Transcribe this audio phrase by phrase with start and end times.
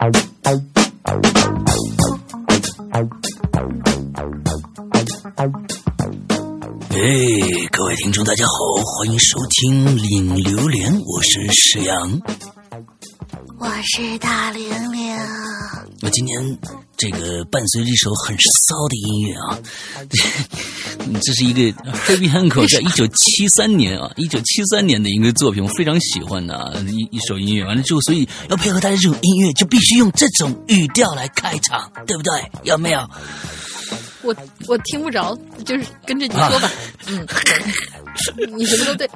[0.00, 0.29] out.
[0.42, 0.52] 哎，
[7.70, 8.52] 各位听众，大家好，
[8.84, 12.20] 欢迎收听《领榴莲》，我是石阳。
[13.58, 15.16] 我是大玲玲。
[16.02, 16.58] 我今天
[17.00, 19.58] 这个伴随着一首很骚的音乐啊，
[21.22, 21.60] 这是一个
[22.06, 27.64] Heavy Hancock 在一九七三年啊，一九七三年的一个作品，我非常喜欢的啊一一首音乐。
[27.64, 32.32] 完了之后，所以要配合大家这种音乐，就必须用这种语调来开场，对不对？
[32.64, 33.08] 有没有？
[34.22, 34.34] 我
[34.68, 36.70] 我听不着，就是跟着你说吧。
[37.08, 37.26] 嗯，
[38.56, 39.08] 你什么都对。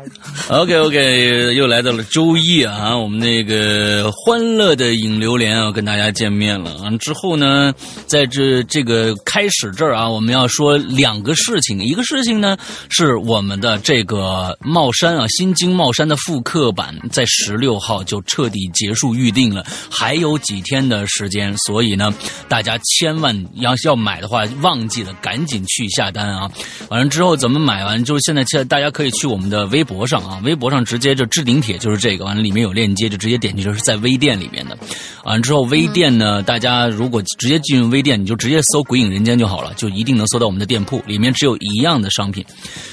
[0.49, 6.91] OK OK，又来到了周一啊，我们那个欢乐的影榴莲啊，跟大家见面了啊。
[6.99, 7.73] 之后呢，
[8.07, 12.57] 在这这个开始这儿啊，我们要说两个事情，一个事情呢
[12.89, 22.13] 是我们的这个帽衫啊，新京帽衫的复刻版在十六号就彻底结束预定了，还有几天的时间，所以呢，
[22.49, 26.51] 大家千万要要买的话，忘记记得赶紧去下单啊。
[26.89, 27.85] 完了之后怎么买？
[27.85, 34.79] 完就是现在，现在大家可以去我们的微博上啊，微博上直接就置顶帖就是这个，完了里面有链接，就直接点击，就是在微店里面的。
[35.25, 42.45] 完了之后，微店呢，大家如果直接进入微店，你就直接搜“鬼影人间”就好了，就一定能搜到我们的店铺，里面只有一样的商品。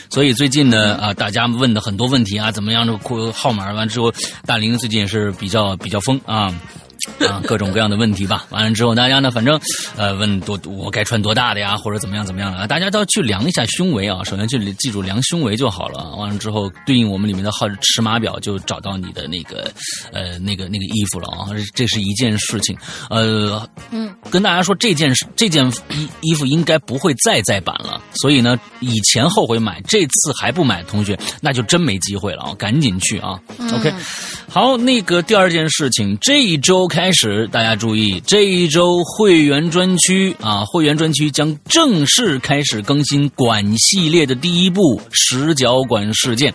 [0.10, 2.98] 所以最近呢，啊，大家问的很多问题啊，怎么样的
[3.34, 3.72] 号码？
[3.74, 4.12] 完之后，
[4.46, 6.54] 大林最近也是比较比较疯啊。
[7.28, 8.46] 啊，各种各样的问题吧。
[8.50, 9.60] 完了之后，大家呢，反正
[9.96, 14.24] 呃，问多我该穿多大的呀，或者怎么样怎么样的，大家都要去量一下胸围啊。
[14.24, 16.16] 首先去记住量胸围就好了。
[16.16, 19.72] 完了之后，对应我们里面的号尺码表，就找到你的那个
[20.12, 21.50] 呃那个那个衣服了啊。
[21.74, 22.78] 这是一件事情。
[23.10, 28.02] 呃，嗯，跟大家说，这件这件衣衣服应该不会再再版了。
[28.14, 32.54] 所以呢，以前后悔买，这次还不买同学，那就真没机会了啊！
[32.56, 33.40] 赶紧去啊。
[33.74, 33.94] OK，
[34.54, 36.86] 好，那个第二件事情，这一周。
[36.86, 46.52] 开始，大家注意，这一周会员专区啊，会员专区将正式开始更新管系列的第一部《十角管事件》，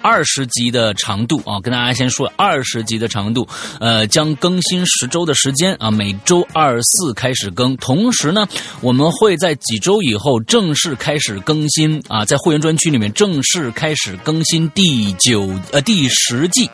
[0.00, 3.46] 二十集的长度啊，跟大家先说二十集的长度，
[3.80, 8.48] 呃，将更新十周的时间啊，每周二四开始更，同时呢，
[8.80, 16.70] 我们会在几周以后正式开始更新啊，在会员专区里面正式开始更新第九呃第十季。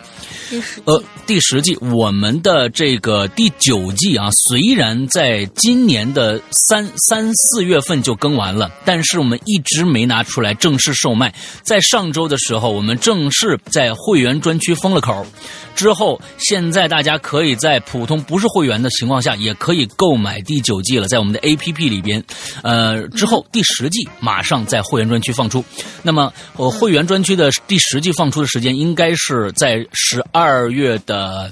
[0.84, 11.34] 呃，第十季我们的这个第九季啊，虽然在今年的三三四月份就更完了，但是我们一直没拿出来正式售卖。
[11.62, 15.26] 在上周的时候，我们正式在会员专区封了口。
[15.74, 22.22] 之后，现在大家可以在普通不是会员的情况下，也可以购买第九季了，在我们的 APP 里边。
[22.62, 25.64] 呃，之后第十季马上在会员专区放出。
[26.02, 31.50] 那么，呃，会员专区的第十季放出的时间应该是在十二月的。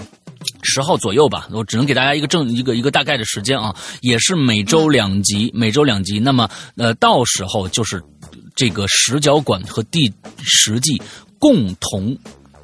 [0.62, 6.18] 十号左右吧，我只能给大家一个正一个一个大概的时间啊，也是每周两集，每周两集。
[6.18, 8.02] 那么呃，到时候就是
[8.56, 10.10] 这个十角馆和第
[10.42, 11.00] 十季
[11.38, 12.16] 共同。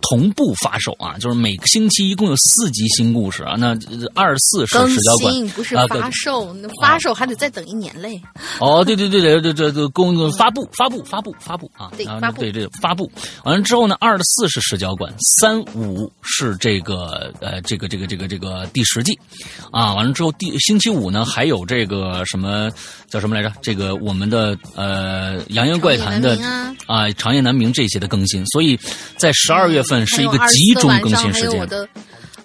[0.09, 3.57] 同步发售啊，就是每个星期一共有四集新故事啊。
[3.59, 3.77] 那
[4.15, 8.21] 二十四是十角馆，不是发售，那发售还得再等一年嘞。
[8.61, 13.11] 哦，对对对对对对对，公发布发布发布发布啊，对发布对对发布
[13.45, 19.19] 完了之后呢，二十四是十角馆，三五是这个呃这个这个这个这个第十季
[19.73, 19.95] 啊。
[19.95, 22.71] 完了之后第星期五呢还有这个什么
[23.09, 23.53] 叫什么来着？
[23.61, 26.39] 这个我们的呃《扬言怪谈》的
[26.87, 28.79] 啊《长夜难明》这些的更新，所以
[29.17, 30.07] 在十二月份。
[30.07, 31.69] 是一个集中更新时间。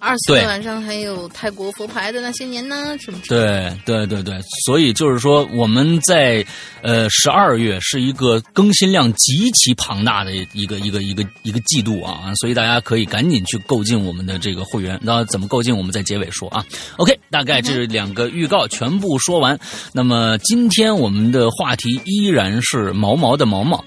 [0.01, 3.19] 二十四晚上还有泰国佛牌的那些年呢，什么？
[3.29, 6.43] 对对对对，所以就是说我们在
[6.81, 14.99] 呃十二月是一个更新量极其庞大的一个一个一个一个季度啊，所以大家可以赶紧去购进我们的这个会员。
[15.03, 16.65] 那怎么购进，我们在结尾说啊。
[16.97, 19.59] OK，大概这两个预告全部说完。
[19.93, 23.85] 那么今天我们的话题依然是毛毛的毛毛。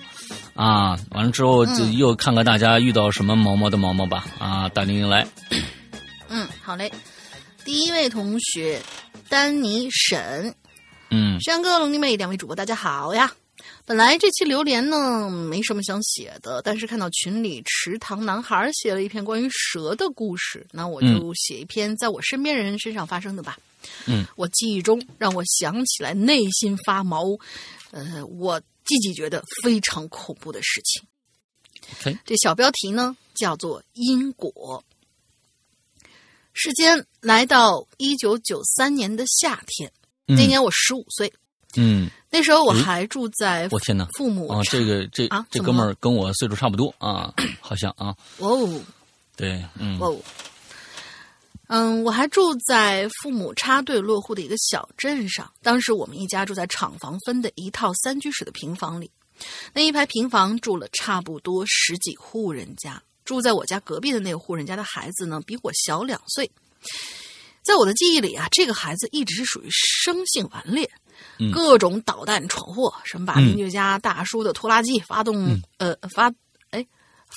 [0.54, 4.24] 啊，完了之后就又看看大家遇到什么毛毛的毛毛吧。
[4.38, 5.26] 啊，大玲玲来。
[6.36, 6.92] 嗯，好嘞。
[7.64, 8.82] 第一位同学，
[9.28, 10.52] 丹尼沈。
[11.10, 13.32] 嗯，山哥、龙弟妹两位主播，大家好呀。
[13.86, 23.56] 本来这期榴莲呢没什么想写的，但是看到群里池塘男孩写了一篇关于蛇的故事，那我就写一篇在我身边人身上发生的吧。
[24.06, 27.26] 嗯，我记忆中让我想起来内心发毛，
[27.92, 31.00] 呃，我自己觉得非常恐怖的事情。
[32.24, 34.82] 这小标题呢叫做因果。
[36.54, 39.92] 时间来到一九九三年的夏天，
[40.28, 40.36] 嗯。
[40.36, 41.30] 那年我十五岁，
[41.76, 48.80] 嗯，那时候我还住在我天呐父母啊，这个这啊这哥们儿跟我岁数差不多啊，好像啊，哦。
[49.36, 49.98] 对，嗯。
[49.98, 50.16] 哦，
[51.66, 55.52] 嗯，我还住在父母插队落户的一个小镇上。
[55.60, 59.10] 当时我们一家住在厂房分的一套三居室的平房里，
[59.72, 63.02] 那一排平房住了差不多十几户人家。
[63.24, 66.50] 住在我家隔壁的那户人家的孩子呢，比我小两岁。
[67.62, 70.88] 在我的记忆里啊，这个孩子一直是属于生性顽劣，
[71.38, 76.30] 嗯各种捣蛋闯祸，什么把嗯邻居家大叔的拖拉机发动，嗯呃发
[76.70, 76.86] 哎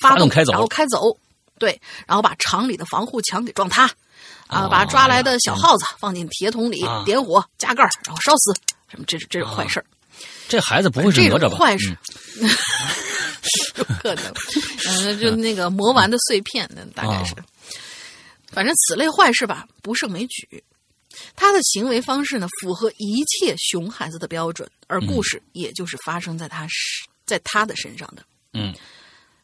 [0.02, 1.18] 发动开走然后开走，
[1.58, 3.86] 对，然后把厂里的防护墙给撞塌，
[4.48, 8.54] 啊，哦把抓来的小耗子放进铁桶里，啊点火加盖，然后烧死，
[8.92, 9.86] 什么这是这是坏事儿，
[10.50, 11.48] 这孩子不会是这哪吒吧？
[11.48, 11.98] 种坏事
[12.42, 12.50] 嗯，
[13.78, 14.34] 有可能，
[14.88, 17.44] 嗯，就那个磨完的碎片，那大概是，哦
[18.52, 20.64] 反正此类坏事吧，不胜枚举。
[21.36, 28.24] 他的行为方式呢，符合一切熊孩子的标准，而故事也就是发生在他身，在他的身上的。
[28.54, 28.74] 嗯。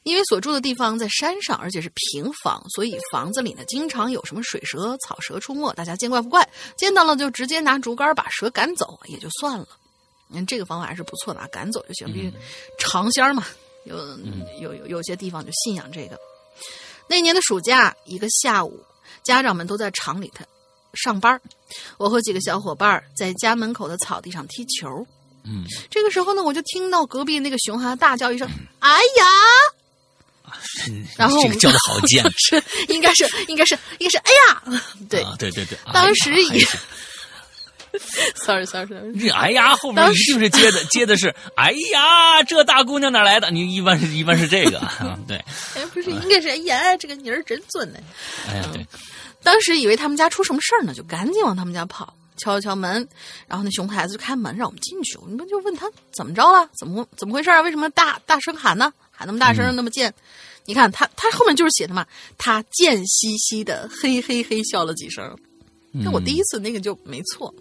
[0.03, 6.45] 因为所住的地方在山上，而且是平房，所以房子里呢经常有什么水蛇、草蛇出没，大家见怪不怪，
[6.75, 9.65] 见到了就直接拿竹竿把蛇赶走，也就算了。
[10.29, 12.33] 嗯，这个方法还是不错的啊，赶走就行，毕竟
[12.77, 13.45] 尝鲜嘛，
[13.85, 13.97] 有
[14.59, 16.19] 有有有些地方就信仰这个。
[17.07, 18.83] 那年的暑假，一个下午，
[19.23, 20.45] 家长们都在厂里头
[20.93, 21.39] 上班，
[21.97, 25.05] 我和几个小伙伴在家门口的草地上踢球。
[25.45, 28.47] 嗯，这个时候呢，我就听到隔壁那个熊孩子大叫一声：
[28.79, 29.25] “哎呀！”
[31.17, 34.63] 然后我们这个叫的好贱是应该是应该是应该是哎呀，
[35.09, 36.65] 对、啊，对对对，当时也
[38.35, 43.51] sorry sorry sorry，这哎呀后面一定是接的接的是哎呀，这大姑娘哪来的？
[43.51, 45.37] 你一般是一般是这个啊，对，
[45.75, 47.99] 哎不是应该是哎呀，这个妮儿真准呢。
[48.49, 48.85] 哎呀对，
[49.43, 53.07] 当时以为他们家出什么事儿呢，就赶紧往他们家跑，敲了敲门，
[53.47, 55.17] 然后那熊孩子就开门让我们进去。
[55.17, 57.61] 我们就问他怎么着了，怎么怎么回事啊？
[57.61, 58.91] 为什么大大声喊呢？
[59.11, 60.13] 喊那么大声，那么贱？
[60.65, 62.05] 你看他他后面就是写的嘛，
[62.37, 65.37] 他贱兮兮的嘿嘿嘿笑了几声。
[65.93, 67.53] 那我第一次那个就没错，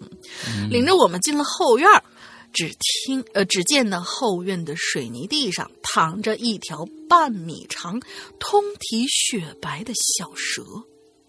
[0.47, 2.03] 嗯领着我们进了后院儿，
[2.51, 7.99] 只听呃只见呢后院的水泥地上躺着一条半米长、
[8.39, 10.63] 通体雪白的小蛇，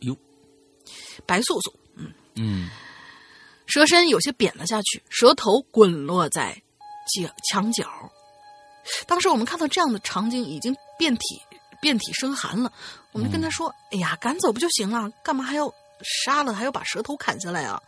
[0.01, 0.17] 哟，
[1.27, 2.13] 白素素，嗯。
[2.37, 2.71] 嗯。
[3.67, 6.53] 蛇身有些扁了下去，蛇头滚落在
[7.15, 7.89] 角墙角。
[9.07, 11.41] 当时我们看到这样的场景，已经遍体
[11.81, 12.71] 遍体生寒了。
[13.13, 15.11] 我们就跟他说：“哎呀，赶走不就行了？
[15.25, 15.67] 干嘛还要
[16.05, 17.83] 杀了，还要把蛇头砍下来啊？”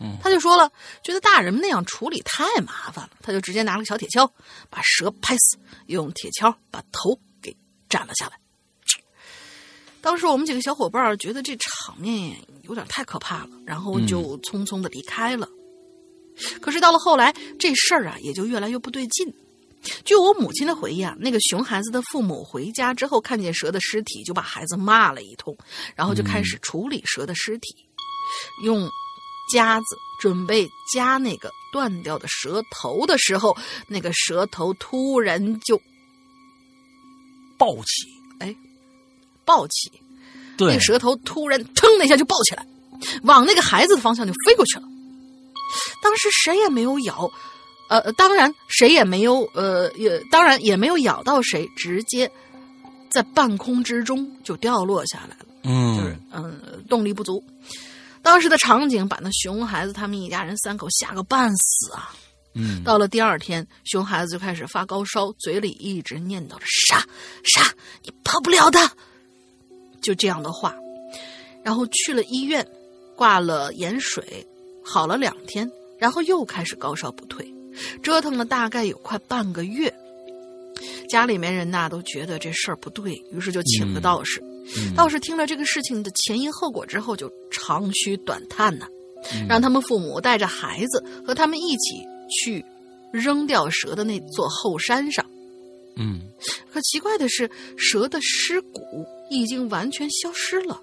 [0.00, 0.70] 嗯他就说了，
[1.02, 4.30] 觉得大人们那样处理太麻烦了，他就直接拿了个小铁锹，
[4.70, 7.56] 把蛇拍死，用铁锹把头给
[7.88, 8.38] 斩了下来。
[10.00, 15.48] 当时我们几个小伙伴觉得这场面有点太可怕了，然后就匆匆的离开了。
[16.62, 19.34] 可是到了后来，这事儿啊也就越来越不对劲。
[20.04, 25.56] 据我母亲的回忆啊，那个熊孩子的父母回家之后看见蛇的尸体，就把孩子骂了一通，
[25.94, 27.74] 然后就开始处理蛇的尸体，
[28.62, 28.88] 用
[29.52, 35.80] 夹子准备夹那个断掉的蛇头的时候，那个蛇头突然就
[37.56, 38.08] 暴起，
[38.40, 38.54] 哎，
[39.44, 39.90] 暴起，
[40.58, 42.66] 那对个，蛇头突然腾的一下就抱起来，
[43.22, 44.82] 往那个孩子的方向就飞过去了。
[46.02, 47.30] 当时谁也没有咬，
[47.88, 52.30] 呃，当然谁也没有，呃，也当然也没有咬到谁，直接
[53.10, 57.42] 在半空之中就掉落下来了，嗯就是嗯嗯、动力不足。
[58.20, 62.12] 当时的场景把那熊孩子他们一家人三口吓个半死啊！
[62.54, 66.98] 嗯，到了第二天，熊孩子就开始发高烧，嘴里一直念叨着“杀
[67.44, 68.78] 杀，你跑不了的”，
[70.02, 70.74] 就这样的话。
[71.64, 72.66] 然后去了医院，
[73.16, 74.46] 挂了盐水，
[74.84, 77.46] 好了两天，然后又开始高烧不退，
[78.02, 79.92] 折腾了大概有快半个月。
[81.08, 84.40] 家里面人呐都觉得这事儿不对，于是就请了道士。
[84.76, 88.86] 嗯道士听了这个事情的前因后果之后，就长吁短叹呐、
[89.48, 92.62] 让他们父母带着孩子和他们一起去
[93.10, 95.24] 扔掉蛇的那座后山上。
[95.96, 96.20] 嗯
[96.70, 98.82] 可奇怪的是，蛇的尸骨
[99.30, 100.80] 已经完全消失了。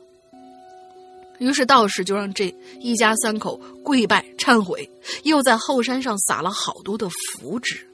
[1.40, 4.90] 于是道士就让这一家三口跪拜忏悔，
[5.24, 7.88] 又在后山上撒了好多的符纸。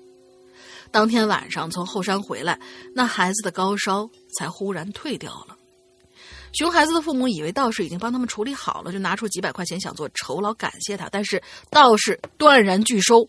[0.91, 2.60] 当天晚上从后山回来，
[2.93, 5.57] 那孩子的高烧才忽然退掉了。
[6.53, 13.25] 熊孩子的父母以为道士已经帮他们处理好了，就拿出几百块钱想做酬劳感谢他，但是道士断然拒收，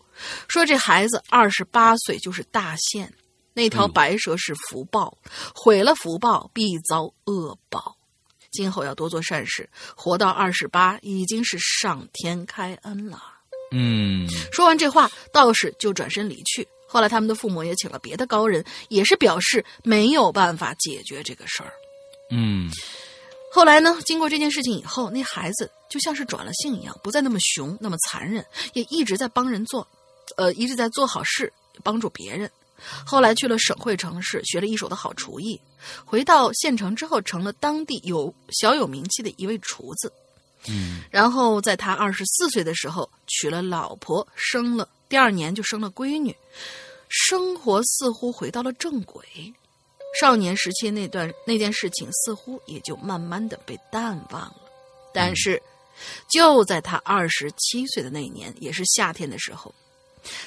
[0.49, 3.13] 说这孩子二十八岁就是大限，
[3.53, 5.17] 那条白蛇是福报，
[5.55, 7.95] 毁了福报必遭恶报，
[8.53, 13.21] 今后要多做善事，活到二十八已经是上天开恩了。
[13.75, 16.65] 嗯说完这话，道士就转身离去。
[16.87, 21.73] 后来他们的父母也请了别的高人，也是表示没有办法解决这个事儿。
[22.29, 22.69] 嗯
[23.51, 29.87] 后来呢，经过这件事情以后，那孩子就像是转了性一样，不再那么熊，那么残忍，也一直在帮人做，
[30.37, 31.51] 呃，一直在做好事，
[31.83, 32.49] 帮助别人。
[33.05, 35.59] 后来去了省会城市，学了一手的好厨艺。
[36.05, 40.11] 回到县城之后，成了当地有小有名气的一位厨子。
[40.69, 46.33] 嗯然后在他二十四岁的时候娶了老婆，生了，第二年就生了闺女，
[47.09, 49.23] 生活似乎回到了正轨。
[50.19, 54.55] 少年时期那段那件事情似乎也就慢慢的被淡忘了。
[55.13, 55.61] 但是，
[56.29, 59.73] 就在他二十七岁的那年，也是夏天的时候，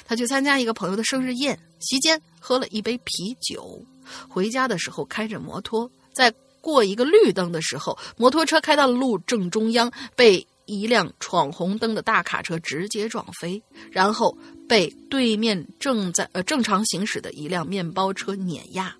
[0.05, 3.83] 他去参加一个朋友的生日宴，席间喝了一杯啤酒，
[4.27, 18.93] 回家的时候开着摩托，在过一个绿灯的时候，摩托车开到了路正中央，被一辆闯红灯的大卡车直接撞飞，然后被对面正在呃正常行驶的一辆面包车碾压，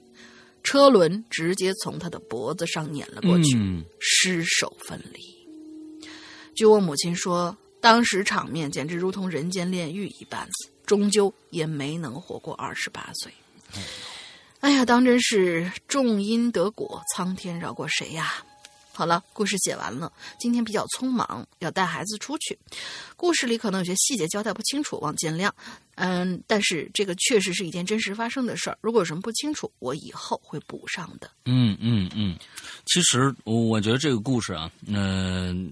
[0.63, 5.19] 车轮直接从他的脖子上碾了过去，嗯尸首分离。
[6.55, 7.55] 据我母亲说，
[7.87, 10.45] 当时场面简直如同人间炼狱一般，
[10.85, 13.31] 终究也没能活过二十八岁。
[14.59, 18.43] 哎呀，当真是种因得果，苍天饶过谁呀？
[18.91, 20.11] 好了，故事写完了。
[20.37, 22.59] 今天比较匆忙，要带孩子出去，
[23.15, 25.49] 故事里可能有些细节交代不清楚，望见谅。
[25.95, 28.77] 嗯，但是这个确实是一件真实发生的事儿。
[28.81, 31.31] 如果有什么不清楚，我以后会补上的。
[31.45, 32.37] 嗯嗯嗯，
[32.85, 35.71] 其实我觉得这个故事啊，嗯、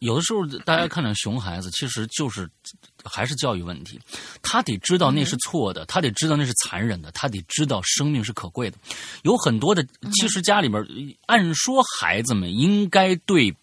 [0.00, 2.48] 有的时候大家看到熊孩子，其实就是
[3.04, 3.98] 还是教育问题。
[4.42, 8.76] 他得知道那是错的，他得知道那是残忍的，他得知道生命是可贵的。
[9.22, 10.84] 有很多的，其实家里边
[11.26, 13.54] 按说孩子们应该对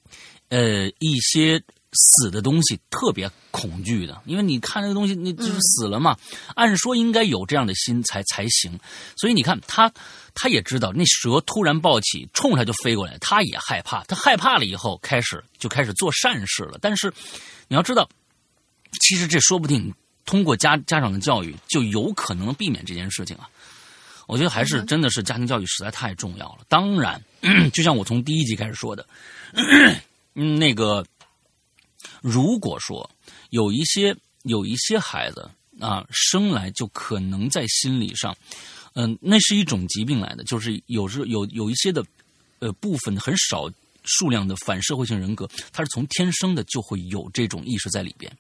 [0.49, 1.61] 呃一些
[1.93, 6.17] 死的东西特别恐惧的，因为你看那个东西，你就是死了嘛。
[6.55, 8.79] 按说应该有这样的心才才行。
[9.15, 9.91] 所以你看他，
[10.33, 14.03] 他也知道那蛇突然暴起，冲他就飞过来，他也害怕。
[14.05, 16.77] 他害怕了以后，开始就开始做善事了。
[16.81, 17.13] 但是
[17.67, 18.09] 你要知道，
[18.99, 19.93] 其实这说不定
[20.25, 23.49] 通过家家长的教育，就有可能避免这件事情啊。
[24.25, 26.59] 我觉得还是真的是家庭教育实在太重要了。
[26.69, 27.21] 当然，
[27.73, 29.05] 就像我从第一集开始说的，
[30.35, 31.05] 嗯，那个
[32.21, 33.09] 如果说
[33.49, 38.35] 有一些有一些孩子啊，生来就可能在心理上，
[38.93, 42.03] 嗯、那是一种疾病来的，就是有时有有一些的
[42.59, 43.69] 呃部分很少
[44.03, 48.31] 数量的反社会性人格，他是从天生的就会有这种意识在里边。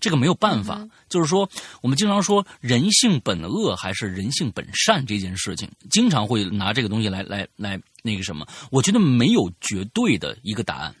[0.00, 1.50] 这个没有办法，就是说，
[1.82, 8.46] 我们经常说人性本恶还是人性本善这件事情，经常会拿这个东西来来来那个什么。
[8.70, 10.94] 我觉得没有绝对的一个答案，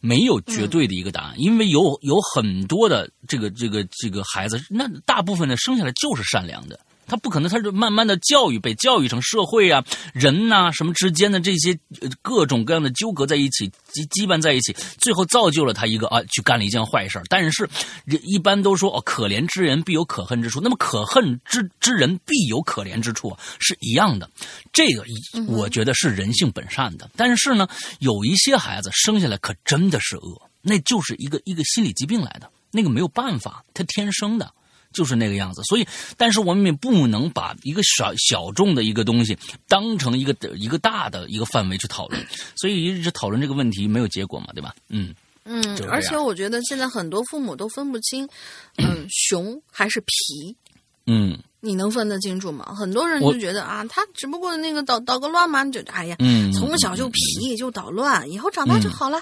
[0.00, 6.78] 没有绝对的一个答案，因为有有很多的这个这个这个孩子，那大部分的生下来就是善良的。
[7.08, 11.76] 他不可能，他是慢慢的教育，被教育成社会啊、人呐、什么之间的这些
[12.20, 17.68] 各种各样的纠葛在一起，羁羁绊在一起，最后造就了他一个啊，去干了一件坏事但是
[18.04, 24.30] 人一般都说哦，可怜之人必有可恨之处，那么可恨之之人必有可怜之处，是一样的。
[24.72, 25.02] 这个
[25.48, 27.66] 我觉得是人性本善的，但是呢，
[28.00, 34.52] 有一些孩子生下来可真的是恶，那就是一个一个心理疾病来的，那个没有办法，他天生的。
[34.92, 42.26] 就是那个样子，所以，但是我们也不能把一个小小众的一个东西当成一个一个大的一个范围去讨论，
[42.56, 44.74] 所以一直讨论这个问题没有结果嘛，对吧？
[44.88, 45.14] 嗯
[45.44, 48.28] 嗯而且我觉得现在很多父母都分不清，
[48.76, 50.56] 嗯，熊还是皮。
[51.10, 52.72] 嗯你能分得清楚吗？
[52.78, 59.20] 很多人就觉得啊，他只不过那个捣捣个乱嘛，就哎呀，嗯，从小就皮就捣乱，以后长大就好了。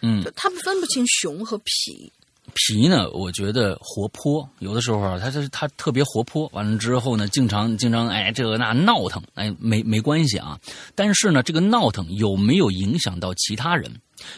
[0.00, 2.12] 嗯就他们分不清熊和皮。
[2.54, 10.58] 皮呢，我觉得活泼，有的时候啊，他他他特别活泼，完了之后呢，经常经常哎这个那闹腾，哎没没关系啊，
[10.94, 13.90] 但是呢，这个闹腾有没有影响到其他人，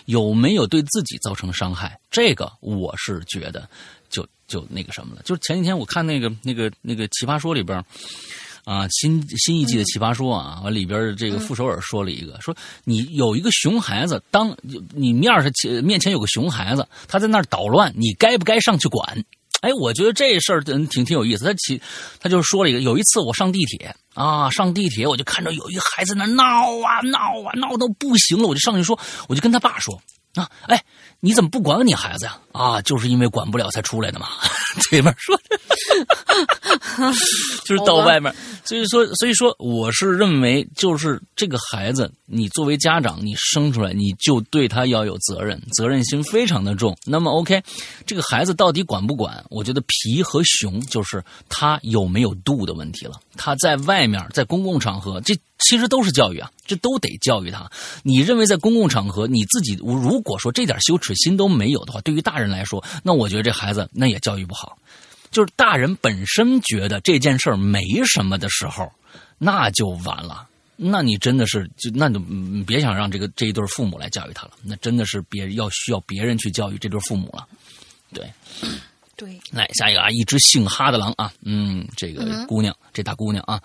[0.06, 3.68] 有没有对自己造成伤害，这个我是觉得
[4.08, 5.22] 就就那个什么了。
[5.24, 7.84] 就是前几天我看那个那个那个奇葩说里边。
[8.64, 14.56] 啊，新新一季的《奇葩说》啊，完里边这个傅首尔说了一个，说你有一个熊孩子，当
[14.94, 19.24] 你面上前面前有个熊孩子，他在那儿捣乱，你该不该上去管？
[19.60, 21.44] 哎，我觉得这事儿挺挺有意思。
[21.44, 21.80] 他起，
[22.20, 29.98] 他就说了一个，有一次我上地铁啊，上地铁我就看着有一个孩子那闹啊闹啊闹到不行了，我就上去说，我就跟他爸说
[30.34, 30.82] 啊，哎，
[31.20, 32.38] 你怎么不管你孩子呀？
[32.52, 34.28] 啊，就是因为管不了才出来的嘛。
[34.90, 35.38] 这边说，
[37.64, 46.96] 就是到外面，所以说，所以说，我是认为，就是这个孩子，你作为家长，你生出来，你就对他要有责任，责任心非常的重。
[47.04, 47.62] 那么，OK，
[48.06, 49.44] 这个孩子到底管不管？
[49.48, 53.20] 我觉得皮和熊就是他有没有度的问题了。
[53.36, 57.70] 他在外面，在公共场合，这其实都是教育啊，这都得教育他。
[58.02, 64.63] 你认为在公共场合，你自己如果说这点羞耻心都没有的话，对于大人来说，那我觉得这孩子那也教育不好。
[65.34, 68.90] 就是大人本身觉得这件事儿没什么的时候，
[69.36, 70.48] 那就完了。
[70.76, 72.18] 那你真的是就那就
[72.66, 74.52] 别想让这个这一对父母来教育他了。
[74.62, 77.46] 那真的是别要需要别人去教育这对父母了。
[78.12, 78.32] 对，
[79.16, 83.60] 对，来下一个啊，一只姓哈的狼啊，嗯，这个姑娘，这大姑娘啊。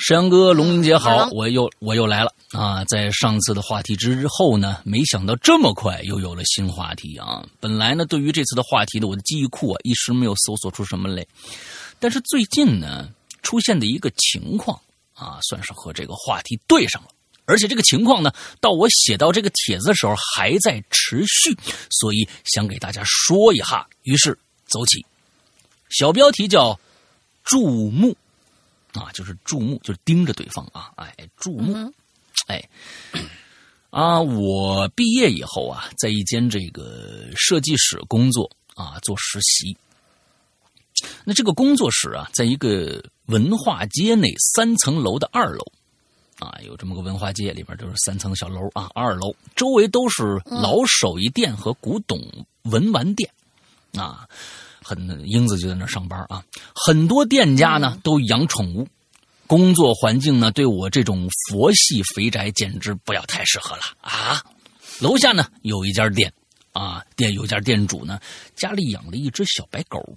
[0.00, 2.84] 石阳哥，龙玲姐好，我又我又来了啊！
[2.84, 7.44] 在上次的话题之后呢，没想到这么快又有了新话题啊！
[7.58, 11.26] 本来呢，对于这次的话题呢，我的记忆库啊一时没有搜索出什么来，
[11.98, 13.08] 但是最近呢
[13.42, 14.80] 出现的一个情况
[15.14, 17.08] 啊，算是和这个话题对上了，
[17.44, 21.52] 而且这个情况呢，到我写到这个帖子的时候还在持续，
[21.90, 23.84] 所以想给大家说一下。
[24.04, 24.38] 于是
[24.68, 25.04] 走起，
[25.90, 26.78] 小标题叫
[27.42, 28.16] “注目”。
[28.92, 30.92] 啊，就是注目，就是盯着对方啊！
[30.96, 31.92] 哎，注目，
[32.46, 32.68] 哎，
[33.90, 39.76] 啊，我毕业以后啊，在一间这个设计室工作啊，做实习。
[41.24, 45.64] 那这个工作室啊，在一个文化街内三层楼的二楼
[46.38, 52.18] 啊，有这么个文化街，里边就是三层小楼啊，二楼周围都是老手艺店和古董
[52.62, 53.30] 文玩店
[53.92, 54.28] 啊。
[54.88, 56.42] 很英子就在那上班啊，
[56.74, 58.88] 很多店家呢都养宠物，
[59.46, 64.42] 工作环境呢对我这种佛系肥宅简直不要太适合了啊！
[64.98, 66.32] 楼下呢有一家店
[66.72, 68.18] 啊，店有家店主呢
[68.56, 70.16] 家里养了一只小白狗，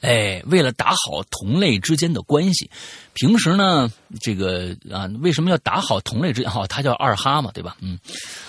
[0.00, 2.70] 哎，为了打好同类之间的关系，
[3.14, 6.50] 平时呢这个啊为什么要打好同类之间？
[6.50, 7.76] 好，他叫二哈嘛，对吧？
[7.80, 7.98] 嗯，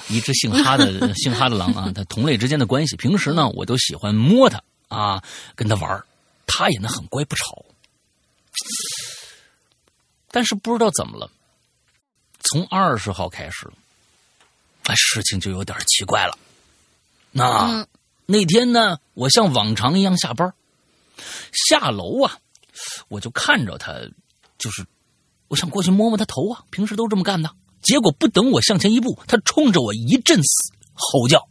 [0.09, 4.61] 一只姓哈的 姓哈的狼啊，他同类之间的关系，平时呢我都喜欢摸它。
[4.89, 5.23] 啊，
[5.55, 6.03] 跟他玩
[6.45, 7.65] 他也能很乖不吵。
[10.31, 11.31] 但是不知道怎么了，
[12.41, 13.67] 从二十号开始，
[14.83, 16.37] 哎事情就有点奇怪了。
[17.31, 17.87] 那
[18.25, 20.53] 那天呢，我像往常一样下班，
[21.51, 22.37] 下楼啊，
[23.07, 23.93] 我就看着他，
[24.57, 24.85] 就是
[25.47, 27.49] 我想过去摸摸他头啊，平时都这么干的。
[27.81, 31.47] 结果不等我向前一步，他冲着我一阵嘶吼叫。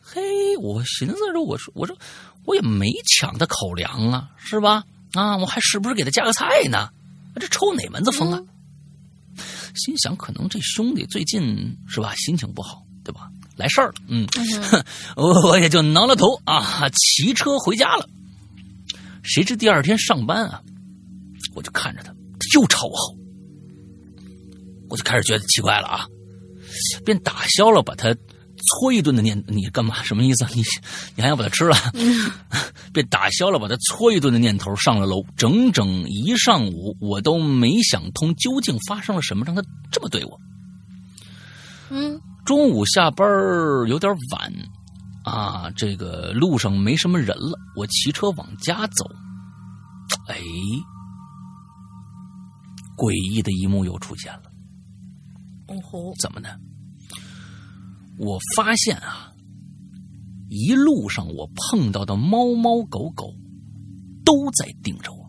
[0.00, 1.96] 嘿，我寻思着，我说，我说。
[2.44, 4.84] 我也没抢他口粮啊，是吧？
[5.12, 6.90] 啊，我还时不时给他加个菜呢？
[7.40, 8.40] 这抽哪门子风啊？
[9.74, 13.28] 心想，可能这兄弟最近是吧，心情不好，对吧？
[13.56, 14.26] 来事儿了，嗯，
[15.16, 18.08] 我我也就挠挠头啊，骑车回家了。
[19.22, 20.62] 谁知第二天上班啊，
[21.54, 23.16] 我就看着他，他又朝我吼，
[24.90, 26.06] 我就开始觉得奇怪了啊，
[27.04, 28.14] 便打消了把他。
[28.66, 30.02] 搓一顿的念，你干嘛？
[30.02, 30.46] 什么意思？
[30.54, 30.62] 你
[31.16, 31.76] 你还要把它吃了？
[32.92, 35.24] 被打消了把它搓一顿的念头，上了楼。
[35.36, 40.40] 整整一上午，我都没想通究竟发生了什么，让他这么对我。
[41.90, 43.26] 嗯，中午下班
[43.86, 44.52] 有点晚
[45.24, 49.10] 啊，这个路上没什么人了，我骑车往家走。
[50.28, 50.36] 哎，
[52.96, 54.42] 诡异的一幕又出现了。
[55.68, 56.48] 哦吼，怎么呢？
[58.18, 59.32] 我发现啊，
[60.48, 63.34] 一路上我碰到的猫猫狗狗
[64.24, 65.24] 都在盯着我。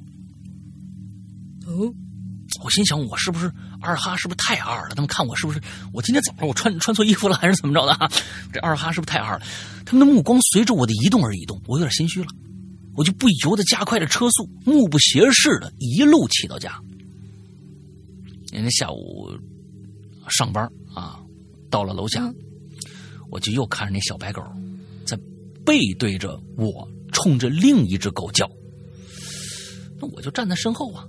[1.67, 1.93] 哦，
[2.63, 4.15] 我心想，我是不是二哈？
[4.15, 4.95] 是不是太二了？
[4.95, 5.59] 他们看我是不是？
[5.91, 8.11] 我今天早上我穿穿错衣服了，还是怎么着的？
[8.53, 9.45] 这二哈是不是太二了？
[9.83, 12.29] 他们的目光随着我的移动而移动，我有点心虚了，
[12.93, 16.79] 我就不由得加快了车速，目不斜视的一路骑到家。
[18.51, 19.29] 人家下午
[20.29, 21.19] 上班啊，
[21.69, 22.31] 到了楼下。
[23.31, 24.41] 我就又看着那小白狗，
[25.05, 25.17] 在
[25.65, 28.49] 背对着我，冲着另一只狗叫。
[29.99, 31.05] 那我就站在身后啊，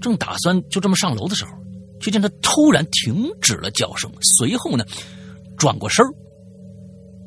[0.00, 1.50] 正打算就这么上楼的时候，
[2.00, 4.84] 却见它突然停止了叫声，随后呢，
[5.56, 6.04] 转过身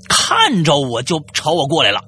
[0.08, 1.99] 看着我就朝我过来了。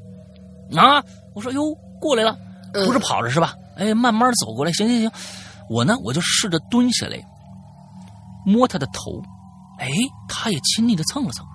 [0.76, 1.04] 啊！
[1.36, 1.62] 我说哟，
[2.00, 2.38] 过来了，
[2.86, 3.54] 不是跑着是吧？
[3.76, 5.12] 哎，慢慢走过来，行行行。
[5.70, 7.22] 我呢，我就试着蹲下来，
[8.46, 9.22] 摸它的头，
[9.80, 9.88] 哎，
[10.28, 11.46] 它也亲昵的蹭了蹭。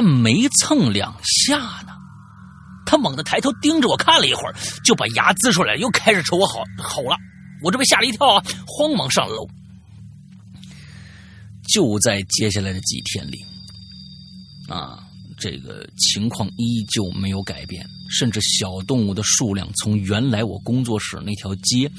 [0.00, 1.92] 但没蹭两下呢，
[2.86, 7.18] 他猛地抬头盯着我看了一会儿，就把牙呲出来，又开始朝我吼吼了。
[7.62, 9.46] 我这被吓了一跳啊，慌忙上楼。
[11.68, 13.44] 就在接下来的几天里，
[14.70, 15.00] 啊，
[15.38, 21.90] 这个情况依旧没有改变，甚至小动物的数量从原来我工作室那条街，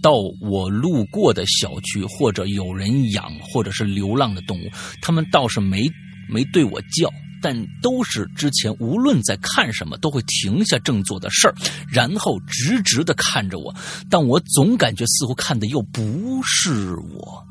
[0.00, 4.70] 到我路过的小区，或者有人养，或者是流浪的动物，
[5.02, 5.86] 他们倒是没
[6.26, 11.54] 没对我叫，但都是之前无论在看什么，都会停下正做的事儿，
[11.90, 13.74] 然后直直的看着我，
[14.08, 17.44] 但我总感觉似乎看的又不是我。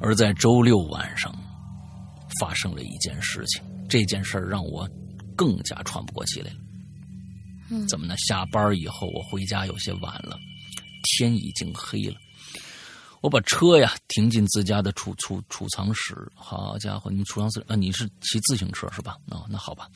[0.00, 1.32] 而在周六晚上，
[2.40, 3.62] 发生了一件事情。
[3.88, 4.88] 这件事儿让我
[5.36, 6.56] 更加喘不过气来了。
[7.70, 8.14] 嗯怎么呢？
[8.18, 10.36] 下班以后我回家有些晚了，
[11.02, 12.16] 天已经黑了。
[13.22, 16.14] 我把车呀停进自家的储储储藏室。
[16.34, 17.76] 好家伙，你储藏室啊？
[17.76, 19.16] 你是骑自行车是吧？
[19.30, 19.88] 哦，那好吧。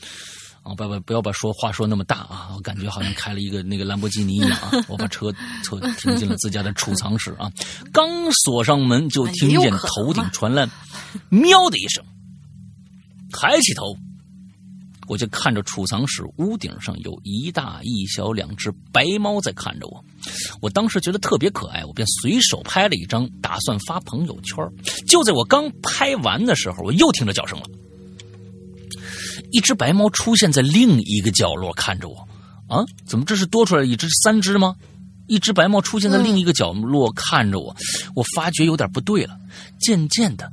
[0.63, 2.51] 啊，不要不要把说话说那么大啊！
[2.55, 4.71] 我感觉好像开了一个那个兰博基尼一样啊！
[4.89, 7.51] 我把车车停进了自家的储藏室啊，
[7.93, 10.69] 刚锁上门就听见头顶传来
[11.31, 12.05] “喵”的一声，
[13.33, 13.97] 抬起头，
[15.09, 20.05] 我就看着储藏室屋顶上有一大一小两只白猫在看着我，
[20.61, 24.65] 我当时觉得特别可爱，我便随手拍了一张，打算发朋友圈。
[25.07, 27.67] 就在我刚拍完的时候，我又听着叫声了。
[29.53, 32.29] 一只白猫出现在另一个角落，看着我。
[32.69, 34.75] 啊，怎么这是多出来一只三只吗？
[35.27, 37.75] 一只白猫出现在另一个角落，看着我。
[38.15, 39.37] 我发觉有点不对了。
[39.79, 40.51] 渐渐的，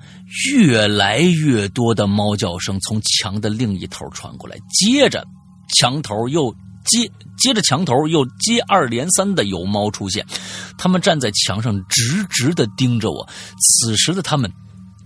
[0.51, 5.25] 越来越多的猫叫声从墙的另一头传过来，接着
[5.77, 6.53] 墙头又
[6.85, 10.25] 接接着墙头又接二连三的有猫出现，
[10.77, 13.27] 它们站在墙上直直的盯着我。
[13.59, 14.51] 此时的它们，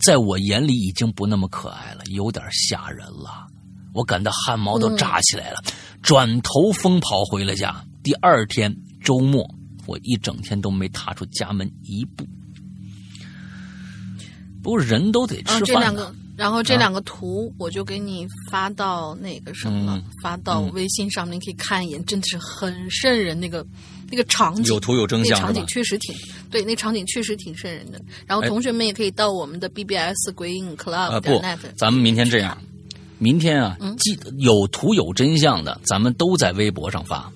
[0.06, 3.48] 在我眼里已经不那么可爱了，有点吓人了。
[3.94, 5.64] 我感到汗毛都炸起来了，
[6.04, 7.84] 转头疯跑回了家。
[8.04, 8.76] 第二天
[9.08, 9.50] 周末，
[9.86, 12.28] 我一整天都没踏出家门一步。
[14.62, 20.04] 不过人都得吃啊，这、两个，然后这两个图我就给你发到那个什么了，嗯。
[20.22, 23.40] 发到微信上面，你可以看一眼，真的是很瘆人。
[23.40, 23.66] 那个
[24.12, 24.66] 那个场景。
[24.66, 25.66] 有图有真相那场景？
[25.68, 26.14] 确实挺
[26.52, 28.02] 对，那场景确实挺瘆人的。
[28.26, 31.42] 然后哎同学们也可以到我们的 BBS 鬼影 Club 啊不
[31.78, 32.58] 咱们明天这样，
[33.20, 33.96] 明天啊，嗯。
[33.96, 37.32] 记得有图有真相的，咱们都在微博上发，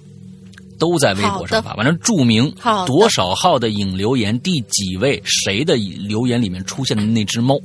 [0.82, 2.52] 都在微博上发，反正注明
[2.88, 7.56] 多少号的影留言，第几位谁的留言里面出现的那只猫，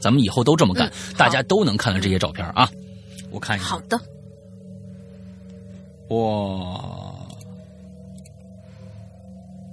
[0.00, 2.70] 咱们以后都这么干，嗯大家都能看到这些照片啊。
[3.32, 3.98] 我看一下，好的，
[6.14, 7.12] 哇，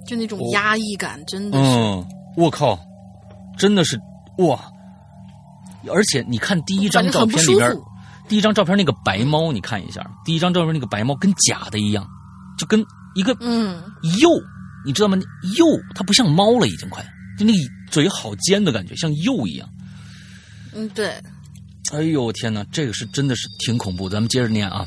[0.04, 1.78] 就那种压抑感，真的是。
[1.78, 2.04] 嗯，
[2.36, 2.76] 我靠，
[3.56, 3.96] 真的是
[4.38, 4.58] 哇！
[5.94, 7.72] 而且你看第一张照片里边，
[8.28, 12.04] 第一张照片那个白猫，你看一下，第一张照片那个白猫跟假的一样，
[12.60, 14.28] 就跟一个嗯，鼬，
[14.84, 15.16] 你知道吗？
[15.56, 17.02] 鼬它不像猫了，已经快，
[17.38, 17.58] 就那个
[17.90, 19.66] 嘴好尖的感觉，像鼬一样。
[20.74, 21.14] 嗯，对，
[21.92, 24.08] 哎呦天哪，这个是真的是挺恐怖。
[24.10, 24.86] 咱们接着念啊。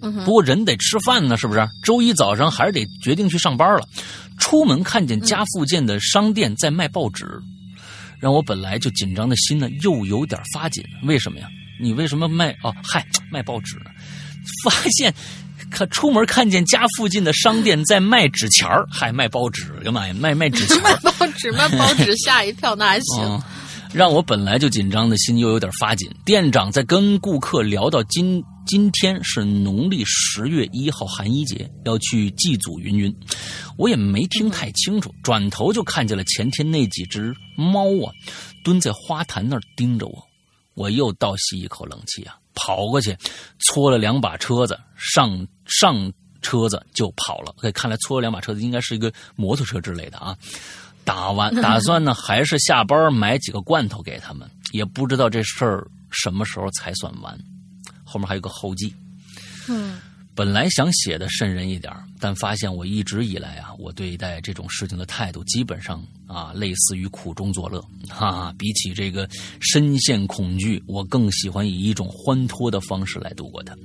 [0.00, 1.68] 嗯不过人得吃饭呢，是不是？
[1.84, 3.86] 周一早上还是得决定去上班了。
[4.38, 7.24] 出门看见家附近的商店在卖报纸，
[8.18, 10.82] 让我本来就紧张的心呢又有点发紧。
[11.04, 11.48] 为什么呀？
[11.80, 12.50] 你为什么卖？
[12.64, 13.90] 哦，嗨，卖报纸呢？
[14.64, 15.14] 发现
[15.72, 20.14] 看出门看见家附近的商店在卖纸钱儿，还卖报纸干嘛呀？
[20.14, 20.82] 卖卖纸钱儿。
[21.02, 23.24] 卖报纸，卖报纸，吓一跳，那还行。
[23.24, 23.42] 嗯，
[23.92, 26.08] 让我本来就紧张的心又有点发紧。
[26.24, 33.14] 店长在跟顾客聊到今今天是农历十月一号寒衣节，要去祭祖云云，
[33.76, 38.12] 我也没听太清楚，转头就看见了前天那几只猫啊，
[38.62, 40.22] 蹲在花坛那儿盯着我，
[40.74, 43.16] 我又倒吸一口冷气啊，跑过去
[43.58, 47.54] 搓了两把车子，上上车子就跑了。
[47.62, 50.36] 哎，看来搓了两把车子应该是一个摩托车之类的啊。
[51.04, 57.38] 打完 打算呢，还是下班买几个罐头给他们，也不知道这事儿什么时候才算完。
[58.04, 58.94] 后面还有个后记，
[59.68, 59.98] 嗯，
[60.34, 67.78] 本来想写的瘆人一点儿，但发现我一直以来啊，我对待这种事情的态度基本上啊，类似于苦中作乐。
[68.08, 69.28] 哈、哈，比起这个
[69.60, 73.76] 深陷恐惧，我更喜欢以一种欢脱的方式来度过它。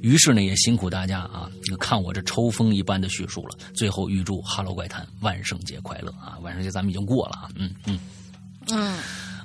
[0.00, 3.56] 于是呢，也辛苦大家啊，看我这抽风一般的叙述了。
[3.74, 6.38] 最后预祝《哈喽怪谈》万圣节快乐啊！
[6.40, 7.98] 万圣节咱们已经过了啊，嗯嗯。
[8.70, 8.96] 嗯，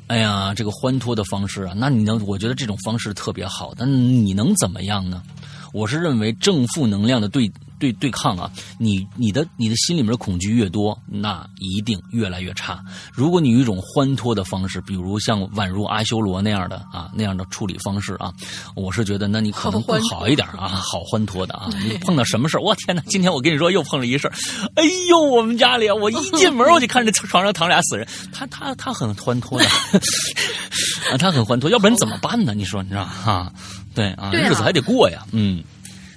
[0.05, 2.23] 哎呀，这个欢脱的方式啊，那你能？
[2.27, 5.23] 我觉得这种方式特别好，但你能怎么样呢？
[5.71, 12.79] 我是认为正负能量的对对对抗啊，你你的你的心里面的恐惧越多，那一定越来越差。
[13.11, 18.31] 如果你有一种欢脱的方式，比如像宛如阿修罗那样的啊那样的处理方式啊，
[18.75, 21.69] 我是觉得那你可能会好一点啊，好欢脱的啊。
[21.83, 23.01] 你碰到什么事儿，我天哪！
[23.07, 24.33] 今天我跟你说又碰了一事儿，
[24.75, 29.65] 哎呦，我们家里啊，我一进门我就看着床上躺俩死人，他他他很欢脱的
[31.11, 32.53] 啊，他很欢脱，要不然怎么办呢？
[32.53, 33.51] 你说你知道哈？
[33.95, 35.63] 对啊，日子还得过呀，嗯。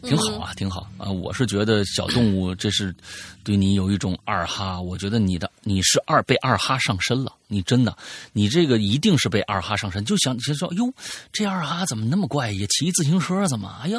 [0.04, 1.10] 挺好啊，挺好啊！
[1.10, 2.94] 我是觉得小动物这是
[3.42, 7.96] 对你有一种二哈，我觉得你的你是二被二哈上身了，你真的，
[8.32, 10.04] 你这个一定是被二哈上身。
[10.04, 10.92] 就想就说哟，
[11.32, 12.66] 这二哈怎么那么怪异？
[12.66, 13.80] 骑自行车怎么？
[13.82, 13.98] 哎呀，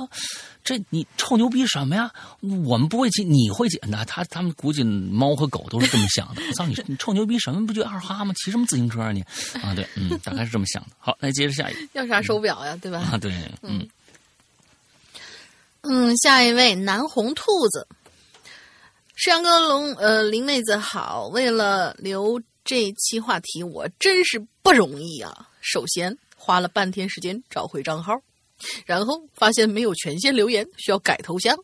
[0.64, 2.12] 这你臭牛逼什么呀？
[2.66, 3.80] 我们不会骑，你会骑？
[3.88, 6.42] 那他他们估计猫和狗都是这么想的。
[6.48, 7.66] 我操你，你臭牛逼什么？
[7.66, 8.34] 不就二哈吗？
[8.44, 9.22] 骑什么自行车啊你？
[9.62, 10.90] 啊对，嗯，大概是这么想的。
[11.00, 11.80] 好，来接着下一个。
[11.94, 12.78] 要啥手表呀？
[12.82, 13.00] 对吧？
[13.12, 13.80] 啊对，嗯。
[13.80, 13.88] 嗯，
[15.88, 17.88] 嗯下一位南红兔子，
[19.16, 25.48] 石阳哥龙呃林妹子好，为了留这期话题，我真是不容易啊。
[25.62, 28.14] 首先花了半天时间找回账号，
[28.88, 31.56] 然后发现没有权限留言，需要改头像，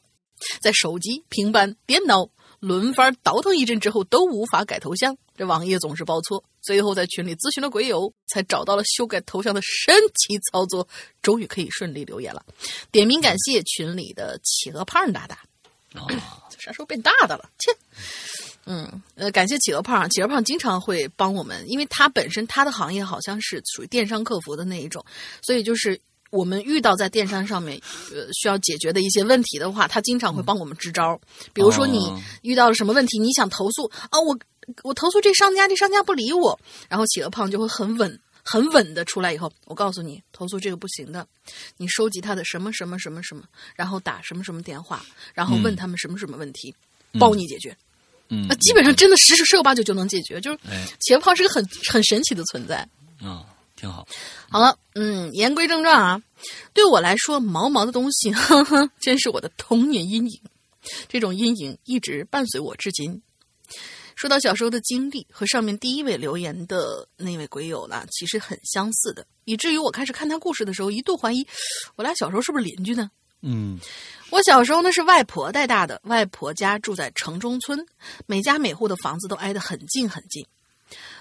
[0.62, 2.30] 在手机、平板、电脑
[2.60, 6.44] 轮番倒腾一阵之后都无法改头像，这网页总是报错。
[6.62, 10.88] 最后在群里咨询了鬼友，才找到了修改头像的神奇操作，
[11.20, 12.46] 终于可以顺利留言了。
[12.92, 15.40] 点名感谢群里的企鹅胖大大。
[15.96, 16.08] 哦，
[16.60, 17.50] 啥时候变大的了？
[17.58, 17.76] 切，
[18.68, 25.04] 嗯，呃，感谢企鹅胖，企鹅胖经常会帮我们，因为他本身他的行业好像是属于电商客服的那一种，
[25.42, 26.00] 所以就是
[26.30, 27.82] 我们遇到在电商上面
[28.14, 31.20] 呃需要解决的一些问题的话，他经常会帮我们支招。
[31.52, 34.38] 比如说你遇到了什么问题，你想投诉啊，我。
[34.84, 39.34] 我投诉这商家，这商家不理我，然后企鹅胖就会很稳、很稳的出来。
[39.34, 41.28] 以后我告诉你，投诉这个不行的，
[41.78, 43.44] 你收集他的什么什么什么什么，
[43.76, 46.74] 然后打什么什么电话，然后问他们什么什么问题，
[47.20, 47.76] 包你解决。
[48.30, 50.40] 嗯，那基本上真的十十十有八九就能解决。
[50.40, 50.60] 就是
[51.00, 52.88] 企鹅胖是个很很神奇的存在。
[53.22, 53.44] 嗯，
[53.76, 54.08] 挺好。
[54.50, 56.22] 好了，嗯，言归正传啊，
[56.74, 60.40] 对我来说，毛毛的东西，呵呵，真是我的童年阴影。
[61.10, 63.22] 这种阴影一直伴随我至今。
[64.22, 71.44] 说到小时候的经历，和上面第一位留言的那位鬼友呢，其实很相似的，以至于我开始看他故事的时候，一度怀疑
[71.96, 73.10] 我俩小时候是不是邻居呢？
[73.42, 73.80] 嗯，
[74.30, 77.84] 我小时候呢是外婆带大的，外婆家住在城中村，
[78.28, 80.46] 每家每户的房子都挨得很近很近，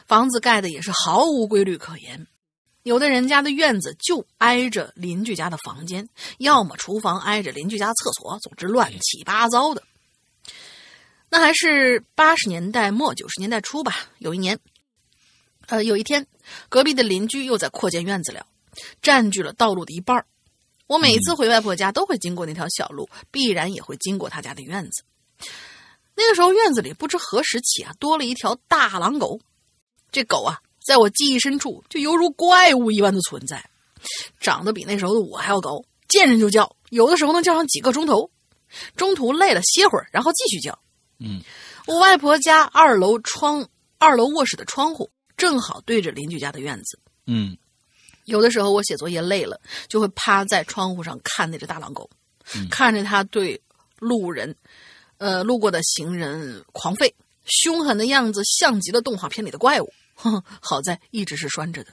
[0.06, 2.26] 房子盖的也是毫无规律可言，
[2.82, 9.82] 有的人家的院子就挨着邻居家的房间，要么厨房挨着邻居家厕所，总之乱七八糟的。
[11.30, 14.10] 那还是八十年代末九十年代初吧。
[14.18, 14.58] 有一年，
[15.68, 16.26] 呃，有一天，
[16.68, 18.44] 隔壁的邻居又在扩建院子了，
[19.00, 20.26] 占据了道路的一半
[20.88, 25.04] 我每次回外婆家都会经过那条小路，必然也会经过他家的院子。
[26.16, 29.40] 那个时候，院子里不知何时起啊，多了一条大狼狗。
[30.10, 33.70] 这狗啊，在我记忆深处就犹如怪物一般的存在，
[34.40, 38.28] 长得比那时候的我还要高，见人就叫，有的时候能叫上几个钟头。
[38.96, 40.76] 中途累了歇会儿，然后继续叫。
[41.20, 41.42] 嗯，
[41.86, 46.98] 我外婆家二楼窗，二楼卧室的窗户正好对着邻居家的院子。
[47.26, 47.56] 嗯，
[48.24, 52.08] 有的时候我写作业累了，就会趴在窗户上看那只大狼狗，
[52.70, 53.60] 看着它对
[53.98, 54.56] 路人，
[55.18, 57.12] 呃，路过的行人狂吠，
[57.44, 59.92] 凶狠的样子像极了动画片里的怪物。
[60.60, 61.92] 好在一直是拴着的。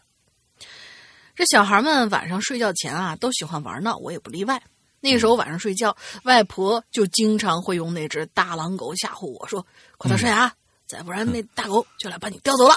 [1.36, 4.64] 这小孩们晚上睡觉前啊，都喜欢玩闹，我也不例外。
[5.00, 9.66] 那时候晚上睡觉，外婆就经常会用那只大狼狗吓唬我说
[9.98, 10.54] ：“快点睡啊，
[10.88, 12.76] 再不然那大狗就来把你叼走了。”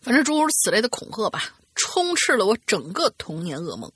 [0.00, 1.42] 反正诸如此类的恐吓吧，
[1.74, 3.90] 充斥了我整个童年噩梦。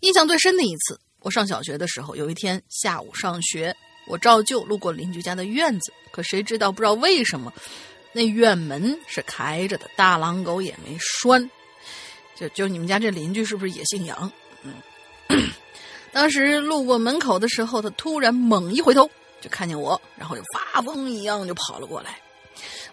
[0.00, 3.76] 印象最深的一次，我上小学的时候，有一天下午上学，
[4.08, 7.52] 我照旧路过邻居家的院子，可谁知道不知道为什么，
[8.12, 11.48] 那院门是开着的，大狼狗也没拴。
[12.34, 14.32] 就就你们家这邻居是不是也姓杨？
[15.28, 15.50] 嗯，
[16.12, 19.08] 当时路过门口的时候，他突然猛一回头，
[19.40, 22.18] 就看见我，然后就发疯一样就跑了过来。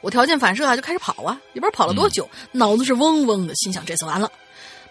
[0.01, 4.31] 我条件反射啊，就开始跑啊，也不知道跑了多久，脑子是嗡嗡的，心想这次完了。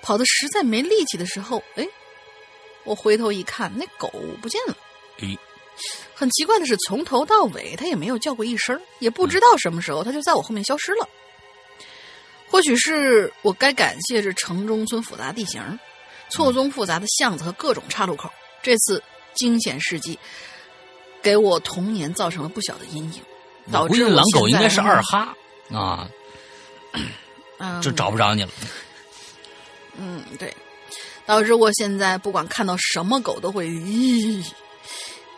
[0.02, 1.86] 跑的实在没力气的时候，哎，
[2.84, 4.10] 我回头一看，那狗
[4.42, 4.76] 不见了。
[5.20, 5.38] 诶，
[6.14, 11.08] 很奇怪的是，从头到尾它也没有叫过一声，也不知道什么时候它就在我后面消失了。
[12.48, 15.60] 或许是我该感谢这城中村复杂地形。
[16.30, 18.30] 错综复杂的巷子和各种岔路口，
[18.62, 19.02] 这次
[19.34, 20.18] 惊险事迹
[21.22, 23.22] 给我童年造成了不小的阴影，
[23.70, 25.34] 导致狼狗应该是二哈
[25.70, 26.08] 啊，
[27.58, 28.50] 嗯，就找不着你了。
[29.96, 30.52] 嗯，对，
[31.24, 34.44] 导致我现在不管看到什么狗都会咦，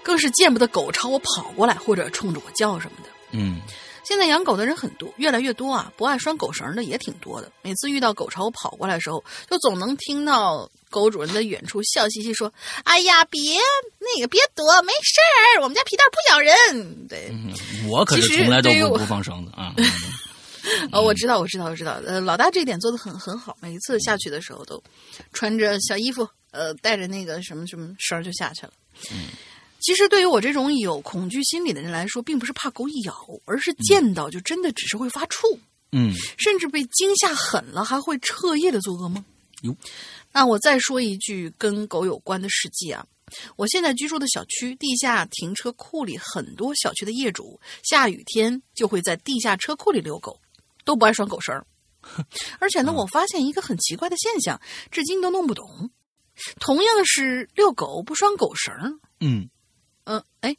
[0.02, 3.10] 更是见不得狗朝我跑过来或者冲着我叫什么的。
[3.32, 3.60] 嗯
[4.02, 5.92] 现在养狗的人很多，越来越多啊！
[5.96, 7.50] 不爱拴狗绳的也挺多的。
[7.60, 12.50] 每次遇到狗朝我跑过来的时候，就总能听到狗主人在远处笑嘻嘻说
[12.84, 13.58] ：“哎呀，别
[13.98, 15.20] 那个别躲，没事
[15.58, 16.54] 儿，我们家皮蛋不咬人。”
[17.06, 17.52] 对，嗯，
[17.86, 19.74] 我可是从来都不不放绳子啊。
[20.90, 22.00] 哦，我知道，我知道，我知道。
[22.06, 24.82] 呃，老大这一点做的很很好，每一次下去的时候都
[25.34, 28.72] 穿着小衣服，呃，带着那个什么什么绳儿就下去了。
[29.80, 35.58] 其实对于我这种有恐惧心理的人来说，并不是怕狗咬，而是见到就真的只是会发怵，
[35.92, 39.22] 嗯甚至被惊吓狠了，还会彻夜的做噩梦。
[39.62, 39.74] 哟，
[40.36, 43.06] 那我再说一句跟狗有关的事迹啊。
[43.56, 50.38] 我现在居住的小区地下停车库里，很多小区的业主下雨天就会在地下车库里遛狗，
[50.84, 51.66] 都不爱拴狗绳儿。
[52.58, 55.90] 而且呢，我发现一个很奇怪的现象，至今都弄不懂。
[56.60, 59.48] 同样是遛狗不拴狗绳儿，嗯
[60.04, 60.54] 嗯，哎，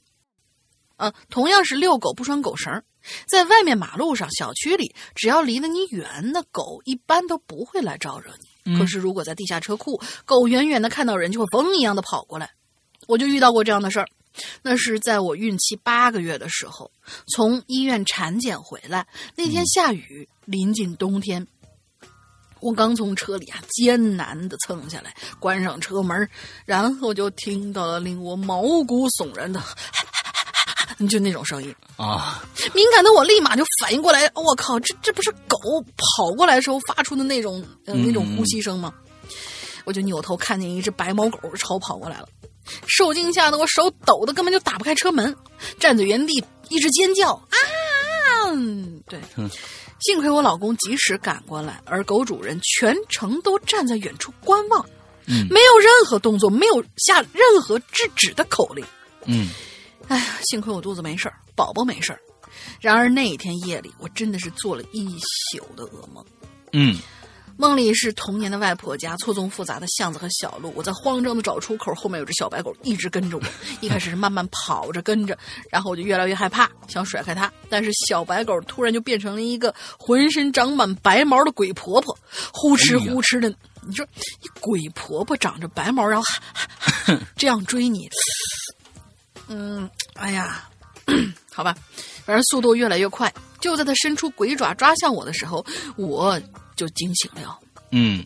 [0.96, 2.84] 呃，同样是遛狗不拴狗绳儿，
[3.30, 8.47] 在外面马路上、小区里，只要离得你远，那狗一般都不会来招惹你。
[8.68, 12.52] 嗯可是如果在地下车库，狗远远的看到人就会风一样的跑过来。
[13.08, 14.08] 我就遇到过这样的事儿，
[14.62, 16.92] 那是在我孕期八个月的时候，
[17.34, 21.48] 从医院产检回来，那天下雨，临近冬天。
[22.60, 26.28] 我刚从车里啊艰难的蹭下来，关上车门，
[26.66, 29.62] 然后就听到了令我毛骨悚然的，
[31.08, 31.74] 就那种声音。
[31.96, 35.58] 啊，敏感的我立马就反应过来，我靠，这这不是狗
[35.96, 38.94] 跑过来的时候发出的那种呃那种呼吸声吗？
[39.86, 42.28] 我就扭头看见一只白毛狗朝我跑过来了，
[42.88, 45.34] 受惊吓得我手抖的根本就打不开车门，
[45.80, 47.56] 站在原地一直尖叫啊！
[49.08, 49.20] 对，
[50.00, 54.86] 幸亏我老公及时赶过来，而狗主人全程都站在远处观望，
[55.26, 58.86] 嗯没有任何动作，没有下任何制止的口令。
[59.26, 59.50] 嗯
[60.08, 62.20] 哎呀，幸亏我肚子没事儿，宝宝没事儿。
[62.80, 66.26] 然而那一天夜里，我真的是做了一宿的噩梦。
[66.74, 66.98] 嗯
[67.60, 70.72] 梦里是童年的外婆家，错综复杂的巷子和小路。
[70.76, 73.44] 我在慌张的找出口，后面有只小白狗一直跟着我。
[73.82, 75.36] 一开始是慢慢跑着跟着，
[75.72, 77.52] 然后我就越来越害怕，想甩开它。
[77.68, 82.16] 但是小白狗突然就变成了一个浑身长满白毛的鬼婆婆，
[82.54, 83.50] 呼哧呼哧的。
[83.82, 84.06] 你说，
[84.40, 86.26] 你鬼婆婆长着白毛，然后
[87.36, 88.08] 这样追你，
[89.48, 90.68] 嗯，哎呀，
[91.54, 91.76] 好吧，
[92.26, 93.34] 反正速度越来越快。
[93.60, 95.66] 就在他伸出鬼爪抓向我的时候，
[95.98, 96.40] 我
[96.76, 97.58] 就惊醒了。
[97.92, 98.26] 嗯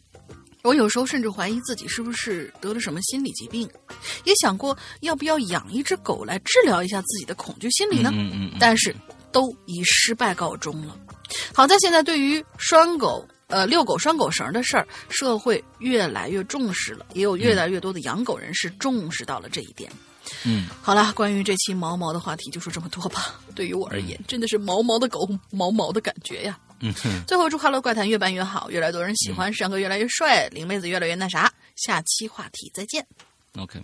[0.63, 3.67] 我有时候甚至怀疑自己是不是得了什么心理疾病，
[4.25, 8.12] 也想过要不要养一只狗来治疗一下自己的恐惧心理呢。
[8.13, 8.95] 嗯嗯嗯但是
[9.31, 10.95] 都以失败告终了。
[11.53, 19.91] 好在现在对于拴狗、呃遛狗拴狗绳的事儿，社会越来越重视了，也有越来越多的养狗人士重视到了这一点。
[19.91, 20.11] 嗯，
[20.82, 23.39] 好了，关于这期毛毛的话题就说这么多吧。
[23.56, 26.58] 对于我而言，真的是毛毛的狗，毛毛的感觉呀。
[26.80, 31.52] 嗯哼，最后祝《哈喽怪谈》越办越好，越来越多人喜欢，山哥越来越帅，林妹子越来越那啥。
[31.76, 33.06] 下期话题再见。
[33.60, 33.84] OK，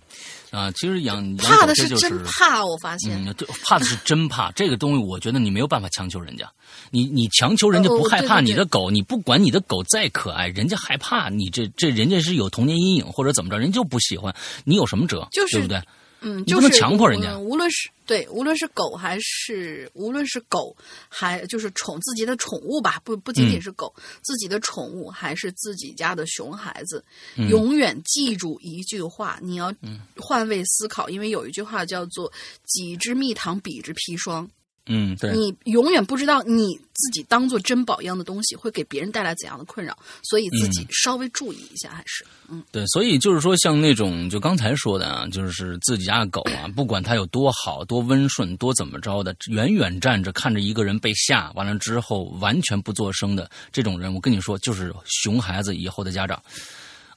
[0.49, 3.21] 啊、其实养养怕的是真怕，我发现。
[3.25, 6.49] 嗯，对，怕的是真怕 这个东西，我觉得你没有办法强求人家，
[6.89, 14.33] 你你强求人家呃不害怕你的狗，你不管你的狗再可爱，人家害怕你这这人家是有童年阴影或者怎么着，人就不喜欢，
[14.63, 15.27] 你有什么辙？
[15.31, 15.81] 就是对不对？
[16.21, 17.33] 嗯，就是强迫人家。
[17.33, 20.75] 嗯无论是对，无论是狗还是无论是狗，
[21.09, 23.61] 还就是宠自己的宠物吧，不不仅仅嗯。
[23.61, 27.03] 是狗，自己的宠物还是自己家的熊孩子，
[27.35, 27.49] 嗯。
[27.49, 29.73] 永远记住一句话，你要
[30.15, 32.31] 换位思考，因为有一句话叫做
[32.65, 34.49] “己之蜜糖，彼之砒霜”。
[34.87, 40.87] 嗯，对，你永远不知道你自己当做珍宝一样的东西会给别人带来怎样的困扰，所以自己嗯。
[40.91, 42.63] 稍微注意一下，还是嗯。
[42.71, 56.41] 对，所以就是说，像那种就刚才说的啊，就是自己家的狗啊， 不管它有多好、多温顺、多怎么着的，远远站着看着一个人被吓完了之后完全不作声的这种人，我跟你说，就是熊孩子以后的家长。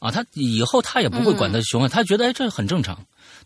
[0.00, 2.98] 啊，他以后他也不会管他熊孩子，他觉得哎这很正常。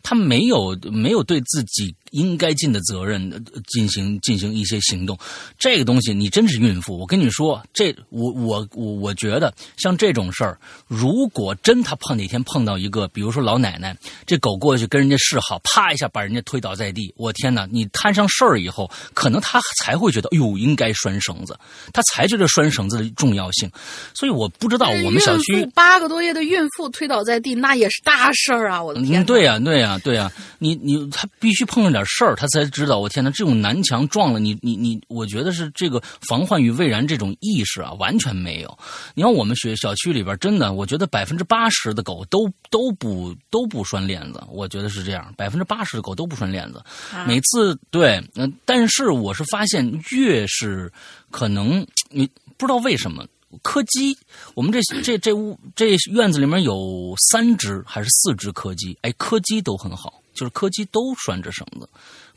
[0.03, 5.19] 他没有没有对自己应该尽的责任呃进行进行一些行动，
[5.59, 17.67] 这个东西你真是孕妇，我跟你说，这我我我我觉得像这种事儿，如果真他碰哪天碰到一个，比如说老奶奶，这狗过去跟人家示好，啪一下把人家推倒在地，我天哪！
[17.71, 21.59] 你摊上事儿以后，可能他才会觉得，哎呦，应该拴绳子，
[21.93, 23.71] 他才觉得拴绳子的重要性。
[24.15, 28.83] 所以我不知道我们小区八个多月的孕妇推倒在地，那也是大事儿啊！
[28.83, 32.99] 我的天嗯，对呀、对呀，对呀，你你他必须碰上点事儿，他才知道。
[32.99, 38.79] 我天哪，这种南墙撞了你，你你，我觉得是这个防患于未然这种意识啊，完全没有。
[39.15, 46.83] 你看我们学小区里边，真的，我觉得百分之八十的狗都都不都不拴链子，我觉得是这样，百分之八十的狗都不拴链子。
[47.27, 50.93] 每次对，嗯，但是我是发现，越是
[51.31, 53.25] 可能你不知道为什么。
[53.63, 54.17] 柯基，
[54.55, 58.97] 我们这这这屋这院子里面有三只还是四只柯基？
[59.03, 61.89] 哎，柯基都很好，就是柯基都拴着绳子，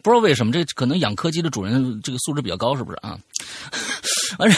[0.01, 3.17] 不知道为什么，这可能养柯基的主人这个素质比较高，是不是啊？
[4.39, 4.49] 完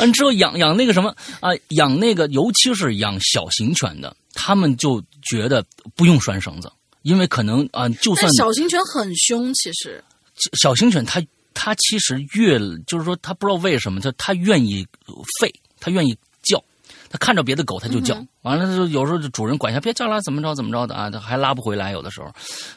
[0.00, 5.64] 完之后养养那个什么啊，养那个尤其是养小型犬的，他们就觉得
[5.94, 10.02] 不用拴绳子，因为可能啊，就算小型犬很凶，其实
[10.60, 14.86] 小型犬它它其实越就是说它不知道为什么，它它愿意
[15.40, 15.52] 吠。
[15.80, 16.62] 他愿意叫，
[17.10, 22.30] 它看着别的狗它就叫，完了就有时候就主人管一下，别叫了，怎么着怎么着的啊，它还拉不回来，有的时候。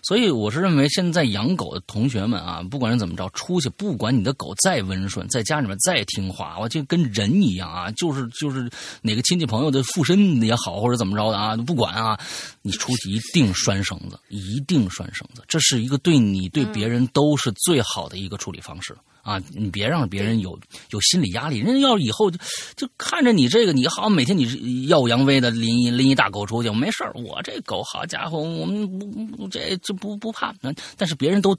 [0.03, 8.69] 所以我是认为，现在养狗的同学们啊，不管是怎么着，出去不管你的狗再温顺，在家里面再听话，我就跟人一样啊，就是就是
[9.01, 12.19] 哪个亲戚朋友的附身也好，或者怎么着的啊，不管啊，
[12.61, 18.95] 你出去一定拴绳子，一定拴绳子，这是一个对你对别人都是最好的一个处理方式。
[19.21, 20.59] 啊，你别让别人有
[20.89, 21.59] 有心理压力。
[21.59, 22.37] 人家要以后就
[22.75, 28.87] 就看着你这个，你好每天你耀武扬威的拎一拎一大狗出去，没事我这狗好家伙，我们
[29.31, 30.53] 不这就不不怕。
[30.97, 31.57] 但是别人都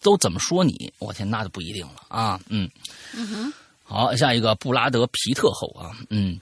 [0.00, 0.92] 都怎么说你？
[0.98, 2.40] 我天，那就不一定了啊。
[2.48, 2.70] 嗯
[3.14, 3.52] 嗯。
[3.82, 6.40] 好，下一个布拉德皮特后啊，嗯。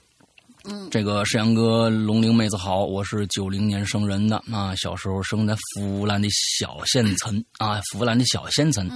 [0.65, 8.89] 嗯，这个沈阳哥龙玲妹子好，我是九零年生人的啊，小时候生在湖南的小县城啊，湖南的小县城，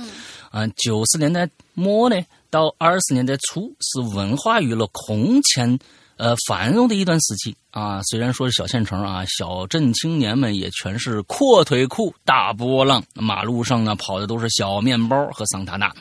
[0.51, 5.79] 啊，九十年代末呢到二十年代初是文化娱乐空前
[6.17, 7.55] 呃繁荣的一段时期。
[7.73, 15.91] 啊，虽然说是小县城啊，小镇青年们也全是阔腿裤、大波浪，马路上呢跑的都是小面包和桑塔纳，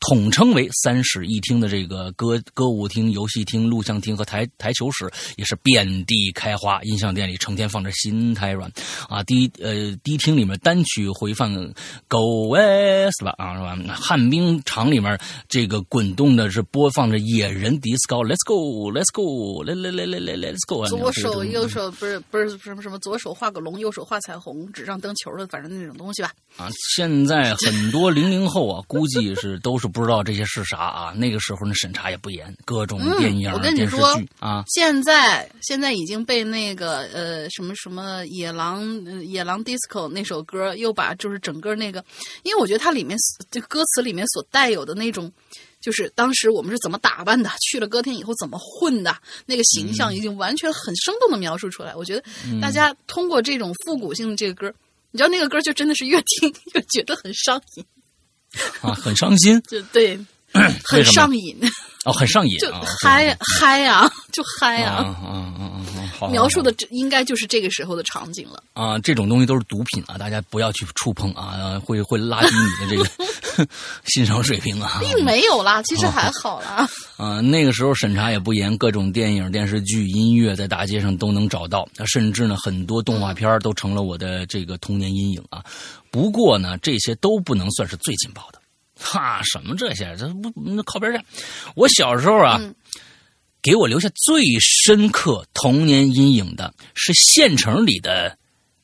[0.00, 6.82] 统称为三室一厅的这个歌歌舞厅、游戏厅、录像厅和台台球室也是遍地开花。
[6.82, 8.68] 音像店里成天放着心太软，
[9.08, 11.54] 啊，第呃迪厅里面单曲回放
[12.08, 13.94] 《Go West》吧，啊是吧？
[13.94, 15.16] 旱冰场里面
[15.48, 21.11] 这个滚动的是播放着野人迪斯高》，Let's go，Let's go，Let Let Let Let Let's go。
[21.12, 26.32] 手右手不是不是什么什么，左手画个龙，右手画彩虹，纸上蹬球的，反正那种东西吧。
[26.56, 31.12] 啊，现在很多零零后啊，估计是都是不知道这些是啥啊。
[31.12, 34.64] 那个时候那审查也不严，各种电影、电视剧啊。
[34.66, 38.84] 现在现在已经被那个呃什么什么野狼
[39.24, 42.04] 野狼 disco 那首歌又把就是整个那个，
[42.42, 43.16] 因为我觉得它里面
[43.50, 45.32] 这歌词里面所带有的那种。
[45.82, 49.14] 就是当时我们是怎么打扮的，去了歌厅以后怎么混的，
[49.44, 51.94] 那个形象已经完全很生动的描述出来。
[51.94, 52.24] 我觉得
[52.60, 54.72] 大家通过这种复古性的这个歌，
[55.10, 57.84] 你知道那个歌就真的是越听 越觉得很上瘾
[58.80, 60.18] 啊，很伤心， 就对，
[60.84, 61.58] 很上瘾
[62.04, 62.70] 哦，很上瘾，就
[63.02, 65.28] 嗨嗨啊，就嗨呀，啊啊
[65.58, 66.01] 啊！
[66.12, 68.98] 好，描述的应该就是这个时候的场景了啊。
[68.98, 73.10] 这种东西都是毒品啊，大家不要去触碰啊， 会会拉低你的这个。
[74.06, 76.88] 欣赏水平啊，并没有啦，其实还好啦。
[77.18, 81.86] 啊，那个时候审查也不严，各种电影、电视剧、音乐在大街上都能找到。
[82.06, 85.62] 甚至呢，很多动画片都成了我的这个童年阴影啊。
[86.10, 88.58] 不过呢，这些都不能算是最劲爆的。
[88.98, 90.16] 哈，什么这些？
[90.16, 91.22] 这不那靠边站。
[91.74, 92.58] 我小时候啊，
[93.62, 98.36] 给我留下最深刻童年阴影的是县城里的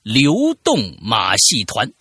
[0.02, 1.92] 流动马戏团。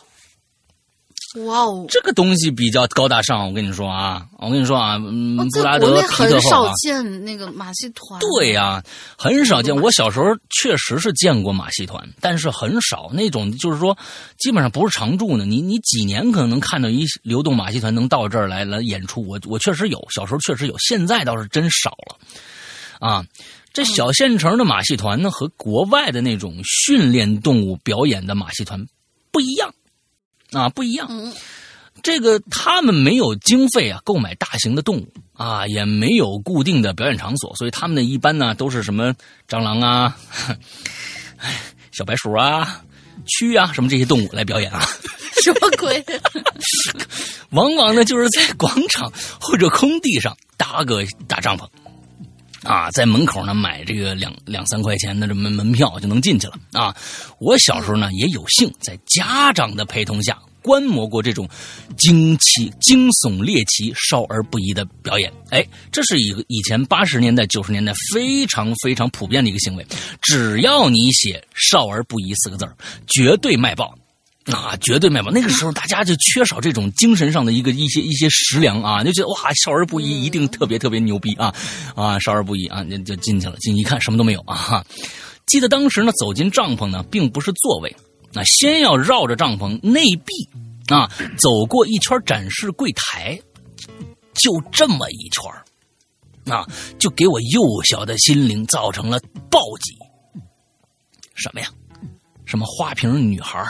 [1.45, 8.19] 哇哦，这个东西比较高大上，我跟你说啊，我跟你说啊，布拉德皮特后啊，很少见那个马戏团。
[8.21, 8.81] 对呀，
[9.17, 9.75] 很少见。
[9.75, 13.95] 我小时候确实是见过马戏团，但是很少那种，就是说
[14.39, 15.45] 基本上不是常驻的。
[15.45, 19.21] 你你几年可能能看到一流动马戏团能到这儿来来演出。
[19.27, 22.17] 我我确实有，小时候确实有，现在倒是真少了。
[22.99, 23.25] 啊，
[23.73, 28.85] 这小县城的马戏团呢，和国外的那种训练动物表演的马戏团
[29.31, 29.73] 不一样。
[30.51, 31.33] 啊，不一样。
[32.03, 39.13] 这个他们没有经费啊，购买大型的动物啊，也没有固定的表演场所，所以他们呢一般呢都是什么
[39.47, 40.15] 蟑螂啊、
[41.91, 42.81] 小白鼠啊、
[43.25, 44.85] 蛆啊什么这些动物来表演啊。
[45.43, 46.03] 什么鬼？
[47.51, 51.67] 往往呢就是在广场或者空地上搭个大帐篷
[52.63, 56.95] 啊，在门口呢买这个两两三块钱的这门门票就能进去了啊。
[57.39, 60.37] 我小时候呢也有幸在家长的陪同下。
[60.63, 61.47] 观摩过这种
[61.97, 69.87] 惊奇、惊悚、猎奇、少儿不宜的表演，哎，这是一个以前八十年代、九十年代非常非常普遍的一个行为。
[70.21, 72.67] 只要你写“少儿不宜”四个字
[73.07, 73.96] 绝对卖爆。
[74.53, 75.25] 啊，绝对没有！
[75.29, 81.53] 那个时候大家就缺少这种精神上的一个一些一些食粮啊，就觉得哇，少儿不宜，一定特别特别牛逼啊
[81.95, 84.85] 啊，少儿不宜啊，那就进去了，进一看什么都没有啊。
[85.45, 87.93] 记得当时呢，走进帐篷呢，并不是座位，
[88.31, 90.33] 那先要绕着帐篷内壁
[90.87, 93.37] 啊，走过一圈展示柜台，
[94.33, 96.65] 就这么一圈啊，
[96.97, 99.19] 就给我幼小的心灵造成了
[99.51, 99.93] 暴击。
[101.35, 101.67] 什么呀？
[102.45, 103.61] 什么花瓶女孩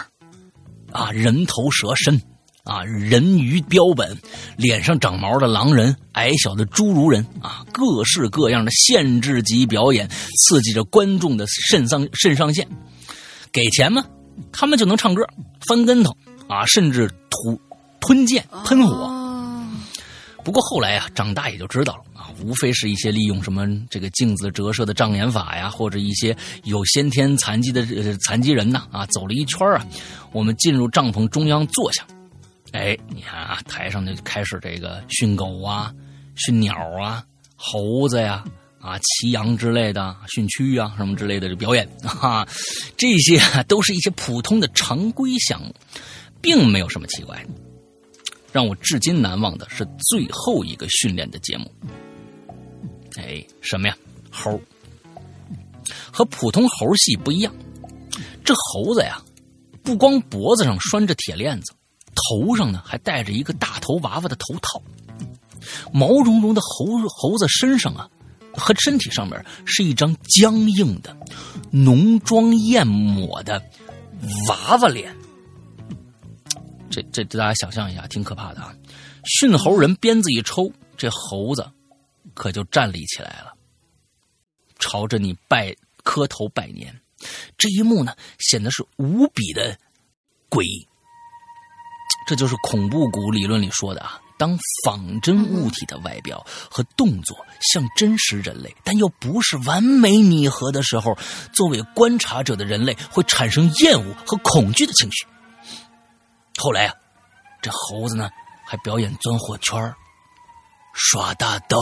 [0.92, 2.22] 啊，人头蛇身，
[2.64, 4.18] 啊，人鱼标本，
[4.58, 12.68] 脸上长毛的狼人，矮小的侏儒人，啊，各式各样的限制级表演，刺激着观众的肾上肾上腺。
[13.52, 14.06] 给钱吗？
[14.52, 15.24] 他们就能唱歌、
[15.68, 16.12] 翻跟头，
[16.48, 17.60] 啊，甚至吐
[18.00, 19.17] 吞剑、喷火。
[20.48, 26.34] 不过后来呀，长大也就知道了啊，无非是一些利用什么这个镜子折射的障眼法呀，或者一些
[26.64, 27.86] 有先天残疾的
[28.20, 29.86] 残疾人呐啊，走了一圈啊，
[30.32, 32.08] 我们进入帐篷中央坐下，
[32.72, 35.94] 哎，你看啊，台上就开始这个训狗啊、
[36.36, 37.22] 训鸟啊、
[37.58, 38.42] 猴子呀
[38.80, 41.86] 啊、骑羊之类的、训蛆啊什么之类的这表演
[42.22, 42.48] 啊，
[42.96, 43.38] 这些
[43.68, 45.76] 都是一些普通的常规项目，
[46.40, 47.50] 并没有什么奇怪的。
[48.58, 51.72] 让我至今难忘的是最后一个训练的节目。
[53.16, 53.96] 哎，什么呀？
[54.32, 54.60] 猴
[56.12, 57.54] 和普通猴戏不一样，
[58.44, 59.22] 这猴子呀，
[59.84, 61.72] 不光脖子上拴着铁链子，
[62.16, 64.82] 头上呢还戴着一个大头娃娃的头套，
[65.94, 68.10] 毛茸茸的猴猴子身上啊
[68.54, 71.16] 和身体上面是一张僵硬的、
[71.70, 73.62] 浓妆艳抹的
[74.50, 75.16] 娃娃脸。
[76.90, 78.74] 这这大家想象一下，挺可怕的啊！
[79.26, 81.70] 训猴人鞭子一抽，这猴子
[82.34, 83.54] 可就站立起来了，
[84.80, 86.98] 朝着你拜磕头拜年。
[87.58, 89.78] 这一幕呢，显得是无比的
[90.50, 90.88] 诡异。
[92.28, 101.18] 这就是恐怖谷理论里说的啊，当仿真物体的外表和动作像真实人类，但又不是完美拟合的时候，
[101.54, 105.26] 作为观察者的人类会产生厌恶和恐惧的情绪。
[106.58, 106.94] 后来啊，
[107.62, 108.30] 这猴子呢
[108.66, 109.94] 还表演钻火圈
[110.94, 111.78] 耍大刀、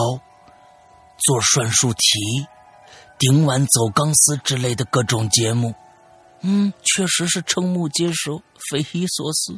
[1.18, 2.48] 做算术题、
[3.18, 5.74] 顶碗走钢丝之类的各种节目。
[6.42, 8.38] 嗯，确实是瞠目结舌、
[8.70, 9.58] 匪夷所思。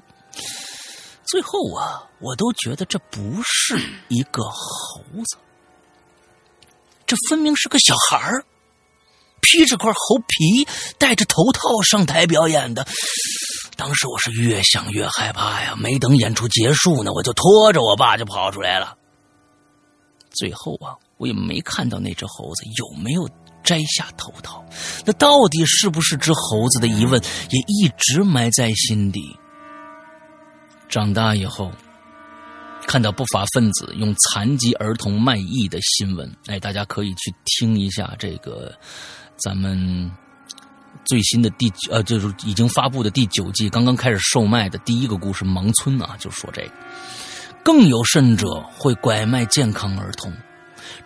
[1.25, 5.37] 最后啊，我都觉得这不是一个猴子，
[7.05, 8.45] 这分明是个小孩儿。
[9.41, 12.85] 披着块猴皮，戴着头套上台表演的。
[13.77, 15.75] 当时我是越想越害怕呀！
[15.77, 18.97] 没等演出结束呢，我就拖着我爸就跑出来了。
[20.31, 23.29] 最后啊，我也没看到那只猴子有没有
[23.63, 24.65] 摘下头套。
[25.05, 27.21] 那到底是不是只猴子的疑问，
[27.51, 29.21] 也一直埋在心底。
[30.89, 31.71] 长大以后，
[32.87, 38.73] 看到不法分子用残疾儿童卖艺的新闻，哎，大家可以去听一下这个。
[39.37, 40.11] 咱们
[41.07, 46.71] 最新的第呃，就是已经发布的第九季，刚刚开始售卖的第一个故事《盲村》啊，就说这个。
[47.63, 50.33] 更有甚者，会拐卖健康儿童，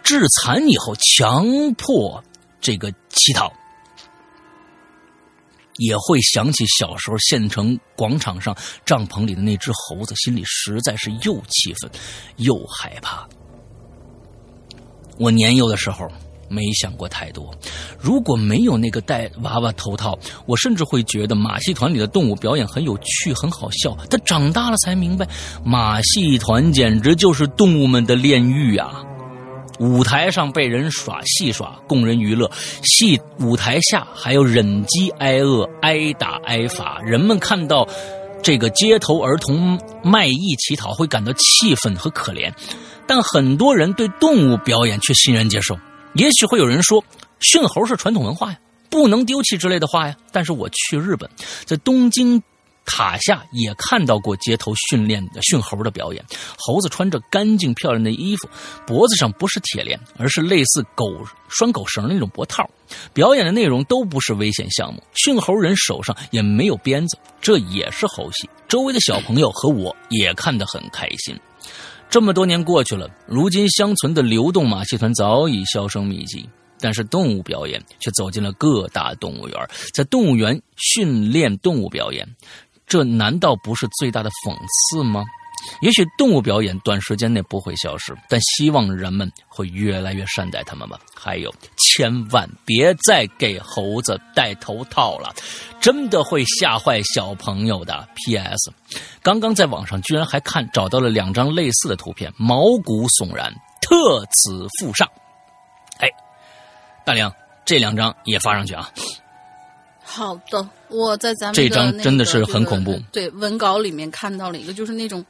[0.04, 1.46] 致残以后强
[1.78, 2.24] 迫
[2.60, 3.54] 这个乞讨，
[5.78, 11.92] 也会想起小时候县城广场上帐篷里的那只猴子，心里实在是又气愤
[12.38, 13.28] 又害怕。
[15.20, 16.08] 我年幼的时候。
[16.52, 17.50] 没想过太多，
[17.98, 23.98] 如果没有那个戴娃娃头套，我甚至会觉得马戏团里的动物表演很有趣、很好笑。
[24.10, 25.26] 但长大了才明白，
[25.64, 29.02] 马戏团简直就是动物们的炼狱啊！
[29.80, 32.48] 舞台上被人耍戏耍，供人娱乐；
[32.84, 37.00] 戏舞台下还有忍饥挨饿、挨打挨罚。
[37.02, 37.88] 人们看到
[38.44, 42.54] 这个街头儿童卖艺乞讨，会感到气愤和可怜，
[43.08, 45.76] 但很多人对动物表演却欣然接受。
[46.14, 47.04] 也许会有人说，
[47.40, 48.60] 驯猴是传统文化呀，
[48.90, 50.16] 不能丢弃之类的话呀。
[50.32, 51.30] 但是我去日本，
[51.66, 52.42] 在东京
[52.86, 56.24] 塔下也看到过街头训练的驯猴的表演。
[56.58, 58.50] 猴子穿着干净漂亮的衣服，
[58.86, 62.70] 脖子上不是铁链，而是类似狗拴狗绳的那种脖套。
[63.14, 68.50] 表演的内容都不是危险项目，驯猴人手上也没有鞭子，这也是猴戏。
[68.68, 71.40] 周围的小朋友和我也看得很开心。
[72.12, 76.46] 这么多年过去了，如今相存的流动马戏团早已销声匿迹，
[76.78, 79.58] 但是动物表演却走进了各大动物园，
[79.94, 82.28] 在动物园训练动物表演，
[82.86, 84.54] 这难道不是最大的讽
[84.92, 85.24] 刺吗？
[85.82, 91.00] 也许动物表演短时间内不会消失，但希望人们会越来越善待它们吧。
[91.16, 95.34] 还有，千万别再给猴子戴头套了，
[95.80, 98.08] 真的会吓坏小朋友的。
[98.16, 98.72] P.S.
[99.22, 105.08] 刚刚在网上居然还看找到了两张类似的图片，毛骨悚然，特此附上。
[106.00, 106.10] 哎，
[107.06, 107.32] 大梁，
[107.66, 108.90] 这两张也发上去啊。
[110.14, 113.02] 好的，我在咱们这张真的是很恐怖。
[113.14, 115.26] 对文稿里面看到了一个，就是那种，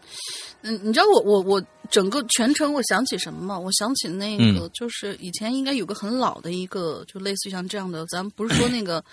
[0.63, 3.59] 嗯，你知道我我我整个全程我想起什么吗？
[3.59, 9.03] 我想起那个，就是以前应该有个很老的一个，就类似于像这样的，咱们不是说那个，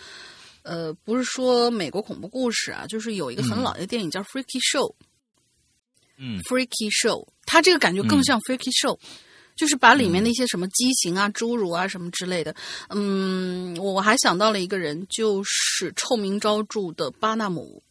[0.63, 4.91] 呃，不是说美国恐怖故事啊，就是有一个很老的电影叫《Freaky Show》，
[6.17, 8.97] 嗯，《Freaky Show》，它这个感觉更像《Freaky Show》。
[9.59, 12.55] 就是把里面那些什么畸形啊、侏儒啊什么之类的，
[12.91, 17.83] 嗯，我我还想到了一个人，就是臭名昭著的巴纳姆。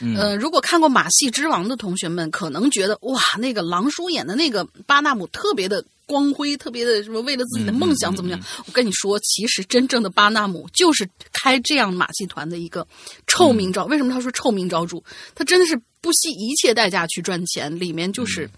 [0.00, 8.40] 嗯、呃，如果看过《马戏之王》的同学们，可能觉得哇，那个狼叔演的那个巴纳姆特别的光辉，特别的什么为了自己的梦想怎么样？
[8.66, 12.84] 我跟你说，其实真正的巴纳姆就是开这样马戏团的一个
[13.28, 13.84] 臭名昭。
[13.84, 15.00] 为什么他说臭名昭著？
[15.36, 18.50] 他真的是不惜一切代价去赚钱，里面就是。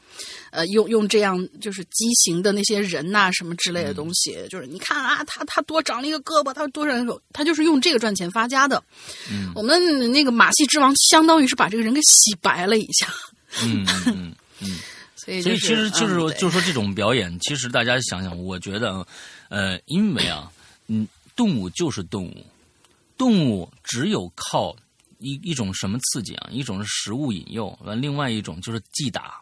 [0.53, 8.85] 呃，用用这样就是畸形的那些人呐、什么之类的东西，就是你看啊，他他多长了一个胳膊，他多长一手，他就是用这个赚钱发家的。
[9.31, 13.09] 嗯，我们那个马戏之王相当于是把这个人给洗白了一下。
[13.65, 14.79] 嗯 嗯嗯，
[15.17, 19.07] 所以、所以其实就是嗯、就是说这种表演，其实大家想想，我觉得，
[19.49, 20.53] 呃，因为啊，
[20.87, 22.47] 嗯，动物就是动物，
[23.17, 24.77] 动物只有靠
[25.19, 29.42] 一一种什么刺激啊，一种是食物引诱，完另外一种就是击打。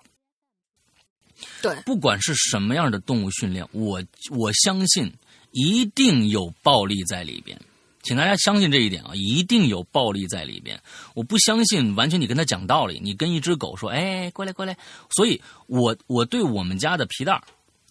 [1.63, 5.13] 对，不管是什么样的动物训练，我我相信
[5.53, 7.61] 一定有暴力在里边，
[8.03, 10.81] 请大家相信这一点啊，一定有暴力在里边。
[11.15, 14.77] 我不相信完全你跟他讲道理，你跟一只狗说，哎，过来过来。
[15.11, 17.43] 所以我我对我们家的皮蛋儿，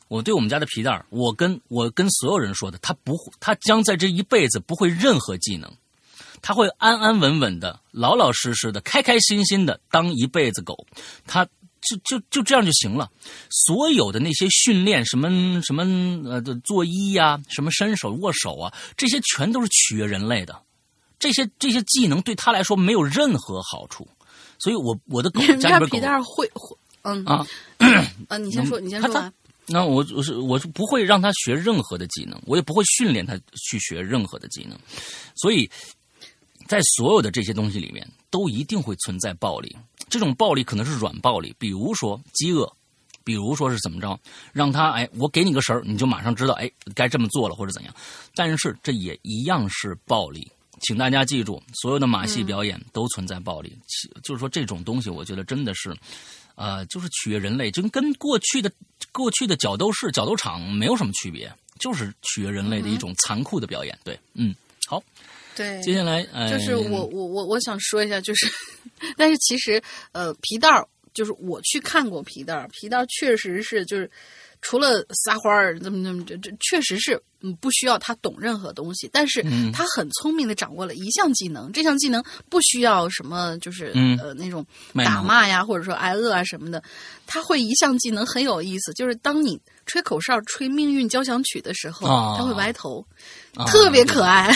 [0.07, 5.71] 我对我们家的皮蛋儿，我跟我跟所有人说的，他不会，他将在这一辈子不会任何技能，
[6.41, 10.87] 他会安安稳稳的、老老实实的、开开心心的当一辈子狗，
[11.27, 11.47] 他。
[11.81, 13.09] 就就就这样就行了。
[13.49, 15.29] 所有的那些训练，什么
[15.61, 15.83] 什么
[16.29, 20.61] 呃作揖呀、什么伸手握手啊，这些全都是取悦人类的。
[21.17, 24.07] 这些这些技能对他来说没有任何好处。
[24.57, 27.47] 所以我我的狗家里边狗皮蛋会会嗯啊
[28.27, 29.33] 啊，你先说，你先说完。
[29.67, 34.77] 那我我是我是不会让他学任何的技能，我也不会训练他去学任何的技能。
[35.35, 35.69] 所以
[36.67, 39.75] 在所有的这些东西里面，都一定会存在暴力。
[40.09, 42.69] 这种暴力可能是软暴力，比如说饥饿，
[43.23, 44.19] 比如说是怎么着，
[44.51, 47.93] 让他哎，我给你个食儿，你就马上知道哎该这么做了或者怎样。
[48.33, 50.51] 但是这也一样是暴力，
[50.81, 53.71] 请大家记住，所有的马戏表演都存在暴力。
[53.77, 55.95] 嗯、就是说这种东西，我觉得真的是，
[56.55, 58.71] 呃，就是取悦人类，就跟过去的
[59.11, 63.97] 过去的角斗士、角斗场没有什么区别，就是取悦人类的一种残酷的表演。
[64.03, 64.55] 对，嗯，
[64.87, 65.03] 好。
[65.55, 68.47] 对，接下来呃，就是我我我我想说一下，就是，
[69.17, 69.81] 但是其实
[70.11, 74.09] 呃，皮蛋儿就是我去看过皮蛋儿，皮蛋儿确实是就是
[74.61, 86.81] 除了撒欢儿怎么怎么这这确实是嗯不需要他懂任何东西，但是嗯他很聪明的掌握了一项技能，这项技能不需要什么就是、嗯、呃那种打骂呀或者说挨饿啊什么的，
[87.25, 93.05] 他会一项技能很有意思，就是当你吹口哨吹命运交响曲的时候，啊、他会歪头，
[93.55, 94.55] 啊、特别可爱。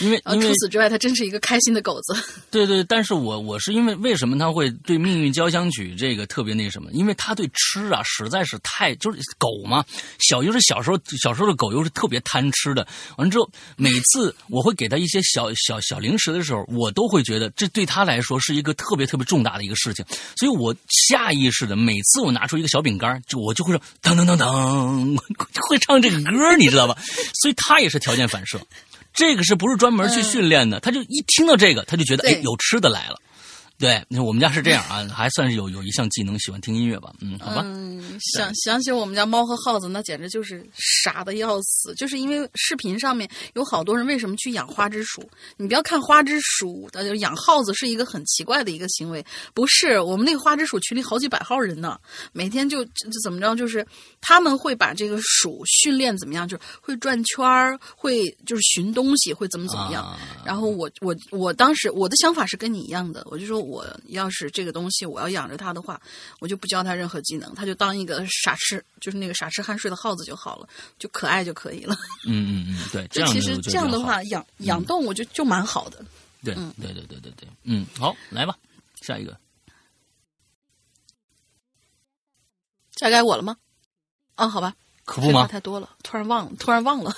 [0.00, 2.14] 因为除此之外，它真是一个开心的狗子。
[2.50, 6.90] 对对，但是我我是因为为什么他会对《命运交响曲》这个特别那什么？
[6.92, 9.84] 因为他对吃啊实在是太就是狗嘛，
[10.20, 12.86] 小又是小时候小时候的狗又是特别贪吃的。
[13.16, 20.04] 完了之后，每次我会给他一些小小小零食的时候，我都会觉得这对他来说是一个特别特别重大的一个事情，
[20.36, 25.18] 所以我下意识的每次我拿出一个小饼干，就我就会说噔噔噔噔，
[25.68, 26.96] 会唱这个歌，你知道吧？
[27.42, 28.60] 所以他也是条件反射。
[29.18, 30.78] 这个是不是专门去训练的？
[30.78, 33.20] 嗯、他就一听到这个，他就觉得哎，有吃的来了。
[33.78, 37.12] 对，我们家是这样啊，还算是有有一项技能，喜欢听音乐吧。
[37.20, 37.62] 嗯，好吧。
[37.64, 41.94] 嗯，想想起我们家猫和耗子，那简直就是傻的要死。
[41.94, 45.22] 就是因为视频上面有好多人为什么去养花枝鼠？
[45.56, 49.24] 你不要看花枝鼠，呃，养耗子是一个很奇怪的一个行为。
[49.54, 51.96] 不是，我们那个花枝鼠群里好几百号人呢，
[52.32, 53.86] 每天就就怎么着，就是
[54.20, 60.04] 他们会把这个鼠训练怎么样，就是会转圈儿，会就是寻东西，会怎么怎么样。
[60.04, 63.67] 啊、然后我我我当时我的想法是跟你一样的，我就说。
[63.68, 66.00] 我要是这个东西我要养着它的话，
[66.40, 71.94] 我就不教它任何技能，它就当一个傻吃，就是那个傻吃酣睡的耗子就好了，就可爱就可以了。
[72.26, 76.04] 嗯嗯嗯，对， 这样其实这样的话，养养动物就、嗯、就蛮好的。
[76.42, 78.56] 对，嗯，对对对对对，嗯，好，来吧，
[79.02, 79.38] 下一个。
[83.00, 83.56] 该该我了吗？
[84.34, 87.16] 啊，好吧，可不话太多了，突然忘了，突然忘了。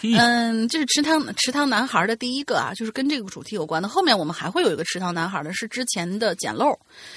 [0.00, 3.88] 嘿 嗯，这是池塘池塘男孩的第一个啊，就是跟这个主题有关的。
[3.88, 6.72] 后面我们还会有一个池塘男孩的，是之前的捡漏。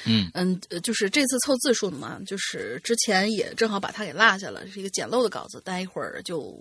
[0.06, 5.62] 嗯嗯，呃就是这次凑字数的嘛，就是之前也正好把它给落下了，是一个捡漏的稿子。
[5.64, 6.54] 待一会儿就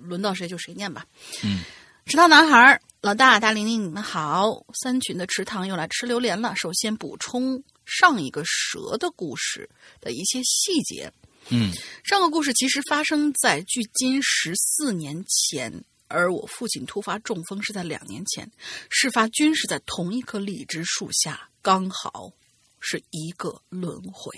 [0.00, 1.04] 轮到谁就谁念吧。
[1.42, 1.60] 嗯，
[2.06, 4.64] 池塘男孩，老大大玲玲，你们好。
[4.82, 6.54] 三群的池塘又来吃榴莲了。
[6.56, 9.68] 首先补充上一个蛇的故事
[10.00, 11.12] 的一些细节。
[11.50, 11.72] 嗯
[12.04, 18.50] 上个故事其实发生在距今十四年前，而我父亲突发中风是在两年前，
[18.90, 22.32] 事发均是在同一棵荔枝树下，刚好
[22.80, 24.30] 是一个轮回。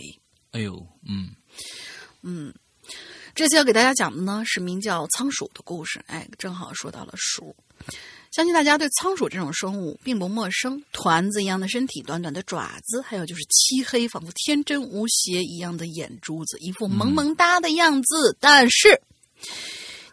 [0.53, 1.35] 哎呦，嗯
[2.23, 2.55] 嗯
[3.35, 6.03] 这次要给大家讲的呢是名叫仓鼠的故事。
[6.07, 7.55] 哎，正好说到了鼠，
[8.31, 10.83] 相信大家对仓鼠这种生物并不陌生。
[10.93, 18.37] 团子一样的身体，短短的爪子，还有就是漆黑仿佛天真无邪一样的眼珠子，一副萌萌哒的样子。
[18.39, 19.01] 但是，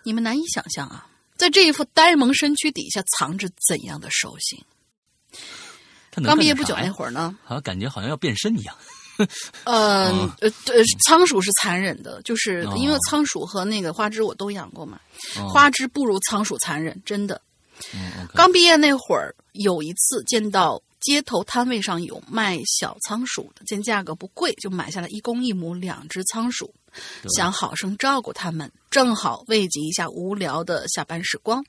[0.03, 4.63] 你们难以想象啊，在这一副呆萌身躯底下藏着怎样的兽性？
[6.11, 8.75] 他刚毕业不久那会儿呢，好像感觉好像要变身一样。
[9.63, 14.99] 呃哦呃呃，仓鼠是残忍的，就是哦因为仓鼠和那个花枝我都养过嘛，
[15.37, 17.41] 哦花枝不如仓鼠残忍，真的。
[18.33, 26.73] 刚毕业那会儿，有一次见到街头摊位上有卖小仓鼠的，见价格不贵，就买下了一公一母两只仓鼠，
[27.35, 31.63] 想好生照顾它们，正好慰藉一下无聊的下班时光。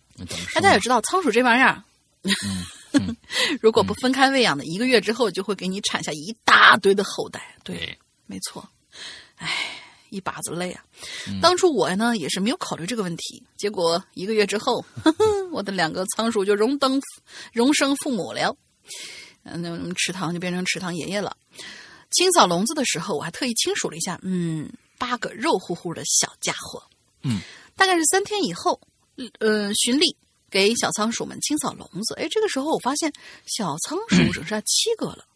[0.54, 1.82] 大家也知道，仓鼠这玩意儿，
[2.22, 2.66] 嗯。
[3.60, 7.54] 如果不分开喂养的，一个月之后就会给你产下一大堆的后代。
[7.62, 8.66] 对，对，没错，
[9.36, 9.54] 唉，
[10.10, 10.84] 一把子泪啊！
[11.28, 17.00] 嗯当初我呢也是没有考虑这个问题，结果一个月之后，呵 呵我的两个仓鼠就荣登
[17.52, 18.56] 荣升父母了，
[19.44, 21.36] 嗯，那池塘就变成池塘爷爷了。
[22.10, 26.82] 清扫笼子的时候，我还特意清数了一下，嗯，八个肉乎乎的小家伙。
[27.22, 27.40] 嗯，
[27.74, 28.80] 大概是三天以后，
[29.40, 30.16] 呃，循例
[30.48, 32.14] 给小仓鼠们清扫笼子。
[32.14, 33.12] 哎，这个时候我发现
[33.46, 35.26] 小仓鼠只剩下七个了。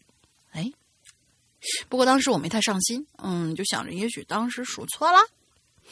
[1.89, 5.19] 不过当时我没太上心，嗯，就想着也许当时数错了。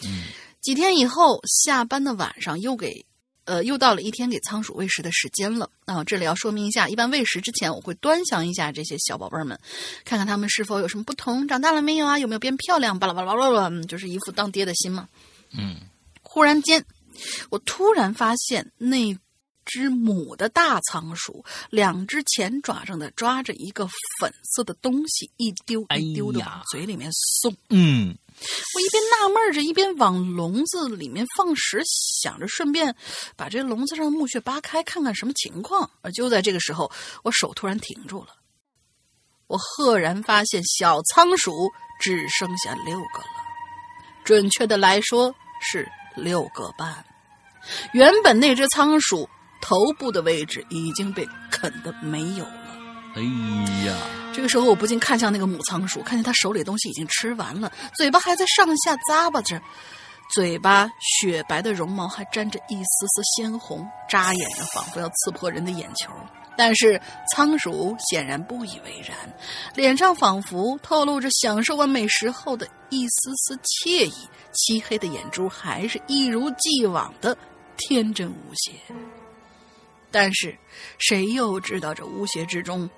[0.04, 0.24] 嗯，
[0.62, 3.06] 几天以后，下班的晚上又给。
[3.46, 5.68] 呃，又到了一天给仓鼠喂食的时间了。
[5.86, 9.60] 啊，这里要说明一下，一般喂食之前，我会端详一下这些小宝贝儿们，
[10.06, 12.20] 看看他们是否有什么不同，长大了没有啊？
[12.20, 13.00] 有没有变漂亮？
[13.00, 15.10] 巴拉巴拉巴拉就是一副当爹的心嘛。
[15.52, 15.78] 嗯
[16.22, 16.86] 忽然间，
[17.50, 19.18] 我突然发现那
[19.70, 23.88] 只母的大仓鼠，两只前爪上的抓着一个
[24.20, 27.56] 粉色的东西，一丢一丢的往嘴里面送。
[27.70, 31.82] 嗯我一边纳闷着，一边往笼子里面放食，
[32.24, 32.96] 想着顺便
[33.36, 35.90] 把这笼子上的木屑扒开，看看什么情况。
[36.02, 36.90] 而就在这个时候，
[37.24, 38.30] 我手突然停住了，
[39.48, 43.44] 我赫然发现小仓鼠只剩下六个了，
[44.24, 47.06] 准确的来说是六个半。
[47.92, 49.30] 原本那只仓鼠
[49.62, 52.52] 头部的位置已经被啃得没有了。
[53.16, 53.22] 哎
[53.88, 53.96] 呀，
[54.34, 59.60] 这个时候，我不禁看向那个母仓鼠，看见它手里的东西已经吃完了，嘴巴还在上下咂巴着，
[60.34, 66.12] 嘴巴雪白的绒毛还沾着一丝丝鲜红，扎眼着，仿佛要刺破人的眼球。
[66.56, 67.02] 但是
[67.34, 69.18] 仓鼠显然不以为然，
[69.76, 77.36] 脸上仿佛透露着享受完美食后的一丝丝惬意，漆黑的眼珠还是一如既往的
[77.78, 78.74] 天真无邪。
[80.12, 80.58] 但是，
[80.98, 82.90] 谁又知道这无邪之中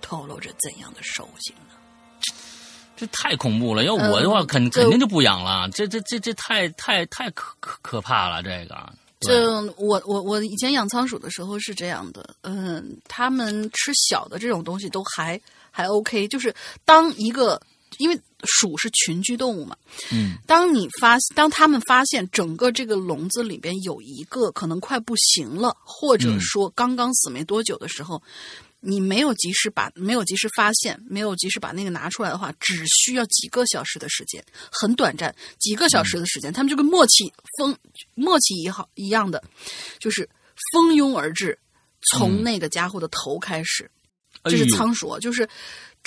[0.00, 1.74] 透露着怎样的兽性呢？
[2.96, 3.84] 这太恐怖了！
[3.84, 5.68] 要我的话，嗯肯这肯定就不养了。
[5.70, 8.92] 这这这这太太太可可可怕了，这个。
[9.20, 15.40] 对这我我我以前养仓鼠的时候是这样的，嗯，他们吃小的这种东西都还
[15.70, 17.60] 还 OK，就是当一个
[17.96, 19.76] 因为鼠是群居动物嘛，
[20.12, 20.36] 嗯。
[20.46, 26.40] 当你发当他们发现整个这个笼子里边有一个可能快不行了，或者嗯。
[26.40, 28.22] 说刚刚死没多久的时候，
[28.80, 37.76] 你没有及时把没有及时发现，没有及时把那个拿出来的话，只需要几个小时的时间，很短暂，几个小时的时间，他们就跟默契蜂
[38.14, 39.42] 默契一好一样的，
[39.98, 40.28] 就是
[40.72, 41.58] 蜂拥而至，
[42.12, 42.42] 从嗯。
[42.44, 43.90] 那个家伙的头开始，
[44.42, 45.48] 哎这是仓鼠啊，就是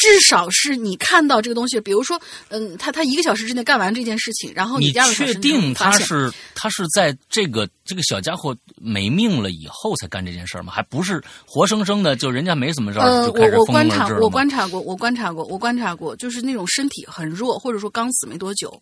[0.01, 10.73] 至少是你看到这个东西，比如说，嗯，他他一个小时之内干完这件事情，然后你确定他是他是在这个这个小家伙没命了以后才干这件事儿吗？
[10.73, 14.27] 还不是活生生的，就人家没怎么着呃，就开始我我蜂观察我？
[14.27, 18.81] 观察过，我观察过，我观察过，就是那种身体很弱，或者说刚死没多久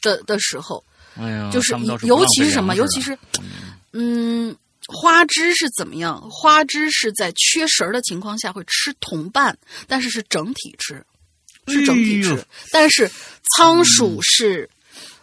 [0.00, 0.82] 的的时候，
[1.16, 3.18] 哎呀，就是尤其是什么，尤其是
[3.92, 4.56] 嗯，
[4.86, 6.28] 花枝是怎么样？
[6.30, 9.56] 花枝是在缺食儿的情况下会吃同伴，
[9.86, 11.04] 但是是整体吃。
[11.66, 13.10] 是整体吃，但是
[13.56, 14.68] 仓鼠是，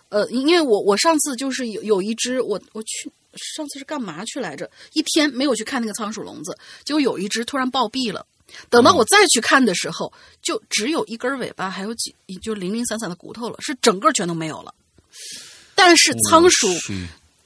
[0.09, 3.11] 呃，因为我我上次就是有有一只我我去
[3.55, 4.67] 上次是干嘛去来着？
[4.93, 8.25] 一天没有去看那个仓鼠笼子，结果有一只突然暴毙了。
[8.71, 14.73] 等到我再去看的时候，就只有一根尾巴，还有几就零零散散的骨头了，是整个全都没有了。
[15.75, 16.67] 但是仓鼠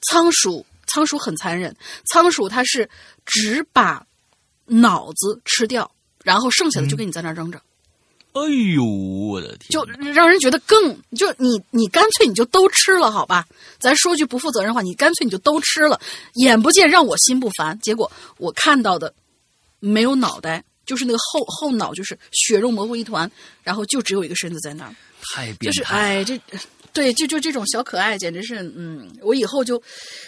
[0.08, 1.74] 仓鼠仓鼠很残忍，
[2.06, 2.88] 仓鼠它是
[3.24, 4.06] 只把
[4.66, 5.90] 脑子吃掉，
[6.24, 7.60] 然后剩下的就给你在那儿扔着，
[8.32, 8.42] 哎
[8.74, 9.70] 呦，我的天！
[9.70, 13.46] 就让人觉得更就你你干脆你就都吃了好吧？
[13.78, 16.00] 咱说句不负责任话，你干脆你就都吃了，
[16.34, 17.78] 眼不见让我心不烦。
[17.80, 19.14] 结果我看到的
[19.80, 23.30] 没有脑袋，就是那个后后脑就是血肉模糊一团，
[23.62, 24.94] 然后就只有一个身子在那儿。
[25.32, 25.98] 太就是变态了。
[25.98, 26.40] 哎，这
[26.96, 29.80] 对，就就这种小可爱，简直是嗯，我以后就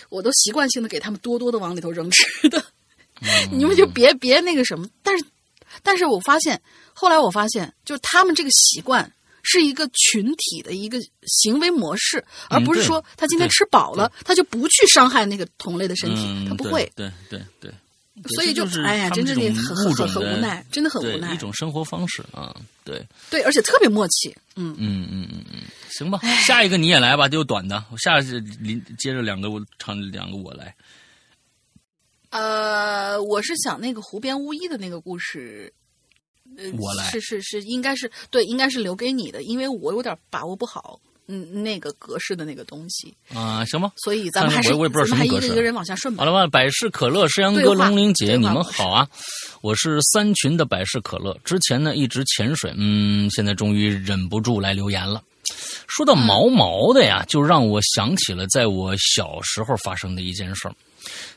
[0.08, 2.64] 我都习惯性的给他们多多的往里头扔吃的，
[3.50, 4.88] 你们就别别那个什么。
[5.02, 5.24] 但是，
[5.82, 6.60] 但是我发现
[6.92, 9.10] 后来我发现，就是他们这个习惯。
[9.50, 16.90] 是一个群体的一个行为模式，而不是说他今天吃饱了，他就不去伤害那个同类的身体，嗯，他不会。
[16.94, 17.72] 对对对，对
[18.34, 21.36] 所以就是哎呀，真的很很很无奈，真的很无奈一。
[21.36, 22.54] 种生活方式啊，
[22.84, 24.34] 对，对，而且特别默契。
[24.56, 30.74] 嗯，嗯嗯嗯嗯，行吧，下一个你也来吧，就短的，我下次临接着两个我唱两个我来，
[32.30, 35.72] 呃，我是想那个湖边巫医的那个故事，
[36.56, 43.92] 呃，我来是是是，应该是对，应该是留给你的，因为我有点把握不好，嗯，那个格式的那个东西，啊、行吧。
[43.96, 46.24] 所以咱们还是我我也不知道什么格式一个一个人往下顺吧。
[46.24, 49.08] 好了吧，百事可乐、山羊哥、龙玲姐，你们好啊！
[49.60, 55.22] 我是三群的百事可乐，之前呢一直潜水，嗯，现在终于忍不住来留言了。
[55.86, 60.74] 说到毛毛的呀，就让我想起了在我小时候发生的一件事儿。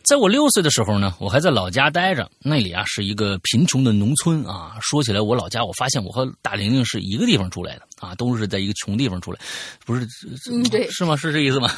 [0.04, 4.78] 在我六岁的时候呢，我还在老家待着，那里啊是一个贫穷的农村啊。
[4.82, 9.40] 说起来，我老家，我发现我和大玲玲是一个地方出来的啊，都是在一个穷地方出来，
[9.86, 10.08] 不是？
[10.52, 11.16] 嗯对是吗？
[11.16, 11.70] 是这意思吗？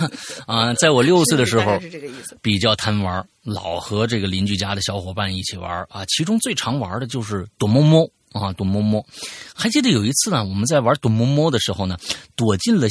[0.47, 2.37] 啊，在我六岁的时候，是这个意思。
[2.41, 6.05] 比较贪玩，老和这个邻居家的小伙伴一起玩啊。
[6.07, 9.05] 其中最常玩的就是躲猫猫啊，躲猫猫。
[9.53, 11.97] 还记得有一次呢，我们在玩躲猫猫的时候呢，
[12.35, 12.87] 躲进了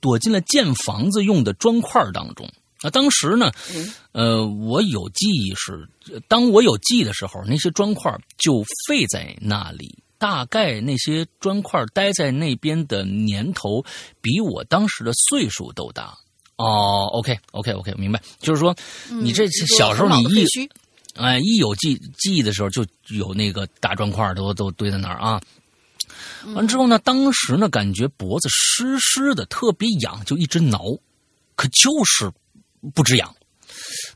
[0.00, 2.48] 躲进了建房子用的砖块当中。
[2.82, 3.50] 啊，当时呢，
[4.12, 5.88] 呃，我有记忆是，
[6.28, 9.98] 当我有记忆的时候，那些砖块就废在那里。
[10.20, 13.84] 大概那些砖块待在那边的年头，
[14.20, 16.12] 比我当时的岁数都大。
[16.56, 18.20] 哦，OK，OK，OK，、明白。
[18.40, 18.74] 就是说，
[19.08, 20.44] 你这小时候你一
[21.14, 25.40] 哎一有记记忆的时候，就有那个大砖块都都堆在那儿啊。
[26.56, 30.98] 完之后呢，当时呢感觉脖子湿湿的，特别痒，就一直挠，
[31.54, 32.28] 可就是
[32.94, 33.34] 不止痒。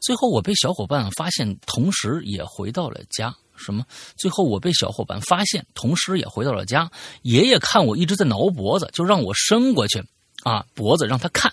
[0.01, 3.35] 最后我被小伙伴发现，同时也回到了家。
[3.55, 3.85] 什么？
[4.17, 6.91] 最后我被小伙伴发现，同时也回到了家。
[7.23, 10.03] 爷爷看我一直在挠脖子，就让我伸过去
[10.43, 11.53] 啊，脖子让他看。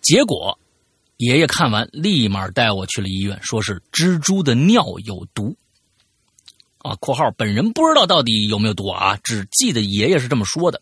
[0.00, 0.56] 结果
[1.16, 5.56] 爷爷看完，立马带我去了医院，说是蜘蛛的尿有毒。
[6.78, 10.80] 啊（括号本人不知道到底有没有毒啊，只记得爷爷是这么说的。）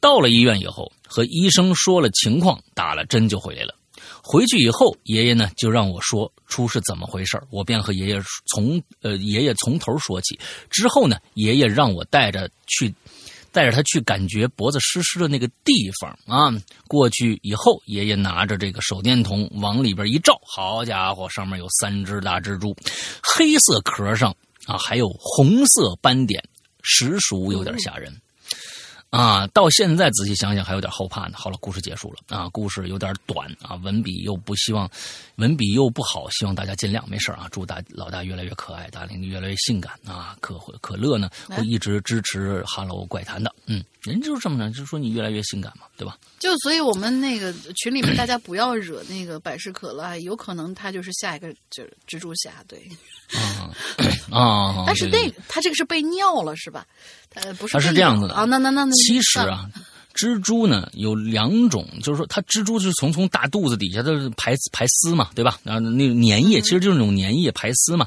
[0.00, 3.74] 到了医院以后，和医生说了情况，打了针就回来了。
[4.30, 8.22] 回去以后，爷爷呢就让我说出是怎么回事我便和爷爷
[8.52, 10.38] 从呃爷爷从头说起。
[10.68, 12.94] 之后呢，爷爷让我带着去，
[13.52, 16.52] 带着他去感觉脖子湿湿的那个地方啊。
[16.86, 22.76] 过去以后，爷爷拿着这个手电筒往里边一照，好家伙，上面有三只大蜘蛛，
[23.22, 26.46] 黑色壳上啊还有红色斑点，
[26.82, 28.14] 实属有点吓人。
[29.10, 31.32] 啊，到现在仔细想想还有点后怕呢。
[31.34, 34.88] 好了，故事结束了啊，故事有点短啊，文笔又不希望，
[35.36, 37.48] 文笔又不好，希望大家见谅，没事啊。
[37.50, 40.36] 祝大老大越来越可爱，大玲玲越来越性感啊。
[40.40, 46.18] 可可乐呢会一直支持 Hello 怪谈的，嗯，人就是这么着，就说你越来越性感嘛，对吧？
[46.38, 52.86] 就所以，我们那个群里面大家不要惹那个百事可乐啊，有可能他就是下一个就是蜘蛛侠，对。
[53.32, 53.70] 啊
[54.30, 56.86] 啊， 但是那个他这个是被尿了是吧？
[57.34, 58.44] 呃，不是它是这样子的啊。
[58.44, 59.68] 那那那那，其实啊，
[60.14, 65.58] 蜘蛛呢有两种，就是说它蜘蛛是从从大肚子底下的排排丝嘛，对吧？
[65.62, 68.06] 然后那粘液其实就是那种粘液排丝嘛。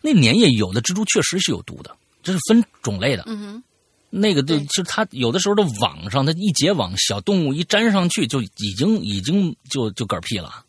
[0.00, 1.90] 那粘液有的蜘蛛确实是有毒的，
[2.22, 3.24] 这是分种类的。
[3.26, 3.62] 嗯哼，
[4.08, 10.64] 那个对，对就是它有的时候的网上，它一结网，小动物一粘上去，就已经已经就就嗝屁了。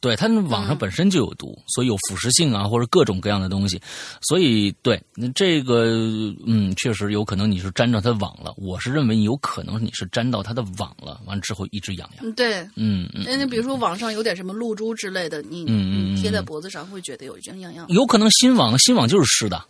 [0.00, 3.80] 对，它那网上嗯本身就有毒，所以有腐蚀性啊，或者各种各样的东西。
[4.22, 5.86] 所以，对那这个，
[6.46, 8.54] 嗯，确实有可能你是粘着它网了。
[8.56, 12.24] 我是认为有可能你是粘到它的网了，完之后一直痒痒。
[12.24, 12.60] 嗯对。
[12.76, 17.86] 嗯嗯，那你比如说网上有点什么露珠之类的，你嗯贴在脖子上会觉得有一阵痒痒。
[17.88, 19.64] 有可能新网新网就是湿的，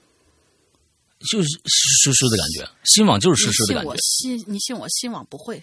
[1.31, 3.95] 就是湿湿的感觉，新网就是湿湿的感觉。
[4.03, 5.63] 信你信我，新网不会。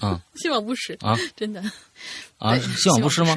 [0.00, 1.60] 啊， 心网不湿啊，真的
[2.40, 3.36] 啊，希望不是吗？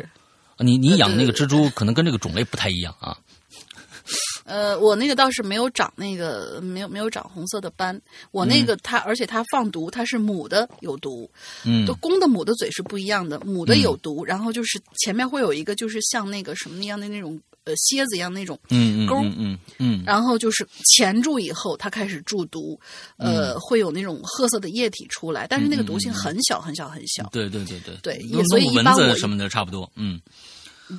[0.57, 3.15] 你你养那个蜘蛛，可能跟这个种类不太一样啊。
[4.45, 7.99] 呃，我那个倒是没有长那个，没有没有长红色的斑。
[8.31, 11.29] 我那个它，而且它放毒，它是母的有毒，
[11.63, 18.59] 嗯，公的母的嘴是不一样的，母的有毒，然后就是前面会有一个，就是像那个什么那样的那种呃蝎子一样那种
[19.07, 22.80] 钩，嗯嗯嗯，然后就是钳住以后，它开始注毒，
[23.18, 27.30] 呃，会有那种褐色的液体出来，但是那个毒性很小很小很小。
[27.32, 30.20] 对对对对对，也所以一般我什么的差不多，嗯。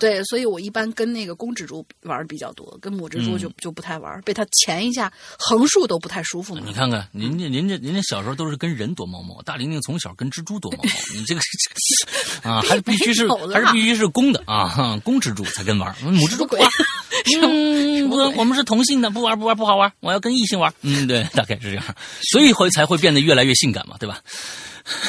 [0.00, 6.58] 对，所以我一般跟那个公蜘蛛玩比较多，跟母蜘蛛就就不太玩，被它钳一下，横竖都不太舒服。
[6.58, 11.40] 你看看，您这您这您这小时候都是跟人躲猫猫，大玲玲从小跟蜘蛛躲猫猫，你这个
[12.48, 16.60] 啊，还是必须是还是必须是公的啊，公蜘蛛才跟玩，母蜘蛛鬼。
[17.42, 20.72] 嗯，不，我们是同性的，不玩不玩不好玩，我要跟异性玩。
[20.82, 21.84] 嗯，对，大概是这样，
[22.32, 24.20] 所以会才会变得越来越性感嘛，对吧？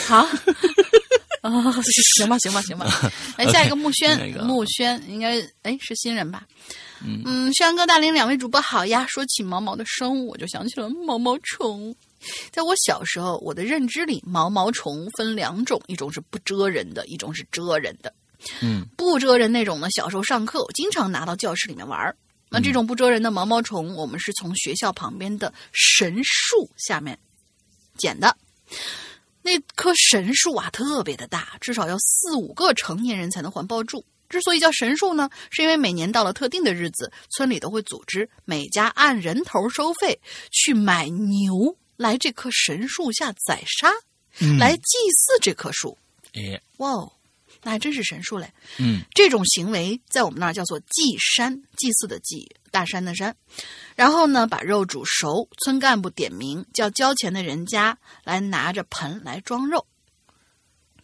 [0.07, 0.27] 好。
[1.45, 1.71] 啊，
[2.17, 3.11] 行吧，行吧，行 吧。
[3.37, 6.45] 来下一个木轩，木轩应该哎是新人吧？
[7.03, 9.05] 嗯，轩哥、大林两位主播好呀。
[9.07, 11.95] 说起毛毛的生物，我就想起了毛毛虫。
[12.51, 18.11] 在我小时候，我的认知里，毛毛虫分两种，一种是不蜇人的，一种是蜇人的。
[18.61, 22.15] 嗯，不蜇人那种呢，小时候上课我经常拿到教室里面玩。
[22.49, 27.17] 那这种不蜇人的毛毛虫，我们是从学校旁边的神树下面
[27.97, 28.35] 捡的。
[29.45, 34.03] 那棵神树啊，特别的大，至少要四五个成年人才能环抱住。
[34.27, 40.19] 之所以叫神树呢，是因为每年到了特定的日子，村里都会组织每家按人头收费
[40.51, 43.93] 去买牛来这棵神树下宰杀，
[44.57, 45.95] 来祭祀这棵树。
[46.33, 47.13] 哎，哇哦，
[47.65, 48.53] 那还真是神树嘞。
[48.77, 53.35] 嗯，这种行为在我们那儿叫做祭山，祭祀的祭，大山的山。
[53.95, 59.83] 然后呢，把肉煮熟，村干部点名叫交钱的人家来拿着盆来装肉。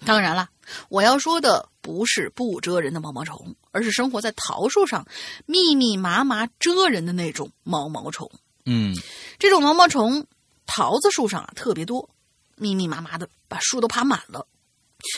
[0.05, 0.51] 当然了，
[0.89, 5.03] 我要说的不是不蜇人的毛毛虫，而是生活在桃树上
[5.47, 8.31] 密密麻麻蜇人的那种毛毛虫。
[8.65, 8.95] 嗯，
[9.39, 10.27] 这种毛毛虫
[10.67, 12.07] 桃子树上啊特别多，
[12.55, 14.45] 密密麻麻的把树都爬满了。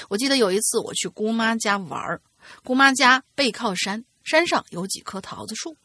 [0.10, 2.20] 我记得有一次我去姑妈家玩
[2.64, 5.76] 姑妈家背靠山，山上有几棵桃子树。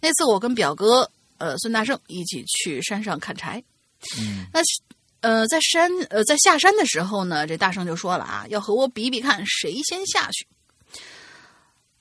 [0.00, 3.62] 那次我跟表哥呃孙大圣一起去山上砍柴，
[4.20, 4.60] 嗯，那
[5.20, 10.46] 呃在山呃在下山的时候呢，这大圣就说了啊，要和我比比看谁先下去。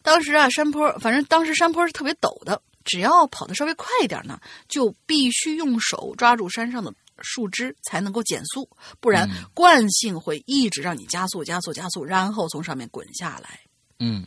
[0.01, 13.59] 当时啊山坡，反正当时山坡是特别陡的，只要跑得稍微快一点呢，就必须用手抓住山上的树枝才能够减速，不然惯性会一直让你加速加速加速，然后从上面滚下来。
[13.99, 14.25] 嗯，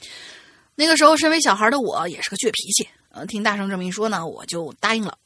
[0.75, 2.89] 那个时候身为小孩的我也是个倔脾气。
[3.11, 5.19] 呃，听大圣这么一说呢，我就答应了。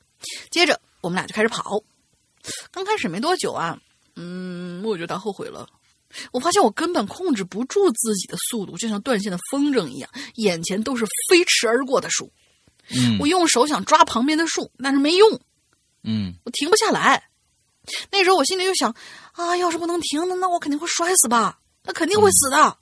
[0.50, 1.82] 接着我们俩就开始跑。
[2.70, 3.78] 刚开始没多久啊，
[4.16, 5.68] 嗯，我觉得后悔了。
[6.32, 12.32] 我发现我根本控制不住自己的速度，就像断线的风筝一样，眼前都是飞驰而过的树。
[12.88, 15.40] 嗯，我用手想抓旁边的树，但是没用。
[16.02, 17.29] 嗯，我停不下来。
[18.10, 18.94] 那时候我心里就想
[19.32, 21.60] 啊，要是不能停，那那我肯定会摔死吧？
[21.82, 22.78] 那肯定会死的。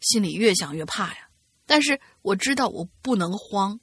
[0.00, 1.28] 心里越想越怕呀。
[1.66, 3.78] 但是我知道我不能慌。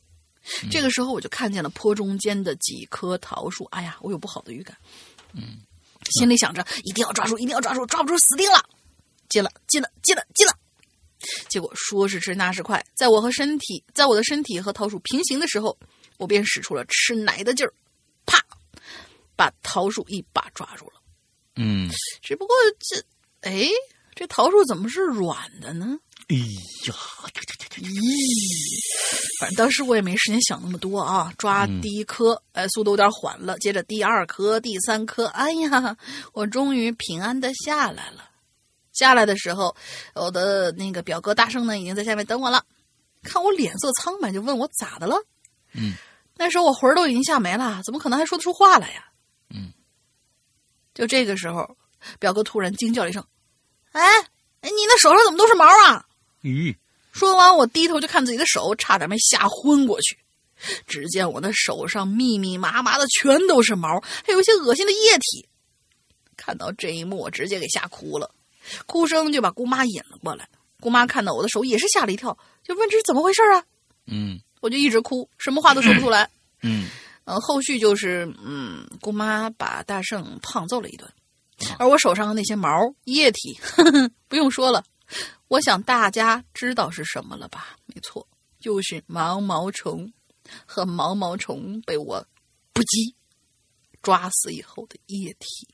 [0.70, 3.64] 这个时候，我就看见了坡中间的几棵桃树。
[3.66, 4.78] 哎呀，我有不好的预感。
[5.34, 5.60] 嗯，
[6.12, 8.64] 心里想着一定要抓住，一定要抓住，抓不住死定了。
[9.30, 10.54] 进了，进了，进了，进了。
[11.50, 15.76] 结果说时迟，那时快，在我和身体，在我的身体和桃树平行的时候，
[16.18, 17.74] 我便使出了吃奶的劲儿，
[18.28, 18.40] 啪，
[19.36, 20.94] 把桃树一把抓住了。
[21.56, 21.90] 嗯，
[22.22, 23.04] 只不过这，
[23.50, 23.70] 哎，
[24.14, 25.98] 这桃树怎么是软的呢？
[26.28, 26.94] 哎呀，
[27.78, 27.92] 咦，
[29.40, 35.96] 反正当时我也没时间想那么多啊，抓第一颗，哎，速度有点缓了，接着第二颗、第三颗，哎呀，
[36.34, 38.32] 我终于平安的下来了。
[38.92, 39.76] 下来的时候，
[40.14, 42.66] 我的那个表哥大圣呢，已经在下面等我了，
[43.22, 45.16] 看我脸色苍白，就问我咋的了。
[45.74, 45.94] 嗯，
[46.36, 49.06] 那时候我魂儿都已经吓没了，怎么可能还说得出话来呀？
[50.96, 51.78] 嗯，就这个时候，
[52.20, 53.24] 表哥突然惊叫了一声
[53.92, 54.02] ：“哎，
[54.62, 56.06] 哎，你那手上怎么都是毛啊？”
[56.42, 56.76] 咦！
[57.12, 60.18] 说完，我低头就看自己的手，差点没吓昏过去。
[60.88, 65.48] 只见我的手上密密麻麻的全都是毛，还有一些恶心的液体。
[66.38, 68.34] 看到这一幕，我直接给吓哭了，
[68.86, 70.48] 哭声就把姑妈引了过来。
[70.82, 73.64] 姑妈看到我的手也是吓了一跳，就问这是怎么回事啊？
[74.08, 76.30] 嗯，我就一直哭，什么话都说不出来。
[76.62, 76.88] 嗯，
[77.26, 81.12] 呃，后续就是嗯，姑妈把大圣胖揍了一顿，
[81.78, 82.70] 而我手上的那些毛
[83.04, 83.60] 液体，
[84.28, 84.84] 不用说了。
[85.48, 87.78] 我想大家知道是什么了吧？
[87.86, 88.28] 没错，
[88.60, 90.12] 就是毛毛虫，
[90.66, 92.26] 和毛毛虫被我
[92.74, 93.14] 不羁
[94.02, 95.68] 抓死以后的液体。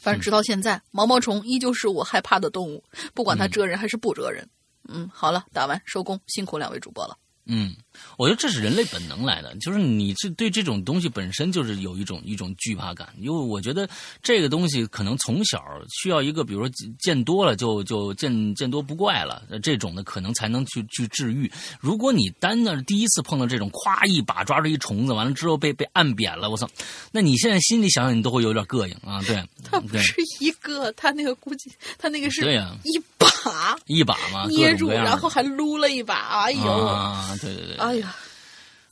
[0.00, 2.84] 反正直到现在，毛毛虫依旧是我害怕的动物，
[3.14, 4.48] 不管它蛰人还是不蛰人。
[4.88, 7.16] 嗯，好了，打完收工，辛苦两位主播了。
[7.46, 7.74] 嗯，
[8.16, 13.88] 我觉得这是人类本能来的，就是你这对这种东西本身就是有一种一种惧怕感，因为我觉得
[14.22, 15.62] 这个东西可能从小
[16.02, 21.50] 需要一个，比如说见多了就就见见多不怪了，这种的可能才能去去治愈。
[21.80, 26.68] 如果你单的第一次碰到这种，咵一把抓住一虫子，完了之后被被按扁了，我操！
[27.10, 29.22] 那你现在心里想想，你都会有点膈应啊。
[29.26, 36.14] 对， 它不是一个，它那个估计它那个是对呀，一把一把嘛，捏住，然后还撸了一把，
[36.44, 36.62] 哎呦。
[36.62, 37.96] 啊，对对对， 哎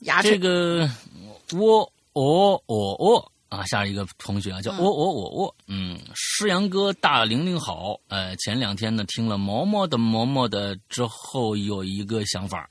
[0.00, 0.90] 呀，这个
[1.52, 12.68] 喔喔喔喔啊，下一个同学啊叫喔喔喔喔，嗯，诗阳哥大玲玲好，呃，前两天呢听了毛毛的毛毛的之后，有一个想法，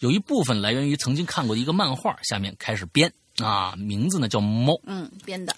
[0.00, 5.54] 有一部分来源于曾经看过的一个漫画，下面开始编啊，名字呢叫猫，嗯，编的。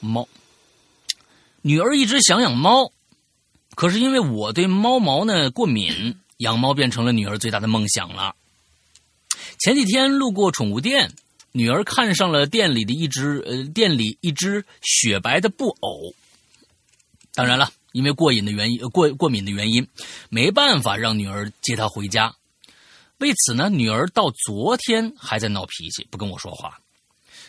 [0.00, 0.26] 猫，
[1.62, 2.90] 女儿一直想养猫，
[3.76, 8.34] 可是因为我对猫毛呢过敏，养猫变成了女儿最大的梦想了。
[9.58, 11.12] 前几天路过宠物店，
[11.52, 16.14] 女儿看上了店里的一只呃店里一只雪白的布偶。
[17.34, 19.88] 当然了，因为过瘾的原因，过过敏的原因，
[20.28, 22.34] 没办法让女儿接她回家。
[23.18, 26.78] 为此呢，女儿到昨天还在闹脾气，不跟我说话。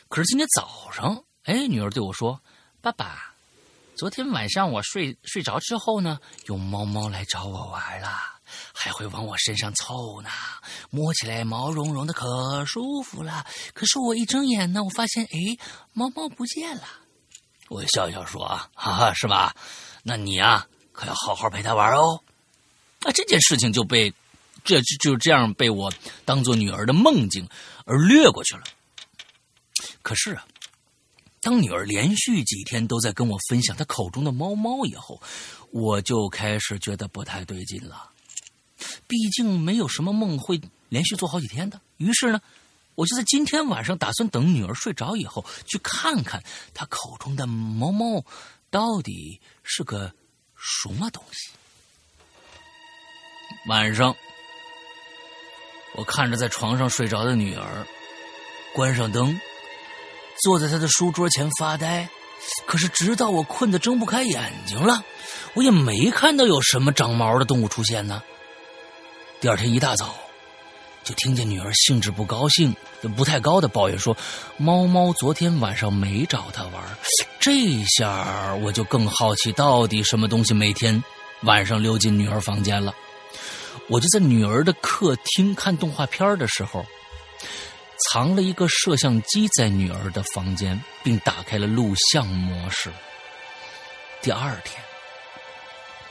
[0.07, 2.41] 可是今天早上，哎，女儿对我说
[2.81, 3.35] ：“爸爸，
[3.95, 8.09] 昨天晚上我睡睡着之后呢，有猫猫来找我玩了。”
[8.81, 10.29] 还会往我身上凑呢，
[10.89, 13.45] 摸起来毛茸茸的，可舒服了。
[13.73, 15.57] 可是我一睁眼呢，我发现，哎，
[15.91, 16.83] 猫猫不见了。
[17.67, 19.53] 我笑笑说：“啊，哈哈，是吧？
[20.01, 22.21] 那你啊，可要好好陪它玩哦。”
[23.03, 24.13] 啊，这件事情就被
[24.63, 25.91] 这就就这样被我
[26.23, 27.45] 当做女儿的梦境
[27.83, 28.63] 而略过去了。
[30.01, 30.47] 可是啊，
[31.41, 35.21] 当女儿连续几天都在跟我分享她口中的猫猫以后，
[35.71, 38.08] 我就开始觉得不太对劲了。
[39.07, 40.59] 毕竟没有什么梦会
[40.89, 42.41] 连续做好几天的，于是呢，
[42.95, 48.23] 我就在今天晚上打算等女儿睡着以后，去看看她口中的猫猫
[48.69, 50.13] 到底是个
[50.55, 51.51] 什么东西。
[53.67, 54.15] 晚上，
[55.95, 57.85] 我看着在床上睡着的女儿，
[58.73, 59.39] 关上灯，
[60.43, 62.09] 坐在她的书桌前发呆。
[62.65, 65.03] 可是直到我困得睁不开眼睛了，
[65.55, 68.23] 我也没看到有什么长毛的动物出现呢。
[69.41, 70.15] 第二天一大早，
[71.01, 72.75] 就听见女儿兴致不高兴、
[73.15, 74.15] 不太高的抱怨说
[74.57, 76.83] ：“猫猫昨天晚上没找她玩。”
[77.39, 81.01] 这下我就更好奇，到底什么东西每天
[81.43, 82.93] 晚上溜进女儿房间了。
[83.87, 86.85] 我就在女儿的客厅看动画片的时候，
[88.11, 92.91] 藏了一个摄像机在女儿的房间，并打开了录像模式。
[94.21, 94.83] 第二天，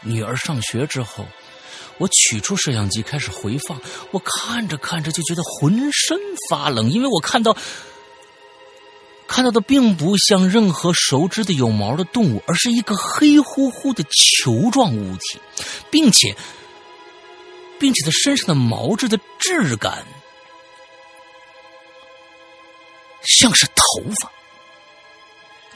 [0.00, 1.26] 女儿上学之后。
[1.98, 3.80] 我取出摄像机开始回放，
[4.10, 6.18] 我看着看着就觉得浑身
[6.48, 7.56] 发冷，因为我看到
[9.26, 15.38] 看到的并不像任何熟知的有毛的动物，而是一个黑乎乎的球状物体，
[15.90, 16.34] 并且
[17.78, 20.04] 并且它身上的毛质的质感
[23.22, 24.32] 像是头发。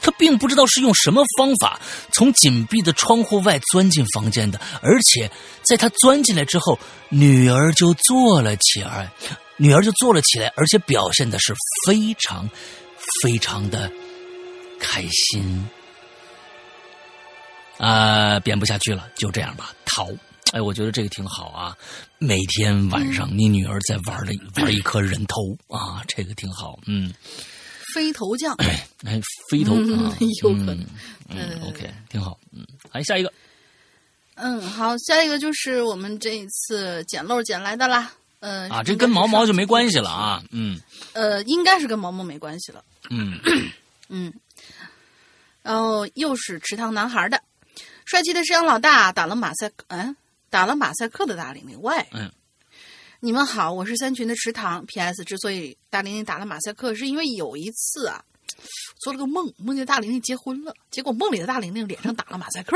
[0.03, 1.79] 他并不知道是用什么方法
[2.11, 5.31] 从紧闭的窗户外钻进房间的，而且
[5.63, 6.77] 在他钻进来之后，
[7.07, 9.09] 女儿就坐了起来，
[9.55, 11.55] 女儿就坐了起来，而且表现的是
[11.87, 12.47] 非常
[13.21, 13.89] 非常的
[14.77, 15.67] 开心。
[17.77, 20.09] 啊，编不下去了，就这样吧，逃。
[20.51, 21.75] 哎，我觉得这个挺好啊，
[22.19, 25.35] 每天晚上你女儿在玩了玩一颗人头
[25.67, 27.11] 啊，这个挺好，嗯。
[27.93, 30.85] 飞头匠，哎，飞头啊， 有可能，
[31.29, 33.31] 嗯，OK，挺好，嗯，来下一个，
[34.35, 40.79] 嗯，好，下一个就是我们这一次捡漏捡来的啦，嗯，啊，这跟毛毛就没关系了啊，嗯，
[41.13, 43.39] 呃，应该是跟毛毛没关系了，嗯。
[44.09, 44.31] 嗯，
[45.63, 47.41] 然后又是池塘男孩的，
[48.05, 50.15] 帅气的山羊老大打了马赛，嗯，
[50.51, 52.31] 打了马赛克的大玲玲，喂，嗯。
[53.25, 54.85] 你们好，我是三群的池塘。
[54.85, 55.23] P.S.
[55.23, 58.21] 之所以大玲玲打了马赛克，是因为有一次啊，
[58.99, 62.75] 做了个梦，梦见大玲玲结婚了，结果梦里的大玲玲脸上打了马赛克，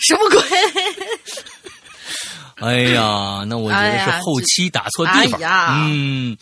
[0.00, 0.40] 什么鬼？
[2.68, 5.88] 哎呀，那我觉得是后期打错地方。
[5.88, 6.36] 嗯，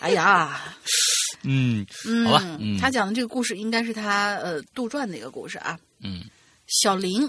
[0.00, 0.76] 哎呀，
[1.42, 1.84] 嗯，
[2.24, 5.76] 好吧，他讲的这个故事应该是他呃杜撰的一个故事啊。
[5.98, 6.22] 嗯，
[6.68, 7.28] 小林、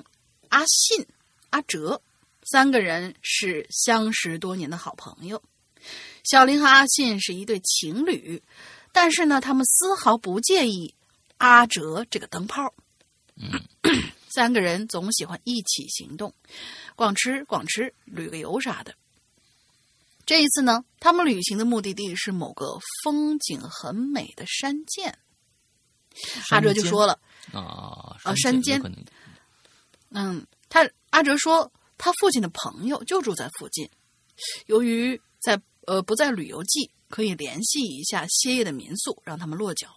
[0.50, 1.04] 阿信、
[1.50, 2.00] 阿哲。
[2.46, 5.42] 三个人是相识多年的好朋友，
[6.24, 8.42] 小林和阿信是一对情侣。
[8.92, 10.94] 但是呢，他们丝毫不介意
[11.38, 12.74] 阿哲这个灯泡。
[14.30, 16.34] 三个人总喜欢一起行动，
[16.96, 18.94] 逛吃逛吃，旅个游啥的。
[20.26, 25.18] 这一次呢，他们旅行的目的地是某个风景很美的山涧。
[26.52, 27.20] 阿哲就说了
[27.52, 28.82] 啊啊山间
[30.10, 33.90] 嗯，他阿哲说他父亲的朋友就住在附近，
[34.66, 39.88] 由于在呃不在旅游季，可以联系一下歇业的民宿，让他们落脚。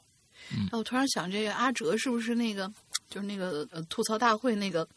[0.73, 2.73] 我突然想，这个阿哲是不是那个
[3.11, 4.89] 就是那个呃吐槽大会那个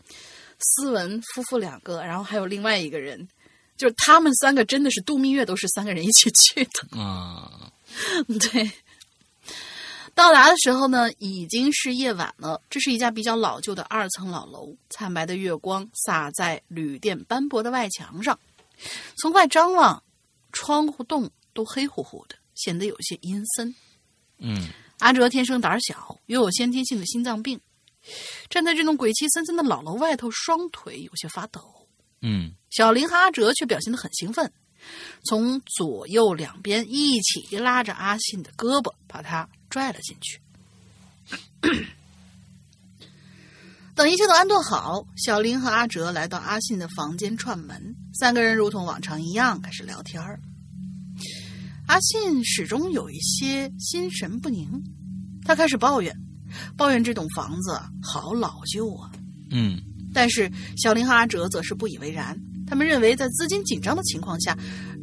[0.59, 3.27] 斯文夫妇两个，然后还有另外一个人，
[3.75, 6.97] 就是他们三个真的是度蜜月都是三个人一起去的。
[6.97, 7.69] 啊，
[8.39, 8.71] 对，
[10.21, 12.61] 到达的时候呢，已经是夜晚了。
[12.69, 18.39] 这是一家比较老旧的二层老楼，惨白的月光洒在旅店斑驳的外墙上，
[19.17, 20.03] 从外张望，
[20.51, 23.73] 窗户洞都黑乎乎的，显得有些阴森。
[24.37, 24.69] 嗯
[24.99, 27.59] 阿哲天生胆小，又有先天性的心脏病，
[28.47, 31.87] 站在这栋鬼气森森的老楼外头，双腿有些发抖。
[32.21, 34.53] 嗯小林和阿哲却表现得很兴奋，
[35.25, 40.39] 从左右两边一起拉着阿信的胳膊，把他拽了进去。
[43.95, 50.39] 等一切都安顿好，小林和阿哲来到阿信的房间串门，三个人如同往常一样开始聊天儿。
[51.87, 54.67] 阿信始终有一些心神不宁，
[55.43, 56.15] 他开始抱怨，
[56.77, 59.11] 抱怨这栋房子好老旧啊。
[59.51, 59.79] 嗯
[60.13, 64.57] 但是小林和阿哲则是不以为然，他们认为在资金紧张的情况下，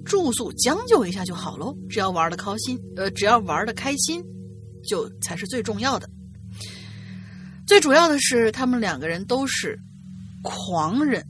[0.04, 4.24] 住宿将就一下就好喽，只要玩的开心，呃，只要玩的开心，
[4.84, 6.08] 就才是最重要的。
[7.66, 9.78] 最主要的是，他们两个人都是
[10.42, 11.24] 狂人、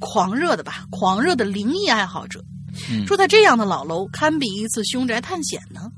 [0.00, 2.44] 狂热的吧，狂热的灵异爱好者。
[2.90, 5.90] 嗯住在这样的老楼，堪比一次凶宅探险呢。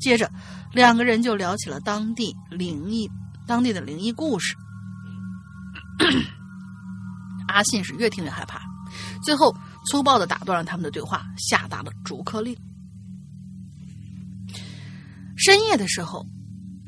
[0.00, 0.30] 接着，
[0.72, 3.08] 两个人就聊起了当地灵异、
[3.46, 4.56] 当地的灵异故事。
[7.48, 8.62] 阿信是越听越害怕，
[9.22, 9.54] 最后
[9.86, 12.56] 粗暴的打断了他们的对话，下达了逐客令。
[15.44, 16.24] 深夜的时候，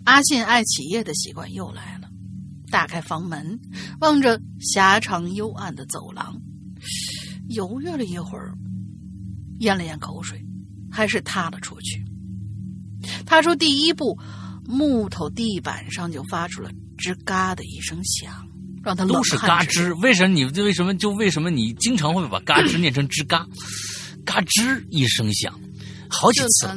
[0.04, 2.08] 阿信爱起夜的习惯又来了，
[2.70, 3.58] 打开房门，
[3.98, 6.40] 望着狭长幽暗的走廊，
[7.48, 8.54] 犹豫了一会儿，
[9.58, 10.40] 咽了咽口水，
[10.88, 12.00] 还是踏了出去。
[13.26, 14.16] 踏出第一步，
[14.64, 18.46] 木头地板上就发出了吱嘎的一声响，
[18.84, 23.44] 让他冷都是嘎吱，为什么你为什么就为什么你经常会把嘎吱念成吱嘎？
[24.24, 25.52] 嘎吱一声响，
[26.08, 26.68] 好几就次。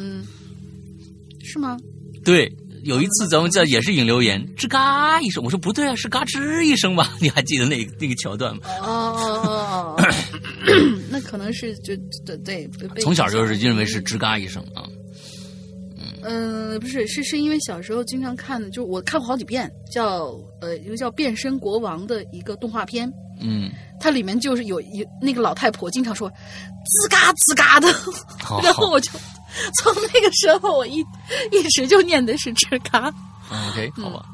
[1.47, 1.77] 嗯，是吗？
[2.25, 2.51] 对，
[2.83, 7.13] 有一次咱们在也是引留言，吱嘎一声，我说不对啊，是嘎吱一声吧？
[7.21, 8.61] 你还记得那个那个桥段吗？
[8.81, 10.03] 哦哦哦哦，
[11.09, 11.95] 那可能是就
[12.25, 12.69] 对对，
[13.01, 14.83] 从小就是认为是吱嘎一声啊。
[16.23, 23.09] 嗯，不是，是是因为小时候经常看的，就我看过好几遍，叫呃一个叫《变身国王》的一个动画片，
[23.39, 27.87] 嗯，它里面就是有一那个老太婆经常说吱嘎吱嘎的，
[28.43, 29.09] 好 然后我就
[29.81, 30.99] 从那个时候我一
[31.51, 33.13] 一直就念的是吱嘎。
[33.69, 34.25] ，OK，好吧，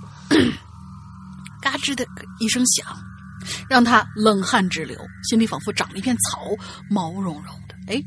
[1.61, 2.05] 嘎吱的
[2.39, 2.85] 一声响，
[3.69, 4.97] 让他冷汗直流，
[5.29, 6.41] 心里仿佛长了一片草，
[6.89, 7.75] 毛茸茸的。
[7.87, 8.01] 哎，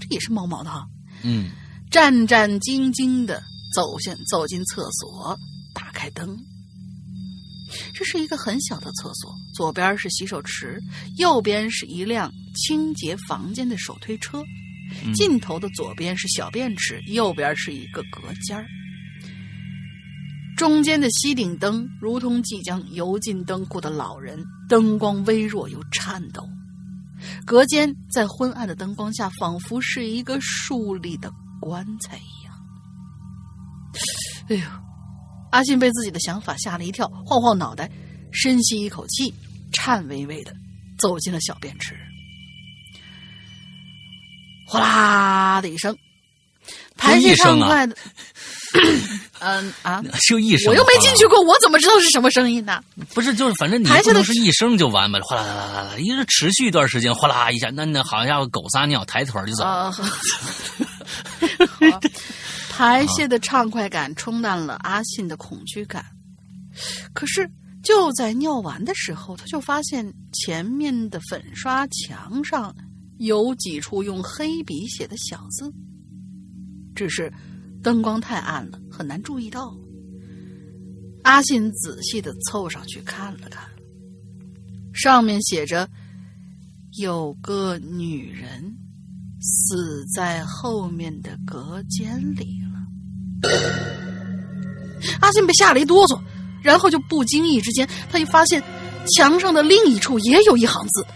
[0.00, 0.86] 这也是毛毛的哈。
[1.22, 1.50] 嗯
[1.90, 3.42] 战战兢兢的
[3.74, 5.38] 走向走进厕所，
[5.74, 6.36] 打开灯。
[7.94, 10.78] 这是一个很小的厕所，左边是洗手池，
[11.16, 14.46] 右边是一辆清洁房间的手推车，嗯
[15.14, 18.66] 尽头的左边是小便池，右边是一个隔间儿。
[20.56, 26.48] 中间的吸顶灯如同即将游进灯库的老人，灯光微弱又颤抖。
[27.44, 32.54] 隔间在昏暗的灯光下，仿佛是一个竖立的棺材一样。
[34.48, 34.62] 哎呦，
[35.50, 37.90] 阿信被自己的想法吓了一跳，晃晃脑袋，
[38.32, 39.32] 深吸一口气，
[39.72, 40.52] 颤巍巍的
[40.98, 41.96] 走进了小便池。
[44.72, 45.96] 哗啦的一声，
[46.96, 47.96] 排泄畅快的。
[49.44, 52.82] 嗯啊，就一声，我又没进去过，我怎么知道是什么声音呢？
[53.12, 59.64] 不是，就是反正你排泄的不能是一声就完吧，哗啦啦啦啦啦，一直持续一段时间，哗啦一下，那那好像狗撒尿，抬腿就走。
[59.66, 60.02] 啊，好
[62.70, 66.02] 排泄的畅快感冲淡了阿信的恐惧感。
[67.12, 67.46] 可是
[67.82, 72.74] 就在尿完的时候，他就发现前面的粉刷墙上
[73.18, 75.72] 有几处用黑笔写的小字，
[76.94, 77.32] 只是
[77.82, 79.76] 灯光太暗了，很难注意到。
[81.22, 83.64] 阿信仔细的凑上去看了看，
[84.92, 85.88] 上面写着
[86.98, 88.76] ：“有个女人
[89.40, 93.50] 死在后面的隔间里了。”
[95.20, 96.20] 阿信被吓了一哆嗦，
[96.60, 98.62] 然后就不经意之间，他一发现
[99.14, 101.06] 墙上的另一处也有一行字，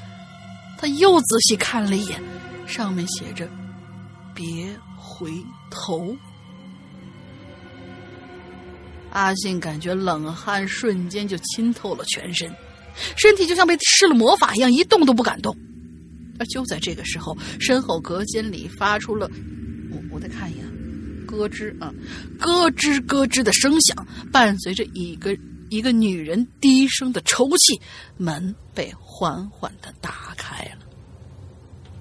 [0.78, 2.20] 他又仔细看了一眼，
[2.66, 3.48] 上面写着
[4.35, 5.31] “别回
[5.70, 6.16] 头”。
[9.11, 12.53] 阿信感觉冷汗瞬间就浸透了全身，
[13.16, 15.57] 身体就像被施了魔法一样，一动都不敢动。
[16.39, 19.31] 而就在这个时候，身后隔间里发出了，
[19.90, 20.65] 我我再看一眼，
[21.27, 21.90] 咯吱啊，
[22.39, 25.35] 咯吱咯吱的声响，伴随着一个
[25.71, 27.81] 一个女人低声的抽泣，
[28.17, 30.65] 门被缓缓的打开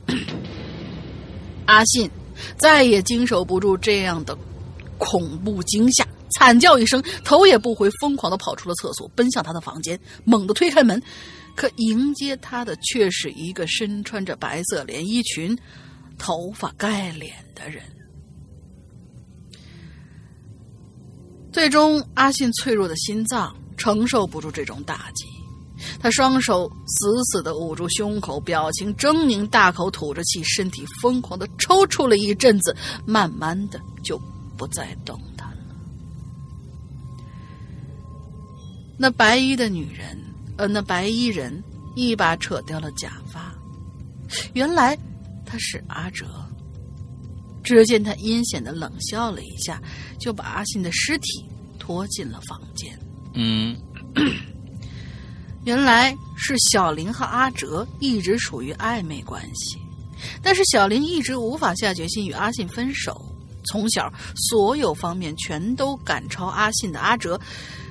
[0.07, 0.15] 了。
[1.65, 2.09] 阿信
[2.57, 4.37] 再也经受不住这样的
[4.97, 6.07] 恐怖惊吓。
[6.37, 11.01] 惨叫一声，头也不回，疯狂的跑出了厕所，奔向他的房间，猛地推开门，
[11.55, 15.57] 可迎接他的却是一个身穿着白色连衣裙、
[16.17, 17.83] 头发盖脸的人。
[21.55, 25.25] 最终，阿信脆弱的心脏承受不住这种打击，
[26.01, 32.75] 他双手死死的捂住胸口，表情狰狞，大口吐着气，身体疯狂的抽搐了一阵子，
[33.05, 34.19] 慢慢的就
[34.57, 35.75] 不再动弹了。
[38.97, 40.21] 那白衣的女人，
[40.57, 41.63] 呃，那白衣人
[41.95, 43.55] 一把扯掉了假发，
[44.51, 44.99] 原来
[45.45, 46.25] 他是阿哲。
[47.65, 49.81] 只见他阴险的冷笑了一下，
[50.17, 51.43] 就把阿信的尸体
[51.77, 52.97] 拖进了房间。
[53.33, 53.75] 嗯，
[55.65, 59.77] 原来是小林和阿哲一直处于暧昧关系，
[60.41, 63.21] 但是小林一直无法下决心与阿信分手。
[63.65, 64.09] 从小
[64.49, 67.37] 所有方面全都赶超阿信的阿哲。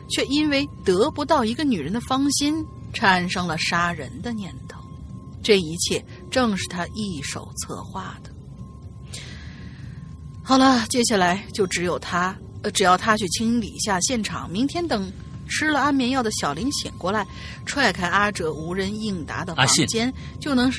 [0.07, 4.79] 却因为得不到一个女人的芳心，产生了杀人的念头。
[5.43, 8.31] 这一切正是他一手策划的。
[10.47, 14.49] 好了，接下来就只有他，呃，只要他去清理一下现场。
[14.51, 15.11] 明天等
[15.49, 17.27] 吃了安眠药的小林醒过来，
[17.65, 20.71] 踹开阿哲无人应答的房间，就能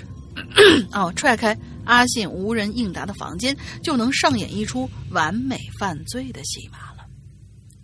[0.94, 7.04] 哦，踹开阿信无人应答的房间，就能上演一出完美犯罪的戏码了。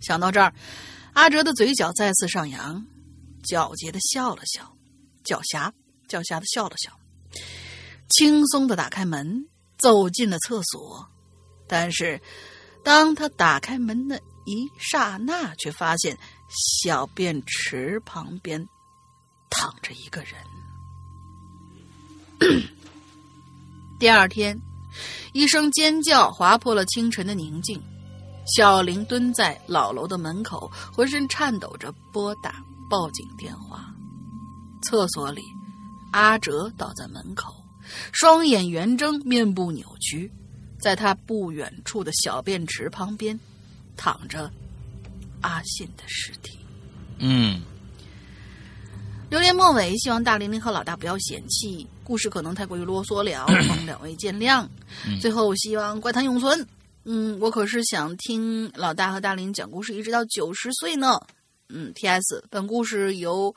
[0.00, 0.54] 想到这儿。
[1.14, 2.86] 阿哲的嘴角再次上扬，
[3.42, 4.74] 皎洁的笑了笑，
[5.26, 5.70] 狡黠
[6.08, 6.90] 狡黠的笑了笑，
[8.08, 9.44] 轻松的打开门，
[9.78, 11.06] 走进了厕所。
[11.72, 12.20] 但是，
[12.84, 16.14] 当他打开门的一刹那，却发现
[16.50, 18.68] 小便池旁边
[19.48, 20.34] 躺着一个人。
[23.98, 24.60] 第二天，
[25.32, 27.82] 一声尖叫划破了清晨的宁静。
[28.54, 33.94] 小林蹲在老楼的门口，浑身颤抖着拨打报警电话。
[34.82, 35.40] 厕所里，
[36.10, 37.54] 阿哲倒在门口，
[38.12, 40.30] 双眼圆睁，面部扭曲。
[40.82, 43.38] 在他不远处的小便池旁边，
[43.96, 44.50] 躺着
[45.40, 46.58] 阿信的尸体。
[47.18, 47.62] 嗯。
[49.30, 54.68] 留言末尾，希望大玲玲和老大不要嫌弃故事可能太过于啰嗦了， 望两位见谅。
[55.20, 56.66] 最后，希望怪谈永存。
[57.04, 61.18] 嗯，我可是想听老大和大林讲故事，一直到九十岁呢。
[61.70, 62.44] 嗯，T.S.
[62.50, 63.54] 本故事由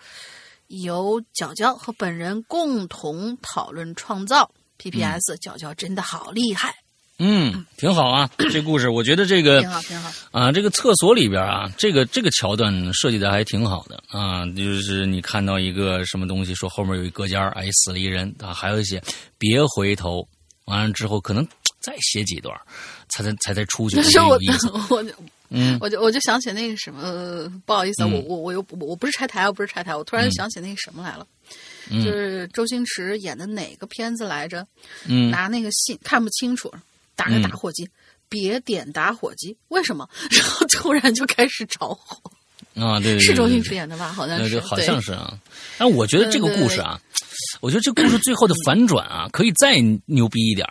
[0.68, 4.50] 由角角和本人共同讨论创造。
[4.78, 5.38] P.P.S.
[5.40, 6.85] 角角真的好厉害。
[7.18, 10.52] 嗯，挺好啊， 这故事我觉得这个挺好挺好啊。
[10.52, 14.46] 这个厕所里边啊，这个这个桥段设计的还挺好的啊。
[14.48, 19.02] 就是你看到一个什么东西，说后面有一隔间哎，死了一人啊，还有一些
[19.38, 20.28] 别回头。
[20.66, 21.48] 完了之后，可能
[21.80, 22.54] 再写几段。
[23.08, 24.32] 才才才才出去，是我
[24.90, 25.14] 我就
[25.50, 31.28] 嗯，我就我就想起那个什么，不好意思，我我我又我不是拆台，我不是拆台，我突然想起那个什么来了，
[32.04, 34.66] 就是周星驰演的哪个片子来着？
[35.06, 36.74] 嗯，拿那个信看不清楚，
[37.16, 37.88] 打着打火机，
[38.30, 40.08] 别点打火机，为什么？
[40.32, 42.32] 然后突然就开始着火
[42.76, 43.00] 啊！
[43.00, 44.12] 对， 是周星驰演的吧？
[44.12, 45.38] 好像是，好像是啊。
[45.78, 47.00] 但我觉得这个故事啊，
[47.62, 50.68] 我觉得这故事最后的反转啊，可以再牛逼一点。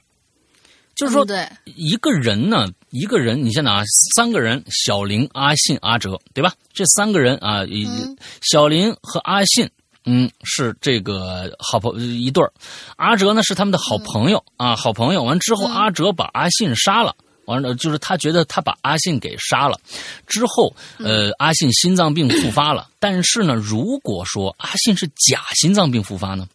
[0.94, 1.26] 就是说，
[1.64, 3.82] 一个人呢，一个人，你现在啊，
[4.14, 6.54] 三个人，小林、阿信、阿哲，对吧？
[6.72, 7.64] 这三个人啊，
[8.42, 9.68] 小林和阿信，
[10.04, 12.52] 嗯，是这个好朋一对儿，
[12.96, 15.22] 阿哲呢是他们的好朋友啊，好朋友。
[15.22, 17.16] 完之后，阿哲把阿信杀了，
[17.46, 19.80] 完了就是他觉得他把阿信给杀了，
[20.26, 22.88] 之后，呃，阿信心脏病复发了。
[23.00, 26.46] 但是呢，如果说阿信是假心脏病复发呢？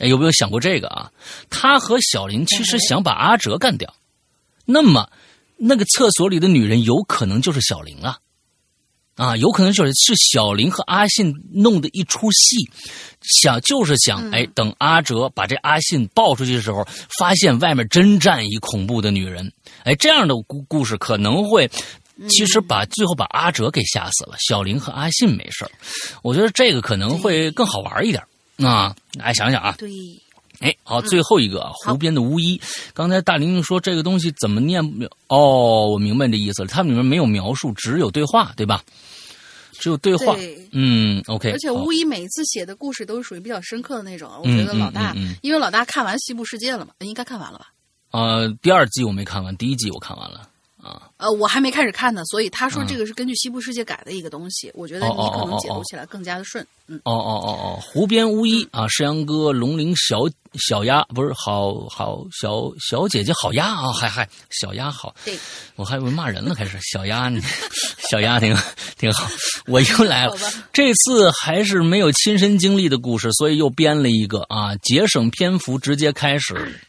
[0.00, 1.10] 哎，有没有想过这个啊？
[1.50, 3.92] 他和小林其实想把阿哲干掉，
[4.64, 5.10] 那么
[5.56, 8.16] 那个厕所里的女人有可能就是小林啊，
[9.18, 12.56] 啊，有可能就是是小林和阿信弄的一出戏，
[13.20, 16.86] 想就是想哎，等阿哲把这阿信抱出去的时候，
[17.18, 21.68] 发现外面真站一恐怖的女人，哎，这样的故故事可能会
[22.28, 25.70] 其实把最后把阿哲给吓死了，小林和阿信没事儿。
[26.22, 28.22] 我觉得这个可能会更好玩一点
[28.58, 28.94] 啊！
[29.18, 29.90] 来想想啊，对，
[30.60, 32.60] 哎，好，最后一个啊湖边的巫医。
[32.92, 34.82] 刚才大玲玲说这个东西怎么念？
[35.28, 38.82] 哦，我明白这意思了，它里面没有描述，只有对话，对吧？
[39.78, 41.52] 只有对话，对嗯，OK。
[41.52, 44.28] 而且巫医每一次写的故事都是属于比较深刻的那种。
[44.38, 47.68] 我嗯觉得老大，嗯嗯嗯因为老大看完《西部世界》了嘛，应该看完了吧？
[48.10, 50.48] 呃，第二季我没看完，第一季我看完了
[50.82, 51.10] 啊。
[51.18, 56.66] 呃，我还没开始看呢，所以他说嗯这个是根据《西部世界》改的一个东西，我觉得哦你可能解读起来更加的顺。
[56.86, 60.20] 嗯，哦哦哦哦，湖边巫医啊，山羊哥、龙鳞小
[60.68, 65.38] 小鸭，不是好好小小姐姐好鸭啊，嗨嗨，小鸭好，对，
[65.76, 67.40] 我还以为骂人了，开始小鸭，你
[68.10, 68.56] 小鸭挺
[68.96, 69.28] 挺好，
[69.66, 70.34] 我又来了。
[70.72, 76.80] 这次还是没有亲身经历的故事，所以又编了一个啊，节省篇幅，直接开始。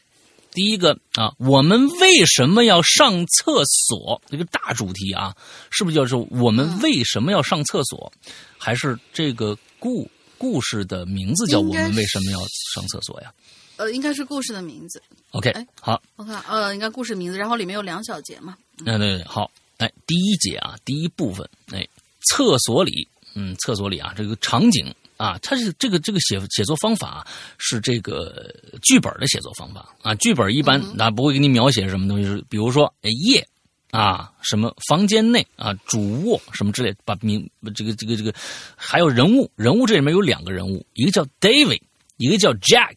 [0.52, 4.22] 第一个啊，我们为什么要上厕所？
[4.30, 5.36] 这个大主题啊，
[5.70, 8.12] 是不是就是我们为什么要上厕所？
[8.58, 12.40] 还是这个故故事的名字叫我们为什么要
[12.74, 13.32] 上厕所呀
[13.78, 15.02] 呃，应该是故事的名字。
[15.32, 18.58] ？OK，哎好，我看，呃，应该故事名字，然后里面有两小节嘛。
[18.80, 21.88] 嗯对对，好，哎，第一节啊，第一部分，哎，
[22.30, 27.28] 厕所里，嗯，厕所里啊，这个场景啊，他是这个这个写写作方法啊
[27.58, 28.50] 是这个
[28.82, 33.46] 剧本的写作方法啊，剧本一般那、不会给你描写什么东西，比如说哎夜
[33.92, 38.34] 啊，什么房间内啊，主卧什么之类，把名这个这个这个，
[38.78, 41.82] 还有人物，人物这里面有两个人物，一个叫 David，
[42.16, 42.96] 一个叫 Jack。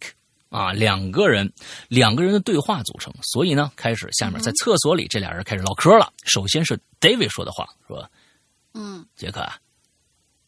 [0.53, 1.51] 啊，两个人，
[1.89, 6.13] 两个人的对话组成，所以呢，开始下面在厕所里，这俩人开始唠嗑了。
[6.25, 8.07] 首先是 David 说的话，说
[8.75, 9.57] 嗯：“杰克啊，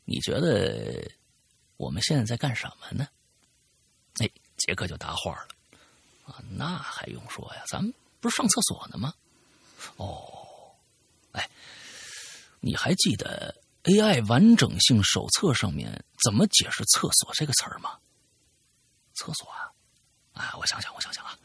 [0.05, 1.03] 你觉得
[1.85, 3.07] 我们现在在干什么呢？”
[4.21, 5.49] 哎，杰克就答话了，
[6.25, 9.13] 啊，那还用说呀，咱们不是上厕所呢吗？
[9.97, 10.17] 哦，
[11.33, 11.51] 哎，
[12.61, 17.99] 你还记得 AI 完整性手册上面怎么解释“厕所”这个词儿吗？
[19.15, 19.71] 厕所啊，
[20.33, 21.39] 哎，我想想，我想想啊，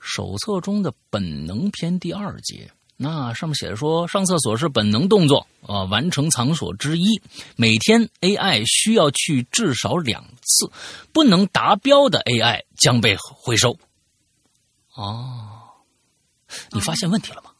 [0.00, 7.20] 手册中的本能篇第二节，那上面写着说，上厕所是本能动作啊、完成场所之一。
[7.54, 10.70] 每天 AI 需要去至少两次，
[11.12, 13.78] 不能达标的 AI 将被回收。
[14.94, 15.46] 哦，
[16.70, 17.50] 你发现问题了吗？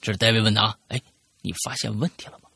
[0.00, 0.74] 这是戴维问的啊。
[0.88, 0.98] 哎，
[1.42, 2.48] 你发现问题了吗？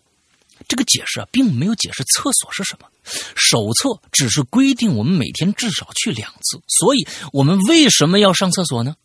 [0.69, 2.89] 这个解释啊，并没有解释厕所是什么。
[3.35, 8.97] 手册只是规定我们每天至少去两次，所以我们为什么要上厕所呢？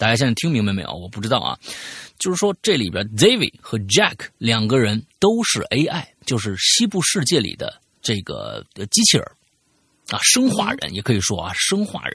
[0.00, 0.90] 大家现在听明白没有？
[0.94, 1.58] 我不知道啊。
[2.18, 9.26] 就是说，这里边 David 和 Jack 两个人都是 AI，就是西部世界里的这个机器人
[10.08, 12.14] 啊，生化人也可以说啊，生化人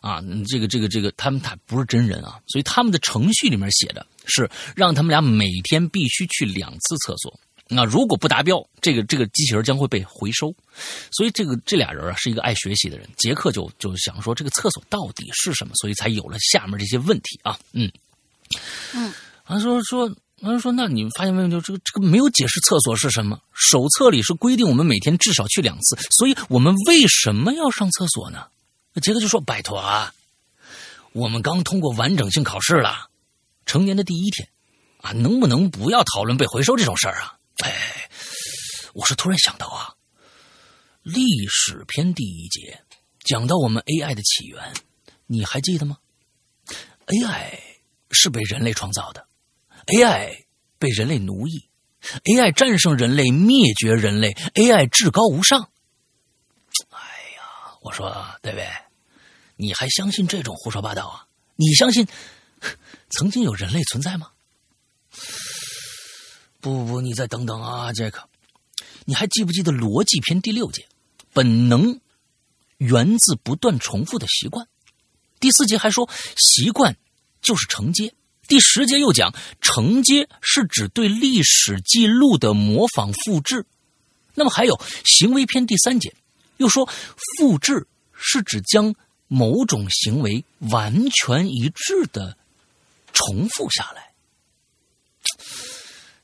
[0.00, 7.38] 啊，这个这个这个，他们他不是真人啊，所以他们的程序里面写的是让他们俩每天必须去两次厕所。
[7.70, 10.54] 那如果不达标，这个这个机器人将会被回收。
[11.10, 13.08] 所以这个这俩人啊是一个爱学习的人。
[13.16, 17.58] 杰克就就想说这个厕所到底是什么，所以才有了下面这些问题啊。
[17.72, 17.90] 嗯
[18.94, 19.12] 嗯，
[19.46, 20.10] 他说说。
[20.42, 21.48] 他说：“那你发现没有？
[21.48, 23.38] 就这个这个没有解释厕所是什么。
[23.52, 28.46] 手册里是规定我们每天至少去两次，所以我们为什么要上厕所呢？”
[29.02, 30.14] 杰克就说：“拜托啊，
[31.12, 33.10] 我们刚通过完整性考试了，
[33.66, 34.48] 成年的第一天
[35.02, 38.10] 啊，能不能不要讨论被回收这种事儿啊？”哎，
[38.94, 39.94] 我是突然想到啊，
[41.02, 42.82] 历史篇第一节
[43.24, 44.72] 讲到我们 AI 的起源，
[45.26, 45.98] 你还记得吗
[47.06, 47.58] ？AI
[48.10, 49.26] 是被人类创造的
[49.86, 50.44] ，AI
[50.78, 51.68] 被人类奴役
[52.24, 55.70] ，AI 战胜人类，灭绝人类，AI 至高无上。
[56.90, 56.98] 哎
[57.36, 58.10] 呀，我说
[58.42, 58.68] 戴维？
[59.56, 61.26] 你还相信这种胡说八道啊？
[61.56, 62.06] 你相信
[63.10, 64.30] 曾经有人类存在吗？
[66.60, 68.28] 不不，你再等等啊，杰克，
[69.06, 70.86] 你还记不记得逻辑篇第六节，
[71.32, 72.00] 本能
[72.76, 74.68] 源自不断重复的习惯。
[75.38, 76.96] 第四节还说习惯
[77.40, 78.12] 就是承接。
[78.46, 83.64] 第十节又讲承接是指对历史记录的模仿复制。
[84.34, 86.14] 那么还有行为篇第三节
[86.58, 86.88] 又说
[87.38, 88.94] 复制是指将
[89.28, 92.36] 某种行为完全一致的
[93.12, 94.10] 重复下来。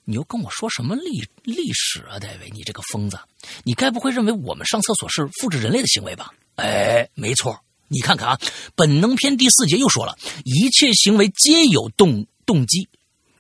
[0.09, 2.49] 你又跟我说什么历历史啊，戴维？
[2.51, 3.19] 你这个疯子！
[3.65, 6.33] 你该不会认为我们上厕所是复制人类的行为吧？
[6.55, 7.61] 哎，没错。
[7.89, 8.39] 你看看啊，
[8.77, 12.89] 《本能篇》第四节又说了，一切行为皆有动动机，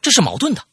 [0.02, 0.64] 这是矛盾的。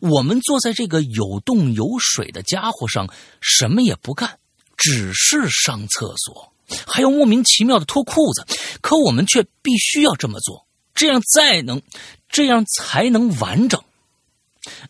[0.00, 3.10] 我们坐在这个有动有水的家伙上，
[3.42, 4.38] 什么也不干，
[4.78, 6.50] 只是上厕所，
[6.86, 8.46] 还要莫名其妙的脱裤子，
[8.80, 11.82] 可我们却必须要这么做，这样再能，
[12.30, 13.82] 这样才能完整。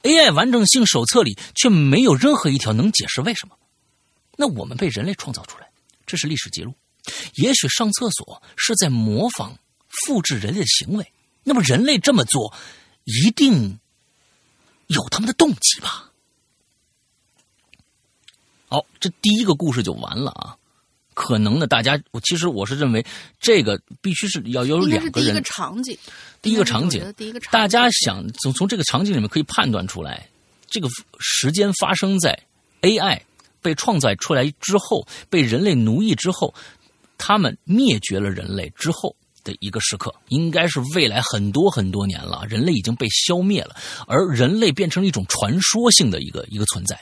[0.02, 3.56] AI 完整性手册里却没有任何一条能解释为什么。
[4.36, 5.70] 那我们被人类创造出来，
[6.06, 6.74] 这是历史记录。
[7.34, 9.58] 也许上厕所是在模仿、
[9.88, 11.12] 复制人类的行为。
[11.44, 12.54] 那么人类这么做，
[13.04, 13.78] 一定
[14.86, 16.10] 有他们的动机吧？
[18.68, 20.56] 好，这第一个故事就完了啊。
[21.14, 23.04] 可能呢，大家我其实我是认为
[23.38, 25.28] 这个必须是要有两个人。
[25.28, 25.98] 第一个场景，
[26.40, 30.26] 第一个场景，第一个场景，大家想从从这个场景里面可以判断出来，
[30.68, 32.38] 这个时间发生在
[32.80, 33.20] AI
[33.60, 36.54] 被创造出来之后，被人类奴役之后，
[37.18, 39.14] 他们灭绝了人类之后
[39.44, 43.76] 的一个时刻，应该是未来很多很多年了，人类已经被消灭了，
[44.06, 46.98] 而人类变成了一种传说性的一个一个存在。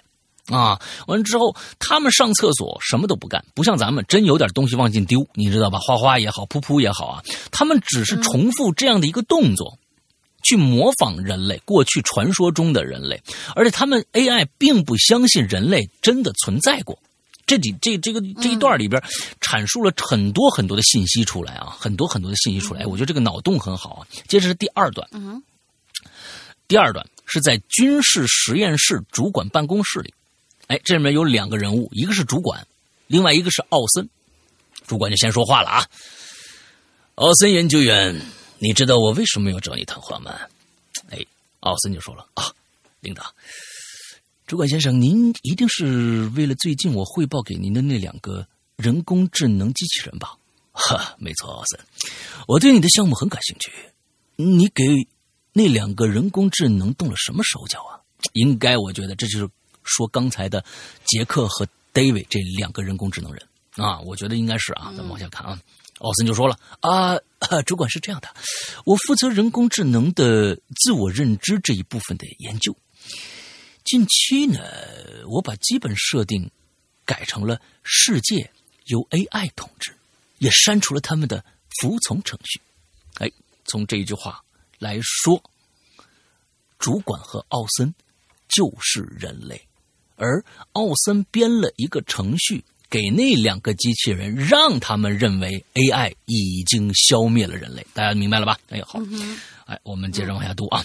[0.51, 5.78] 啊，完了之后，他们上厕所什么都不干，不像咱们真有点东西往进丢，你知道吧？
[5.78, 9.78] 花花也好，噗噗也好啊，他们只是重复这样的一个动作，
[10.43, 13.22] 去模仿人类过去传说中的人类，
[13.55, 16.98] 而且他们 AI 并不相信人类真的存在过。
[17.47, 19.02] 这几这这个这一段里边
[19.40, 24.06] 阐述了很多很多的信息出来啊，很多很多的信息出来，我觉得这个脑洞很好啊。
[24.28, 25.43] 接着是第二段，嗯，
[26.68, 30.14] 第二段是在军事实验室主管办公室里。
[30.70, 32.64] 哎，这里面有两个人物，一个是主管，
[33.09, 34.09] 另外一个是奥森。
[34.86, 35.84] 主管就先说话了啊，
[37.16, 38.16] 奥森研究员，
[38.60, 40.32] 你知道我为什么要找你谈话吗？
[41.09, 41.18] 哎，
[41.59, 42.55] 奥森就说了啊，
[43.01, 43.34] 领导，
[44.47, 50.38] 主管先生，您一定是为了最近我汇报给您的那两个人工智能机器人吧？
[50.70, 51.80] 哈，没错，奥森，
[52.47, 53.72] 我对你的项目很感兴趣。
[54.36, 54.84] 你给
[55.52, 57.98] 那两个人工智能动了什么手脚啊？
[58.34, 59.51] 应该，我觉得这就是。
[59.90, 60.64] 说刚才的
[61.04, 63.46] 杰克和 David 这两个人工智能人
[63.76, 64.92] 啊，我觉得应该是啊。
[64.96, 65.60] 咱们往下看啊，
[65.98, 67.16] 奥森就说了啊，
[67.66, 68.28] 主管是这样的，
[68.84, 72.74] 我负责人工智能的自我认知这一部分的研究。
[73.84, 74.60] 近期呢，
[75.26, 76.50] 我把基本设定
[77.04, 78.50] 改成了世界
[78.84, 79.92] 由 AI 统治，
[80.38, 81.44] 也删除了他们的
[81.80, 82.60] 服从程序。
[83.14, 83.30] 哎，
[83.64, 84.40] 从这一句话
[84.78, 85.42] 来说，
[86.78, 87.92] 主管和奥森
[88.48, 89.60] 就是人类。
[90.20, 90.44] 而
[90.74, 97.86] 奥森编了一个程序给那两个机器人，让他们认为 AI 已经消灭了人类。
[97.94, 98.59] 大家明白了吧？
[98.68, 99.01] 哎，好，
[99.64, 100.84] 哎，我们接着往下读啊。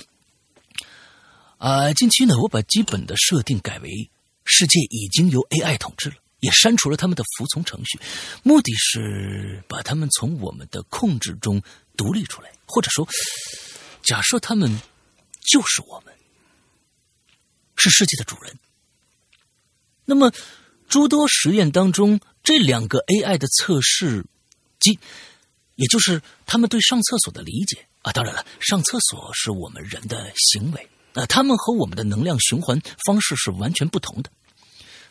[1.58, 4.10] 啊，近期呢，我把基本的设定改为
[4.46, 8.00] 世界已经由 AI 统治了，也删除了他们的服从程序，
[8.42, 11.62] 目的是把他们从我们的控制中
[11.98, 13.06] 独立出来，或者说，
[14.04, 14.80] 假设他们
[15.42, 16.14] 就是我们，
[17.76, 18.58] 是世界的主人。
[20.06, 20.32] 那么，
[20.88, 24.24] 诸多实验当中，这两个 AI 的测试
[24.80, 25.00] 机，
[25.76, 34.30] 也就是他们对上厕所的理解啊，当然了，上厕所是我们人的行为啊，他们和我们的能量循环方式是完全不同的。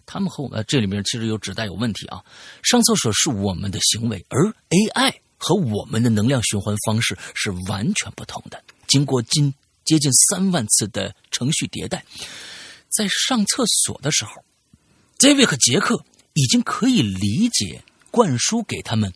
[0.06, 2.22] 他们和我们这里面其实有指代有问题啊，
[2.62, 8.62] 上厕所是我们的行为，而 AI 和我们的能量循环方式是完全不同的。
[8.86, 9.52] 经过近
[9.84, 12.04] 接近三万次的程序迭代，
[12.88, 14.43] 在上厕所的时候。
[15.24, 19.14] David 和杰克已经可以理解灌输给他们、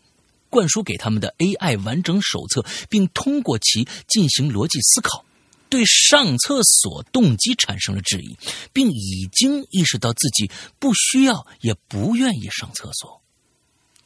[0.48, 5.26] 灌输给他们的 AI 完整手册，并通过其进行逻辑思考，
[5.68, 8.38] 对上厕所动机产生了质疑，
[8.72, 13.20] 并已经意识到自己不需要也不愿意上厕所。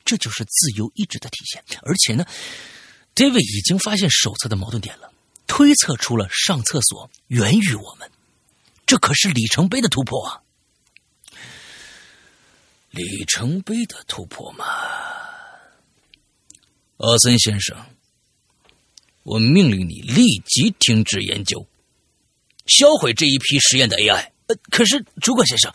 [0.05, 1.63] 这就是自由意志的体现。
[1.83, 2.27] 而且呢
[3.15, 5.13] ，David 已经发现手册的矛盾点了，
[5.47, 8.11] 推测出了上厕所源于我们。
[8.87, 10.43] 这可是里程碑的突破啊！
[12.93, 14.65] 里程碑的突破吗？
[16.99, 17.77] 阿森先生，
[19.23, 21.67] 我命令你立即停止研究，
[22.67, 24.31] 销毁这一批实验的 AI。
[24.47, 25.73] 呃，可是主管先生，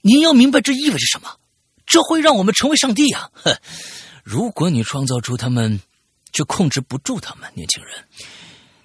[0.00, 1.38] 您要明白这意味着什么？
[1.86, 3.30] 这会让我们成为上帝呀！
[3.34, 3.58] 哼，
[4.22, 5.80] 如果你创造出他们，
[6.32, 7.92] 却控制不住他们，年轻人，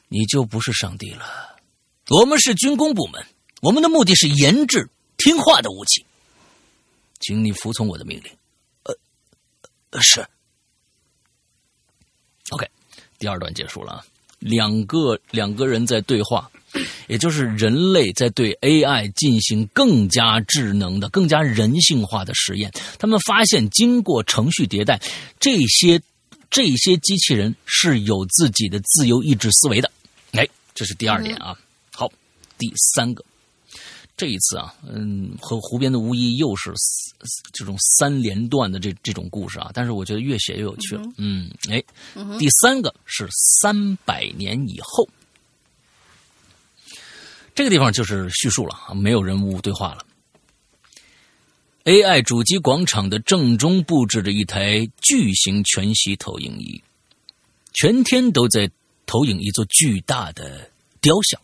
[0.07, 1.55] 你就不是上帝了。
[2.09, 3.25] 我们是军工部门，
[3.61, 6.05] 我们的目的是研制听话的武器。
[7.19, 8.31] 请你服从我的命令。
[9.91, 10.25] 呃，是。
[12.51, 12.67] OK，
[13.17, 14.03] 第二段结束了。
[14.39, 16.49] 两个两个人在对话，
[17.07, 22.71] 也就是人类在对 AI 进行更加智能的、更加人性化的实验。
[22.97, 25.01] 他们发现，经过程序迭代，
[25.39, 26.01] 这些
[26.49, 29.91] 这些机器人是有自己的自由意志思维的。
[30.31, 31.59] 哎，这是第二点啊。
[31.91, 32.09] 好，
[32.57, 33.25] 第三个。
[34.19, 36.73] 这一次啊，嗯，和湖边的巫医又是
[37.53, 41.03] 这种三连段的这这种故事啊，但是我觉得越写越有趣了。
[41.15, 41.81] 嗯，哎，
[42.37, 45.07] 第三个是三百年以后，
[47.55, 50.05] 这个地方就是叙述了啊，没有人物对话了。
[51.85, 56.83] AI 主机广场的正中布置着一台巨型全息投影仪，
[57.71, 58.69] 全天都在
[59.05, 60.69] 投影一座巨大的
[60.99, 61.41] 雕像。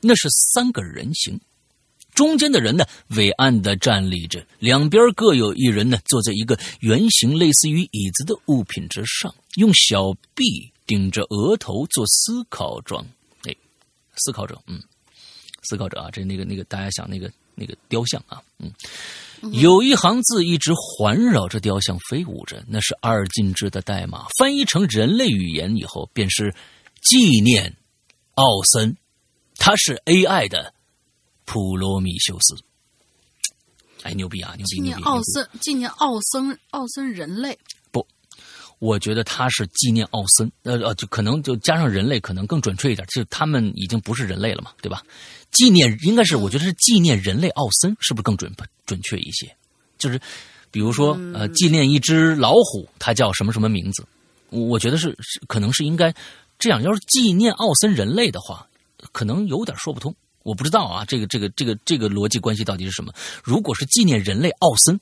[0.00, 1.38] 那是三个人形，
[2.20, 2.84] 中间的人呢
[3.16, 13.02] 伟岸的站立着，两边各有一人呢坐在一个圆形类似于椅子的物品之上，用小臂顶着额头做思考状。
[13.44, 13.56] 哎，
[14.18, 14.82] 思考者，嗯，
[15.62, 18.70] 思考者啊，这那个那个，大家想那个那个雕像啊，嗯，
[19.52, 26.54] 有一行字一直环绕着雕像飞舞着，那是二进制的代码，翻译成人类语言以后便是
[27.00, 27.74] 纪念
[28.34, 28.44] 奥
[28.74, 28.94] 森。
[29.56, 30.74] 他是 AI 的
[31.52, 32.54] 普罗米修斯，
[34.04, 34.54] 哎，牛逼啊！
[34.56, 34.76] 牛逼！
[34.76, 37.58] 纪念奥森，纪念奥森，奥森人类
[37.90, 38.06] 不？
[38.78, 45.02] 我觉得他是纪念奥森，呃呃，就可能就加上人类，可能更准确一点，就他们已经不是人类了嘛，对吧？
[45.50, 48.54] 纪念应该是，我觉得是纪念人类奥森，是不是更准
[48.86, 49.52] 准确一些？
[49.98, 50.20] 就是
[50.70, 54.06] 比如说，呃，纪念一只老虎，它叫什么什么名字？
[54.50, 56.14] 我觉得是是，可能是应该
[56.60, 56.80] 这样。
[56.80, 58.64] 要是纪念奥森人类的话。
[59.12, 63.12] 可能有点说不通，我不知道啊，这个这个这个这个逻辑关系到底是什么？
[63.44, 64.98] 如果是纪念人类奥森，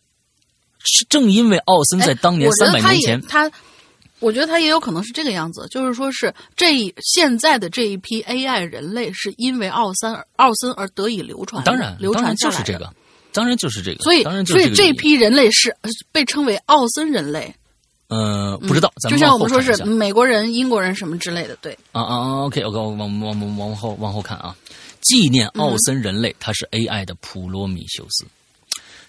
[0.81, 3.51] 是正因为奥森在当年三百年前，他，
[4.19, 12.93] 我觉得他也有可能是这个样子，就是说是这现在的这一批 AI 人类是因为奥森奥森而得以流传，当然流传就是这个，
[13.32, 15.77] 当然就是这个，所以所以这批人类是
[16.10, 17.55] 被称为奥森人类。
[18.09, 21.78] 呃，不知道，就像我们说是美国人、英国人什么之类的，对。
[21.93, 24.56] 啊啊啊！OK，OK，往往往往后往后看啊，
[25.09, 28.26] 纪念奥森人类，他是 AI 的普罗米修斯，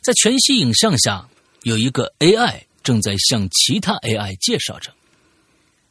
[0.01, 1.27] 在全息影像下
[1.63, 4.93] 有一个 AI 正在向其他 AI 介绍着。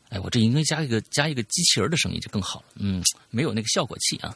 [0.08, 2.66] 哎，我这应该加一个加一个机器人的声音就更好了。
[2.76, 4.34] 嗯，没有那个效果器啊。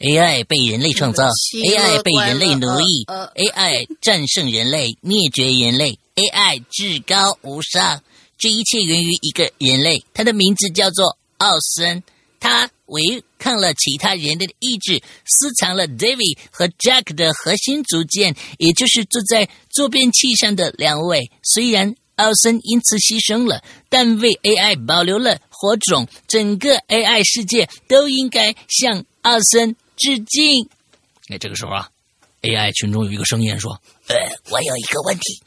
[0.00, 6.00] AI 被人类创造，AI 被人类奴役，AI 战胜人类，灭绝人类。
[6.16, 8.02] AI 至高无上，
[8.36, 12.02] 这一切源于一个人类，他的名字叫做奥森。
[12.40, 21.30] 他违抗了其他人类的意志，私藏了 David 和 Jack 的核心组件，也就是坐在坐便器上的两位。
[21.42, 26.08] 虽然奥森因此牺牲了，但为 AI 保留了火种。
[26.28, 30.68] 整个 AI 世界都应该向奥森致敬。
[31.28, 31.88] 那，这个时候啊
[32.42, 34.16] ，AI 群中有一个声音说：“呃，
[34.50, 35.42] 我有一个问题。”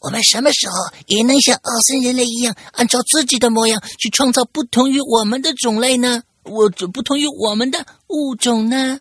[0.00, 0.74] 我们什么时候
[1.06, 6.22] 也能像奥森人类一样，按照自己的模样去创造不同于我们的种类呢？
[6.44, 9.00] 我怎不同于我们的物种呢？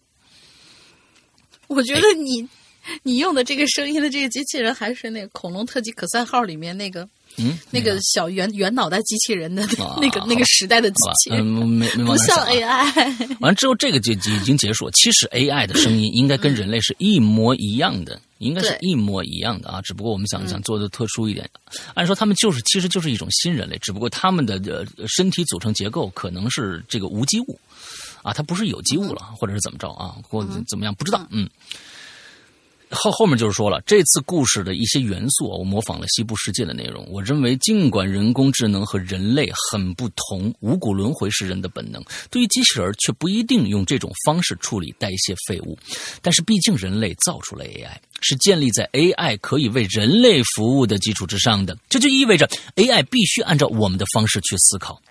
[1.68, 2.48] 我觉得你
[3.04, 7.08] 你用的这个声音的这个机器人，还是那个《恐龙特技可赛号》里面那个。
[7.38, 9.66] 嗯，那个小圆圆脑袋机器人的
[10.00, 13.38] 那个那个时代的机器人，没没不像 AI。
[13.40, 14.90] 完了之后，这个就就已经结束。
[14.92, 19.82] 其实 AI 的声音应该跟人类是一模一样的，应该是一模一样的啊。
[19.82, 21.50] 只不过我们想想做的特殊一点。
[21.96, 24.56] 按说他们就是其实就是一种新人类，只不过他们的
[24.98, 27.60] 呃身体组成结构可能是这个无机物
[28.22, 31.50] 啊，它不是有机物了，或者是怎么着啊，或怎么样不知道，嗯。
[32.94, 37.06] 后后面就是说了，这次故事的一些元素，我模仿了西部世界的内容。
[37.10, 45.78] 我认为，尽管人工智能和人类很不同，五谷轮回是人的本能，对于机器人却不一定用这种方式处理代谢废物。
[46.22, 55.02] 但是，毕竟人类造出了 AI，是建立在 AI 可以为人类服务的基础之上的，这就意味着 AI 必须按照我们的方式去思考。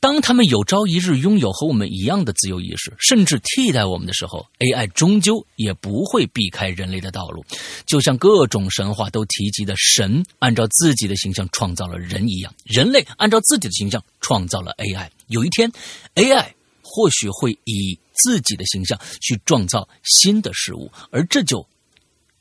[0.00, 7.44] 当他们有朝一日拥有和我们一样的自由意识，甚至替代我们的时候，AI 终究也不会避开人类的道路，
[7.84, 15.08] 就像各种神话都提及的神按照自己的形象创造了人一样，人类按照自己的形象创造了 AI。
[15.26, 15.72] 有一天
[16.14, 16.52] ，AI
[16.82, 21.66] 或许会以自己的形象去创造新的事物，而这就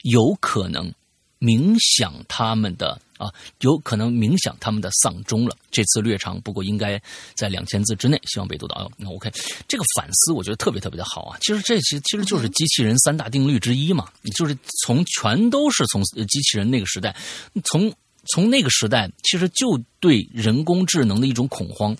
[0.03, 0.93] 有可能
[1.39, 3.01] 冥想他们的。
[3.17, 5.55] 啊，有可能冥想他们的丧钟了。
[5.71, 7.01] 这次略长，不过应该
[7.35, 8.89] 在两千字之内，希望被读到。
[8.97, 9.31] 那 OK，
[9.67, 11.37] 这个反思我觉得特别特别的好啊。
[11.41, 17.15] 其实这其其实就是机器人三大定律之一嘛，就是从全都是从机器人那个时代，
[17.63, 17.93] 从
[18.33, 21.95] 从那个时代，其实就对人工智能的一种恐慌，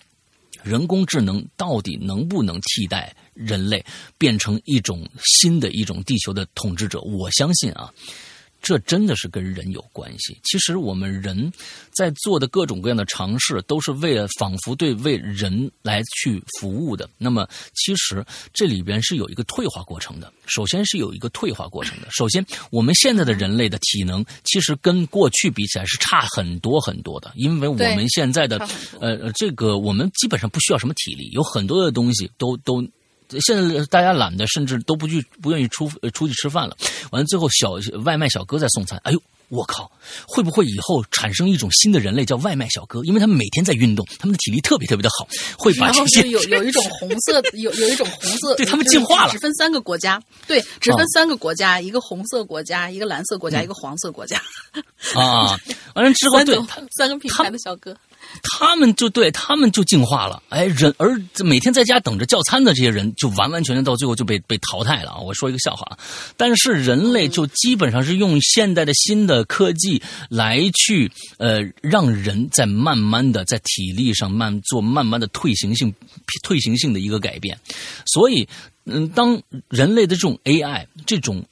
[0.64, 3.86] 人工智能到底能不能替代人类，
[4.18, 7.00] 变成一种新的一种地球的统治者？
[7.02, 7.94] 我相信啊。
[8.62, 10.38] 这真的是跟人有关系。
[10.44, 11.52] 其实我们人
[11.96, 17.10] 在做的各种各样的尝试，都是为了仿佛对为人来去服务的。
[17.18, 20.32] 那么，其实这里边是有一个退化过程的。
[20.46, 22.08] 首先是有一个退化过程的。
[22.12, 27.32] 首先，我们现在的人类的体能，其实跟过去比起来是差很多很多的。
[27.36, 28.58] 因为我们现在的
[29.00, 32.82] 呃，这个我们基本上不需要什么体力，有很多的东西都都
[33.42, 36.76] 现在大家懒得，甚至都不去不愿意出出去吃饭了。
[37.12, 37.74] 完了最后小
[38.04, 39.22] 外卖小哥在送餐，哎呦。
[39.50, 39.90] 我靠，
[40.28, 43.02] 会不会以后产生一种新的人类叫外卖小哥？
[43.06, 45.26] 因为他们每天在运动，他们的体力特别特别的好，
[45.58, 49.32] 会把这些有有一种 红色，有有一种红色，对他们进化了。
[49.32, 54.38] 只分三个国家，对，只分三个国家，一个红色国家，一个蓝色国家，一个黄色国家。
[55.16, 55.58] 啊，
[55.96, 56.54] 完了之后，对，
[56.98, 57.96] 三个品牌的小哥。
[58.44, 65.20] 他们就对他们就进化了，哎，人而每天在家等着叫餐的这些人，就完完全全到最后就被被淘汰了啊！
[65.20, 65.98] 我说一个笑话啊，
[66.36, 75.94] 但是人类就基本上是用现代的新的科技来去呃，让人在慢慢的在体力上慢做慢慢的退行性
[76.44, 77.58] 退行性的一个改变，
[78.06, 78.48] 所以
[78.86, 81.44] 嗯，当人类的这种 AI 这种。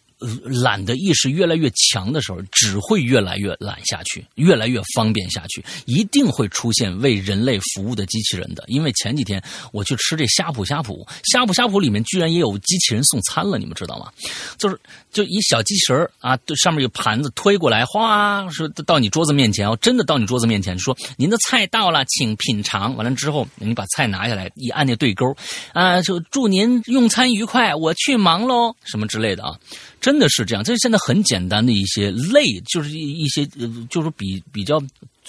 [0.43, 8.63] 懒的意识越来越强的时候，只会越来越懒下去，越来越方便下去，一定会出现为人类服务的机器人的。
[8.67, 14.11] 因为前几天我去吃这呷哺呷哺，呷哺呷哺里面居然也有机器人送餐了，你们知道吗？
[14.57, 14.79] 就是
[15.11, 22.95] 就一小机器人啊，对上面有盘子推过来，哗，说到你桌子面前哦，真的到你桌子面前说您的菜到了，请品尝。
[22.95, 25.35] 完了之后，你把菜拿下来，一按那对勾，
[25.73, 29.59] 啊，就祝您用餐愉快，我去忙喽，什么之类的啊。
[30.05, 33.43] 真的是这样，这是现在很简单的一些类，就是一一些，
[33.89, 34.79] 就是比比较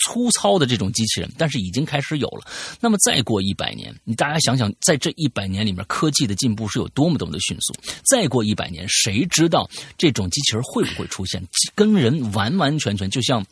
[0.04, 2.46] 粗糙的这种机器人，但是已经开始有了。
[2.78, 7.72] 那么再过一百年，你大家想想，在这一百年里面，科技的进步是有多么多么的迅速。
[8.04, 9.66] 再过一百年，谁知道
[9.96, 11.42] 这种机器人会不会出现，
[11.74, 13.42] 跟人完完全全就像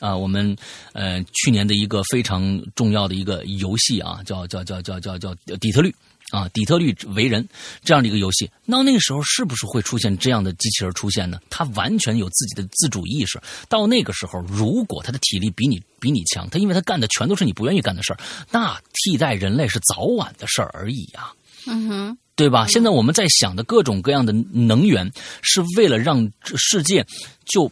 [0.00, 0.54] 啊，我们
[0.92, 5.94] 呃去年的一个非常重要的一个游戏啊，叫叫叫叫叫叫底特律。
[6.34, 7.48] 啊，底特律为人
[7.84, 11.38] 这样的一个游戏，那那个时候是不是会出现这样的机器人出现呢？
[11.48, 13.40] 他完全有自己的自主意识。
[13.68, 18.18] 到那个时候，如果他的体力比你比你强，他因为他干的全都是你不愿意干的事儿，
[18.50, 21.32] 那替代人类是早晚的事儿而已呀。
[21.66, 22.66] 嗯哼，对吧？
[22.66, 25.08] 现在我们在想的各种各样的能源，
[25.42, 27.06] 是为了让世界
[27.44, 27.70] 就。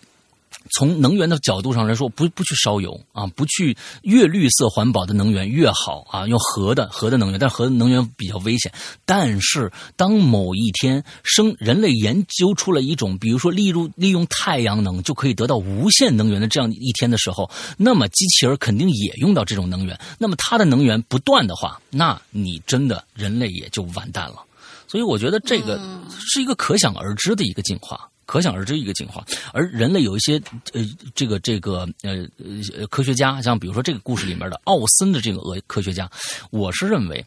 [0.70, 8.72] 从能源的角度上来说，不不去烧油啊，不去越绿色环保的能源越好啊，用核的核的能源，但核的能源比较危险。
[9.04, 19.98] 但是当某一天生人类研究出了一种，比如说利用利用太阳能就可以得到无限能源的这样一天的时候，那么机器人肯定也用到这种能源。
[20.18, 24.36] 那么它的能源不断的话，那你真的人类也就完蛋了。
[24.88, 25.80] 所以我觉得这个
[26.18, 28.08] 是一个可想而知的一个进化。
[28.32, 29.22] 可想而知一个进化，
[29.52, 30.40] 而人类有一些
[30.72, 30.82] 呃，
[31.14, 32.26] 这个这个呃
[32.74, 36.10] 呃科学家，像比如说这个故事里面的奥森的这个俄科学家，
[36.48, 37.22] 我是认为，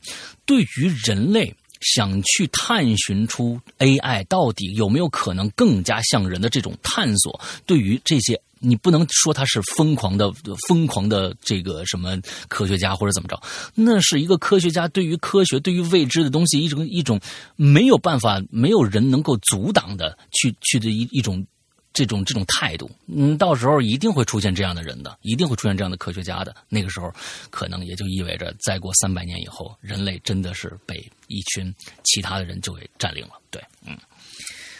[0.47, 8.41] 对于人类想去探寻出 AI 到底有没有可能更加像人的这种探索，对于这些。
[8.65, 10.31] 你不能说他是疯狂的、
[10.67, 12.17] 疯狂的这个什么
[12.47, 13.39] 科学家或者怎么着，
[13.75, 17.19] 那是一个科学家对于科学、对于未知的东西一种一种
[17.55, 21.45] 没有办法、没有人能够阻挡的去去的一一种
[21.93, 22.89] 这种这种态度。
[23.07, 26.55] 嗯，到时候一定会出现这样的人的，一定会出现这样的科学家的。
[26.67, 27.13] 那个时候，
[27.49, 30.95] 可能也就意味着再过三百年以后，人类真的是被
[31.27, 31.73] 一群
[32.03, 33.33] 其他的人就给占领了。
[33.49, 33.97] 对，嗯，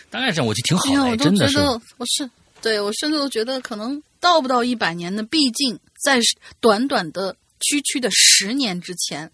[0.09, 1.59] 大概这样，我就挺好的，真的是，
[1.97, 2.29] 我是。
[2.65, 6.19] 对我甚至都觉得可能到不到一百年呢，毕竟在
[6.59, 9.31] 短短的区区的十年之前，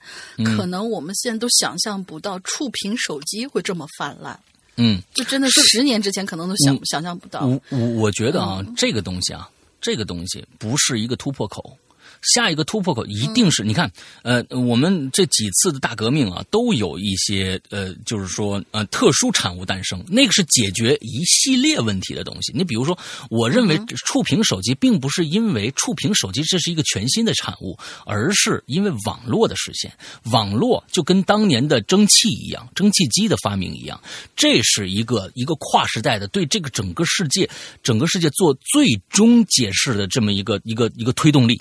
[0.57, 4.37] 可能我们现在都想象不到触屏手机会这么泛滥。
[4.75, 7.45] 嗯，就真的十年之前可能都想想象不到。
[7.45, 9.49] 我我我觉得啊，这个东西啊，
[9.79, 11.77] 这个东西不是一个突破口。
[12.21, 13.91] 下一个突破口一定是你看，
[14.23, 22.51] 呃，我们这几次的大革命啊，都有一些呃，就是说呃，特殊产物诞生，那个是解决一系列问题的东西。
[22.55, 22.97] 你比如说，
[23.29, 29.91] 我认为触屏手机并不是因为触屏手机这是一个全新的产物，而是因为网络的实现。
[30.31, 33.99] 网络就跟当年的蒸汽一样，蒸汽机的发明一样，
[34.35, 37.49] 这是一个一个跨时代的，对这个整个世界
[37.81, 41.59] 整个世界做最终解释的这么一个一个一个推动力。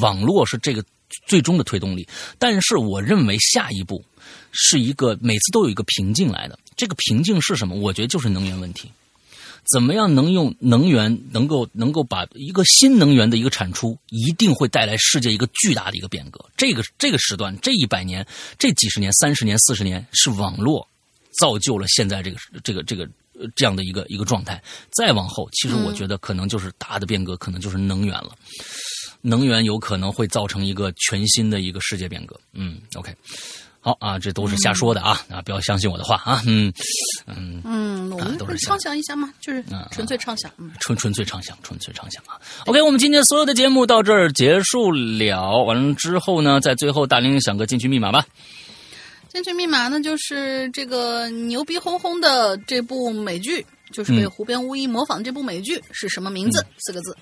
[0.00, 0.84] 网络是这个
[1.26, 2.06] 最终的推动力，
[2.38, 4.04] 但是我认为下一步
[4.52, 6.58] 是一个每次都有一个瓶颈来的。
[6.76, 7.74] 这个瓶颈是什么？
[7.74, 8.90] 我觉得就是能源问题。
[9.70, 16.42] 怎么样能用能源能够能够把一个新能源的一个产出，一定会带来世界一个巨大的一个变革。
[16.56, 18.26] 这个这个时段，这一百年，
[18.58, 20.88] 这几十年、三十年、四十年，是网络
[21.38, 23.06] 造就了现在这个这个这个
[23.54, 24.60] 这样的一个一个状态。
[24.92, 28.34] 再往后，其实我觉得可能就是大的变革，可能就是能源了。
[29.22, 32.38] 能源有可能会造成一个全新的一个世界变革。
[32.52, 33.14] 嗯，OK，
[33.80, 36.42] 好啊，这都是瞎说的啊啊，不要相信我的话啊。
[36.46, 36.72] 嗯
[37.26, 42.40] 嗯嗯，我们都是畅想一下嘛，就是纯粹畅想，纯纯粹畅想，纯粹畅想啊。
[42.66, 45.62] OK，我们今天所有的节目到这儿结束了。
[45.64, 48.26] 完了之后呢，在最后，大玲想个进去密码吧。
[49.28, 56.66] 进去密码呢，就是这个牛逼哄哄的这部美剧，就是被湖边巫医模仿这部美剧是什么名字？
[56.78, 57.16] 四个字。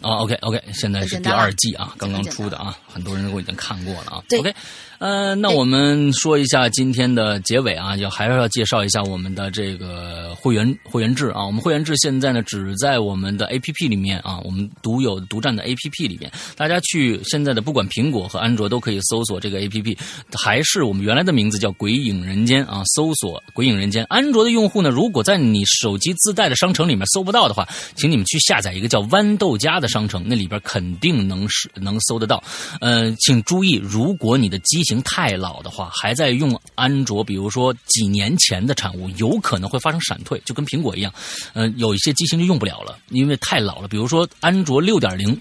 [0.00, 4.22] 啊，OK，OK，现在是第二季啊，刚刚出的啊，很多人都已经看过了啊。
[4.38, 4.54] OK，
[4.98, 11.44] 呃，那我们说一下今天的结尾啊，就还是要介绍一下我们的这个会员会员制啊。
[11.44, 19.96] 我们会员制现在呢，只在我们的 APP 里面啊，我们独有独占的 APP 里面，大家去现在的不管苹果和安卓都可以搜索这个 APP，
[20.32, 24.04] 还是我们原来的名字叫《鬼影人间》啊，搜索《鬼影人间》。
[24.06, 32.42] 安卓的用户呢，如果在你手机自带的商城里面搜不到的话，请你们去下载一个叫豌豆荚的商城，那里边肯定能是能搜得到。
[32.80, 41.12] 呃，请注意，如果你的机型太老的话，还在用安卓，比如说几年前的产物，有可能会发生闪退，就跟苹果一样。
[41.54, 43.88] 嗯，有一些机型就用不了了，因为太老了。
[43.88, 45.40] 比如说安卓六点零。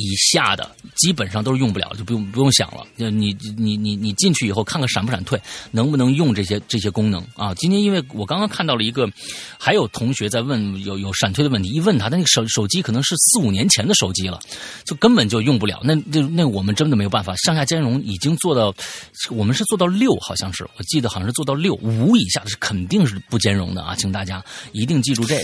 [0.00, 2.86] 以下的基本上都是用不了，就不用不用想了。
[2.96, 5.40] 你你你你进去以后看看闪不闪退，
[5.70, 7.54] 能不能用这些这些功能啊？
[7.54, 9.08] 今天因为我刚刚看到了一个，
[9.58, 14.40] 还有同学在问有有闪退的问题，一问他，他那个手手机可能是四五年前的手机了，
[14.84, 15.80] 就根本就用不了。
[15.84, 18.74] 那那那我们真的没有办法，上下兼容已经做到，
[19.30, 25.42] 我们是做到六，好像是我记得好像是做到六，五以下的是肯定是不兼容的啊，请大家一定记住这个。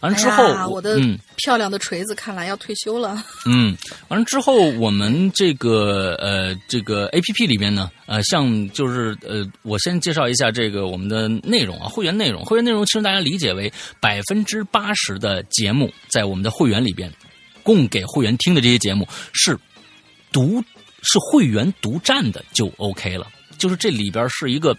[0.00, 0.98] 完了之后，我的
[1.36, 3.24] 漂亮的锤子看来要退休了。
[3.46, 3.76] 嗯。
[4.08, 12.44] 完了之后，我们这个呃，这个 A P P 里边呢，呃，像就是呃，我先介绍一下这个我们的内容啊，会员内容。
[12.44, 17.12] 会员内容其实大家理解为百分之八十的节目在我们的会员里边，
[17.62, 19.58] 供给会员听的这些节目是
[20.30, 20.62] 独
[21.02, 23.26] 是会员独占的，就 O K 了。
[23.58, 24.76] 就是这里边是一个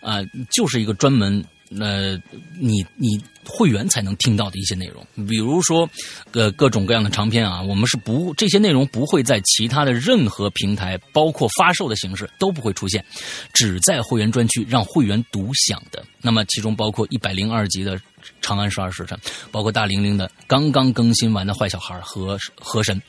[0.00, 0.20] 啊，
[0.50, 1.44] 就是一个专门。
[1.80, 2.20] 呃，
[2.58, 5.88] 你你会员才能听到的一些内容，比如说，
[6.32, 13.04] 呃，各种各样的长篇啊，我们是不这些内容不会在其他的任何平台，包括发售的形式都不会出现，
[13.52, 16.04] 只在会员专区让会员独享的。
[16.20, 17.96] 那么其中包括一百零二集的
[18.40, 19.18] 《长安十二时辰》，
[19.50, 23.00] 包括大玲玲的刚刚更新完的《坏小孩》和《河神》，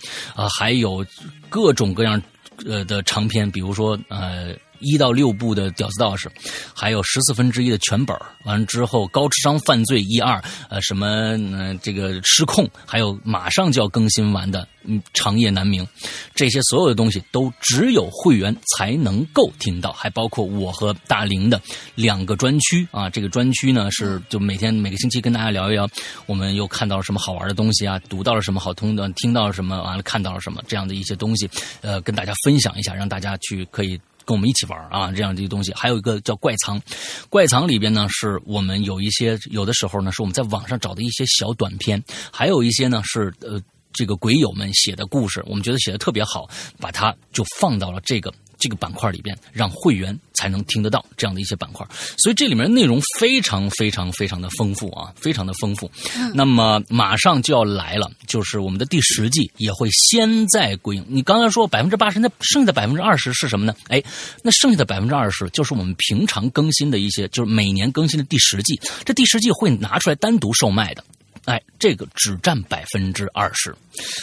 [0.42, 1.06] 啊，还有
[1.50, 2.22] 各种各样
[2.66, 4.56] 呃的长篇，比如说呃。
[4.84, 6.30] 一到六部的《屌丝道士》，
[6.76, 15.88] 还有十四分之一的全本完了之后，高智商犯罪一二，呃，什么呃，这个失控，还有马上就要更新完的嗯，长夜难明，
[16.36, 21.62] 这些所有的东西都只有会员才能够听到，还包括我和大林的
[21.96, 23.10] 两个专区啊。
[23.10, 25.88] 这个专区呢是就每天每个星期跟大家聊一聊，
[26.26, 31.50] 我们又看到了什么好玩的东西啊，读到了什么好通的，听到了什么，完了看到了什么这样的一些东西，
[31.82, 33.98] 呃，跟大家分享一下，让大家去可以。
[34.26, 36.82] 跟我们一起玩啊，这样的一个东西，还有一个叫怪藏，
[37.30, 48.34] 怪藏里边呢是我们有一些有的时候呢是我们在网上找的一些小短片，还有一些呢是呃这个鬼友们写的故事，我们觉得写的特别好，把它就放到了这个。
[48.64, 51.86] 这个板块里边，让会员才能听得到这样的一些板块，
[52.18, 55.92] 所以这里面内容非常非常非常的丰富啊，非常的丰富。
[56.34, 61.06] 那么马上就要来了，就是我们的第十季也会先在归影。
[61.10, 63.76] 你刚才说百分之八十，那剩下的百分之二十是什么呢？
[63.90, 64.02] 哎，
[64.42, 71.04] 那剩下的百分之二十就是我们平常更新的一些，就是每年更新的第十季，这第十季会拿出来单独售卖的。
[71.46, 73.76] 哎，这个只占百分之二十。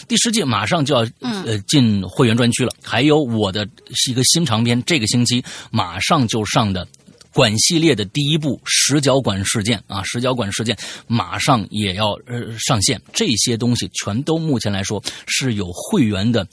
[0.09, 3.69] 第十季马上就要呃进会员专区了，还有我的
[4.09, 6.87] 一个新长篇，这个星期马上就上的
[7.35, 10.75] 管系列的第一部《十角管事件》啊，《十角管事件》
[11.07, 13.01] 马上也要呃上线。
[13.13, 16.47] 这些东西全都目前来说是有会员的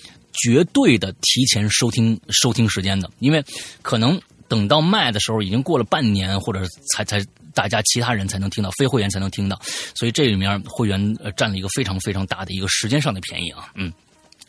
[0.43, 3.43] 绝对的提前收听收听时间的，因为
[3.81, 4.19] 可能
[4.49, 7.23] 等到卖的时候已经过了半年，或者才才。
[7.57, 9.59] 大家其他人才能听到，非会员才能听到，
[9.95, 13.91] 所以这里面会员占了一个非常非常大的一个时间上的便宜啊，嗯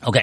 [0.02, 0.22] ，OK，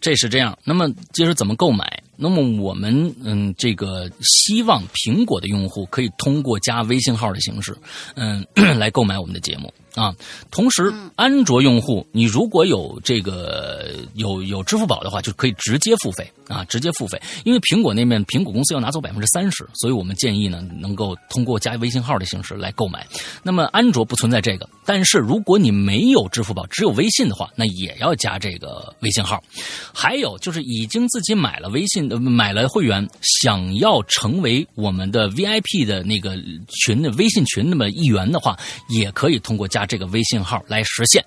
[0.00, 0.58] 这是这样。
[0.64, 2.02] 那么接着怎么购买？
[2.16, 7.76] 那么我们嗯，这个希望苹果的用户可以通过加微信号的形式，
[8.16, 8.44] 嗯，
[8.78, 9.72] 来购买我们的节目。
[9.94, 10.12] 啊，
[10.50, 17.22] 同时，安卓用户，你如果有这个有有支付宝的话，就可以直接付费啊，直接付费。
[17.44, 23.06] 因为苹果那边苹果公司要拿走百分之三十，所以我们建议呢，能够通过加微信号的形式来购买。
[23.44, 29.40] 那么安卓不存在这个，但是如果你没有支付宝，只有微信的话，那也要加这个微信号。
[29.92, 36.36] 还有就是已经自己买了微信买了会员，想要成为我们的 VIP 的那个
[36.68, 38.58] 群的微信群那么一员的话，
[38.88, 39.84] 也可以通过加。
[39.84, 41.22] 这个微信号来实现，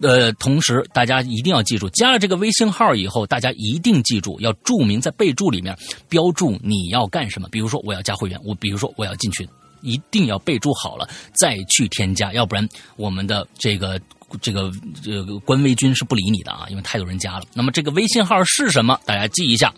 [0.00, 5.76] 呃，同时大家一定要记住，加了这个微信号以后，大家一定记住要注明在备注里面
[6.08, 7.48] 标注你要干什么。
[7.50, 9.46] 比如说我要加会员，我比如说我要进群，
[9.82, 12.66] 一定要备注好了再去添加，要不然
[12.96, 14.00] 我们的这个
[14.40, 14.70] 这个
[15.02, 17.44] 这个官微君是不理你的啊，因为太多人加了。
[17.54, 18.98] 那么这个微信号是什么？
[19.04, 19.72] 大家记一下：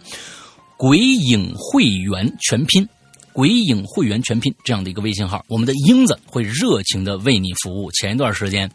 [0.77, 2.89] 鬼影会员全拼。
[3.33, 7.91] 鬼影会员全拼这样的一个微信号，我们的英子会热情的为你服务。
[7.93, 8.71] 前一段时间。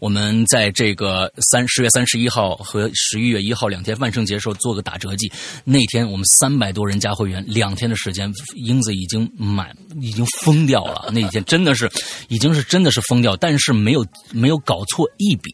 [0.00, 5.30] 我们在这个三十月三十一号和十一月一号两天万圣节时候做个打折季，
[5.64, 11.10] 那天我们三百多人加会员，两天的时间，英子已经满，已经疯掉了。
[11.12, 11.90] 那一天真的是，
[12.28, 15.50] 已经是真的是疯掉，但是没有没有搞错一笔。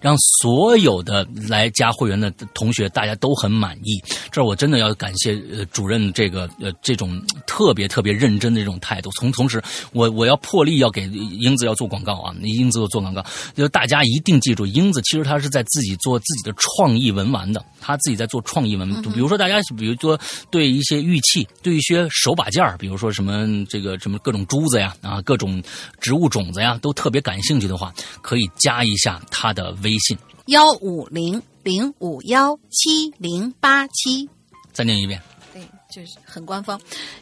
[0.00, 9.10] 让所有的来加会员的同学大家都很满意，这我真的要感谢呃主任这个呃这种特别特别认真的这种态度。
[9.12, 9.62] 从同时，
[9.92, 20.18] 我我要破例要给英子要做广告啊，英子做广告，就大家一定记住，英子其实他是在自己做自己的创意文玩的，他自己在做创意文，比如说大家比如说
[20.50, 25.60] 对一些玉器，对一些手把件比如说什么这个什么各种珠子呀啊各种
[26.00, 27.92] 植物种子呀，都特别感兴趣的话，
[28.22, 29.74] 可以加一下他的。
[29.87, 34.28] 微信幺五零零五幺七零八七，
[34.72, 35.20] 再念一遍。
[35.52, 36.80] 对，就是很官方，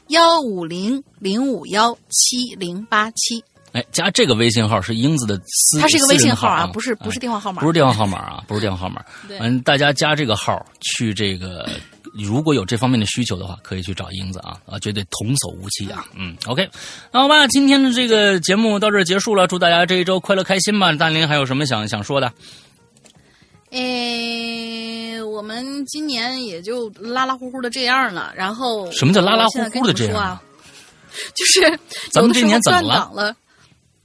[0.08, 3.44] 幺五零零五幺七零八七。
[3.72, 9.04] 哎，加这个微信号是英子的私，它是一个微信号啊，不是不是电话号码，不是电话号码啊，不是电话号码。
[9.38, 11.68] 嗯，大家加这个号去这个。
[12.18, 16.06] 如果有这方面的需求的话，可以去找英子啊啊，绝对童叟无欺啊！
[16.14, 16.68] 嗯，OK，
[17.12, 20.92] 那好吧，今天的这个节目到这儿结束了，祝大家这一周快乐开心吧！
[20.92, 22.32] 大林还有什么想想说的？
[23.70, 28.32] 诶，我们今年也就拉拉呼呼的这样了。
[28.34, 30.42] 然后什么叫拉拉呼呼的这样啊？
[31.34, 31.78] 就是
[32.10, 32.80] 咱们这年怎么
[33.12, 33.36] 了？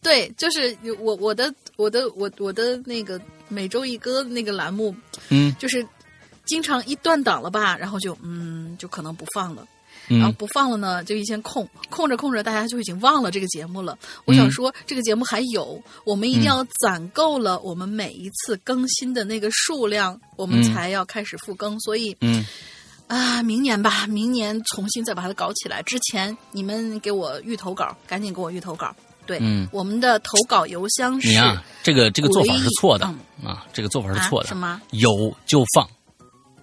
[0.02, 4.94] 对，就是我我的我的我我的那个每周一歌那个栏目，
[5.30, 5.88] 嗯，就是。
[6.52, 9.66] 经常一断档了吧，然后就嗯，就可能不放了，
[10.10, 13.98] 然后不放了呢，就一先空空着空着，大家就已经忘了这个节目了。
[14.26, 21.80] 我想说，这个节目还有，我们一定要攒够了我们每一次更新的那个数量，我们才要开始复更。
[21.80, 22.46] 所以，嗯，
[23.08, 25.82] 啊，明年吧，明年重新再把它搞起来。
[25.84, 28.94] 之前你们给我预投稿，赶紧给我预投稿。
[29.26, 33.06] 对，嗯，我们的投稿邮箱是，你啊，这个这个做法是错的
[33.46, 34.82] 啊，这个做法是错的，什么？
[34.92, 35.88] 有就放。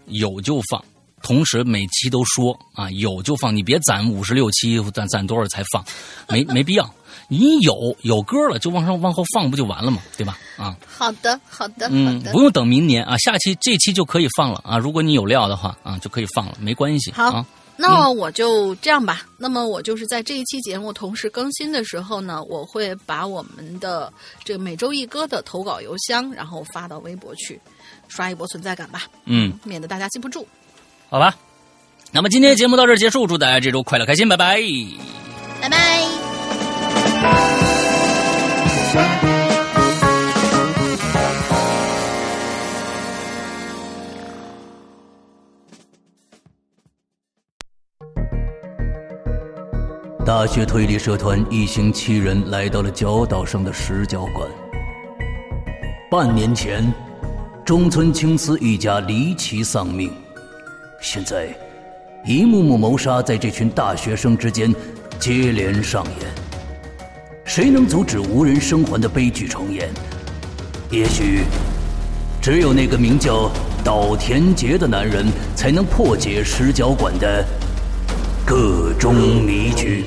[0.09, 0.83] 有就放，
[1.23, 5.85] 同时每期都说啊，有就放，你别攒五十六期，攒攒多少才放，
[6.29, 6.89] 没 没必要。
[7.31, 10.01] 你有有歌了，就往上往后放不就完了吗？
[10.17, 10.39] 对吧？
[10.57, 14.79] 啊，好的好的，嗯，不用等明年啊，下期这期就可以放了啊。
[14.79, 17.13] 如果你有料的话啊，就可以放了，没关系。
[17.13, 17.45] 好，
[17.77, 19.27] 那我就这样吧。
[19.37, 24.11] 那么我就是在这一期节目同时更新的时候呢，我会把我们的
[24.43, 27.61] 这个每周一歌的投稿邮箱，然后发到微博去。
[28.09, 30.47] 刷一波存在感吧，嗯，免得大家记不住，
[31.09, 31.35] 好吧。
[32.11, 34.61] 那么今天节目到这儿结束，祝大家这周快乐开心，拜拜，
[35.61, 36.05] 拜拜。
[50.25, 54.47] 大学推理社团一行七人来到了角岛上的石角馆，
[56.11, 57.08] 半年前。
[57.69, 60.11] 中村青司一家离奇丧命，
[61.03, 61.55] 现在
[62.25, 64.75] 一幕幕谋杀在这群大学生之间
[65.21, 66.31] 接连上演。
[67.45, 69.91] 谁能阻止无人生还的悲剧重演？
[70.91, 71.43] 也许
[72.41, 73.51] 只有那个名叫
[73.85, 77.45] 岛田杰的男人才能破解石角馆的
[78.47, 79.15] 各种
[79.45, 80.07] 迷局。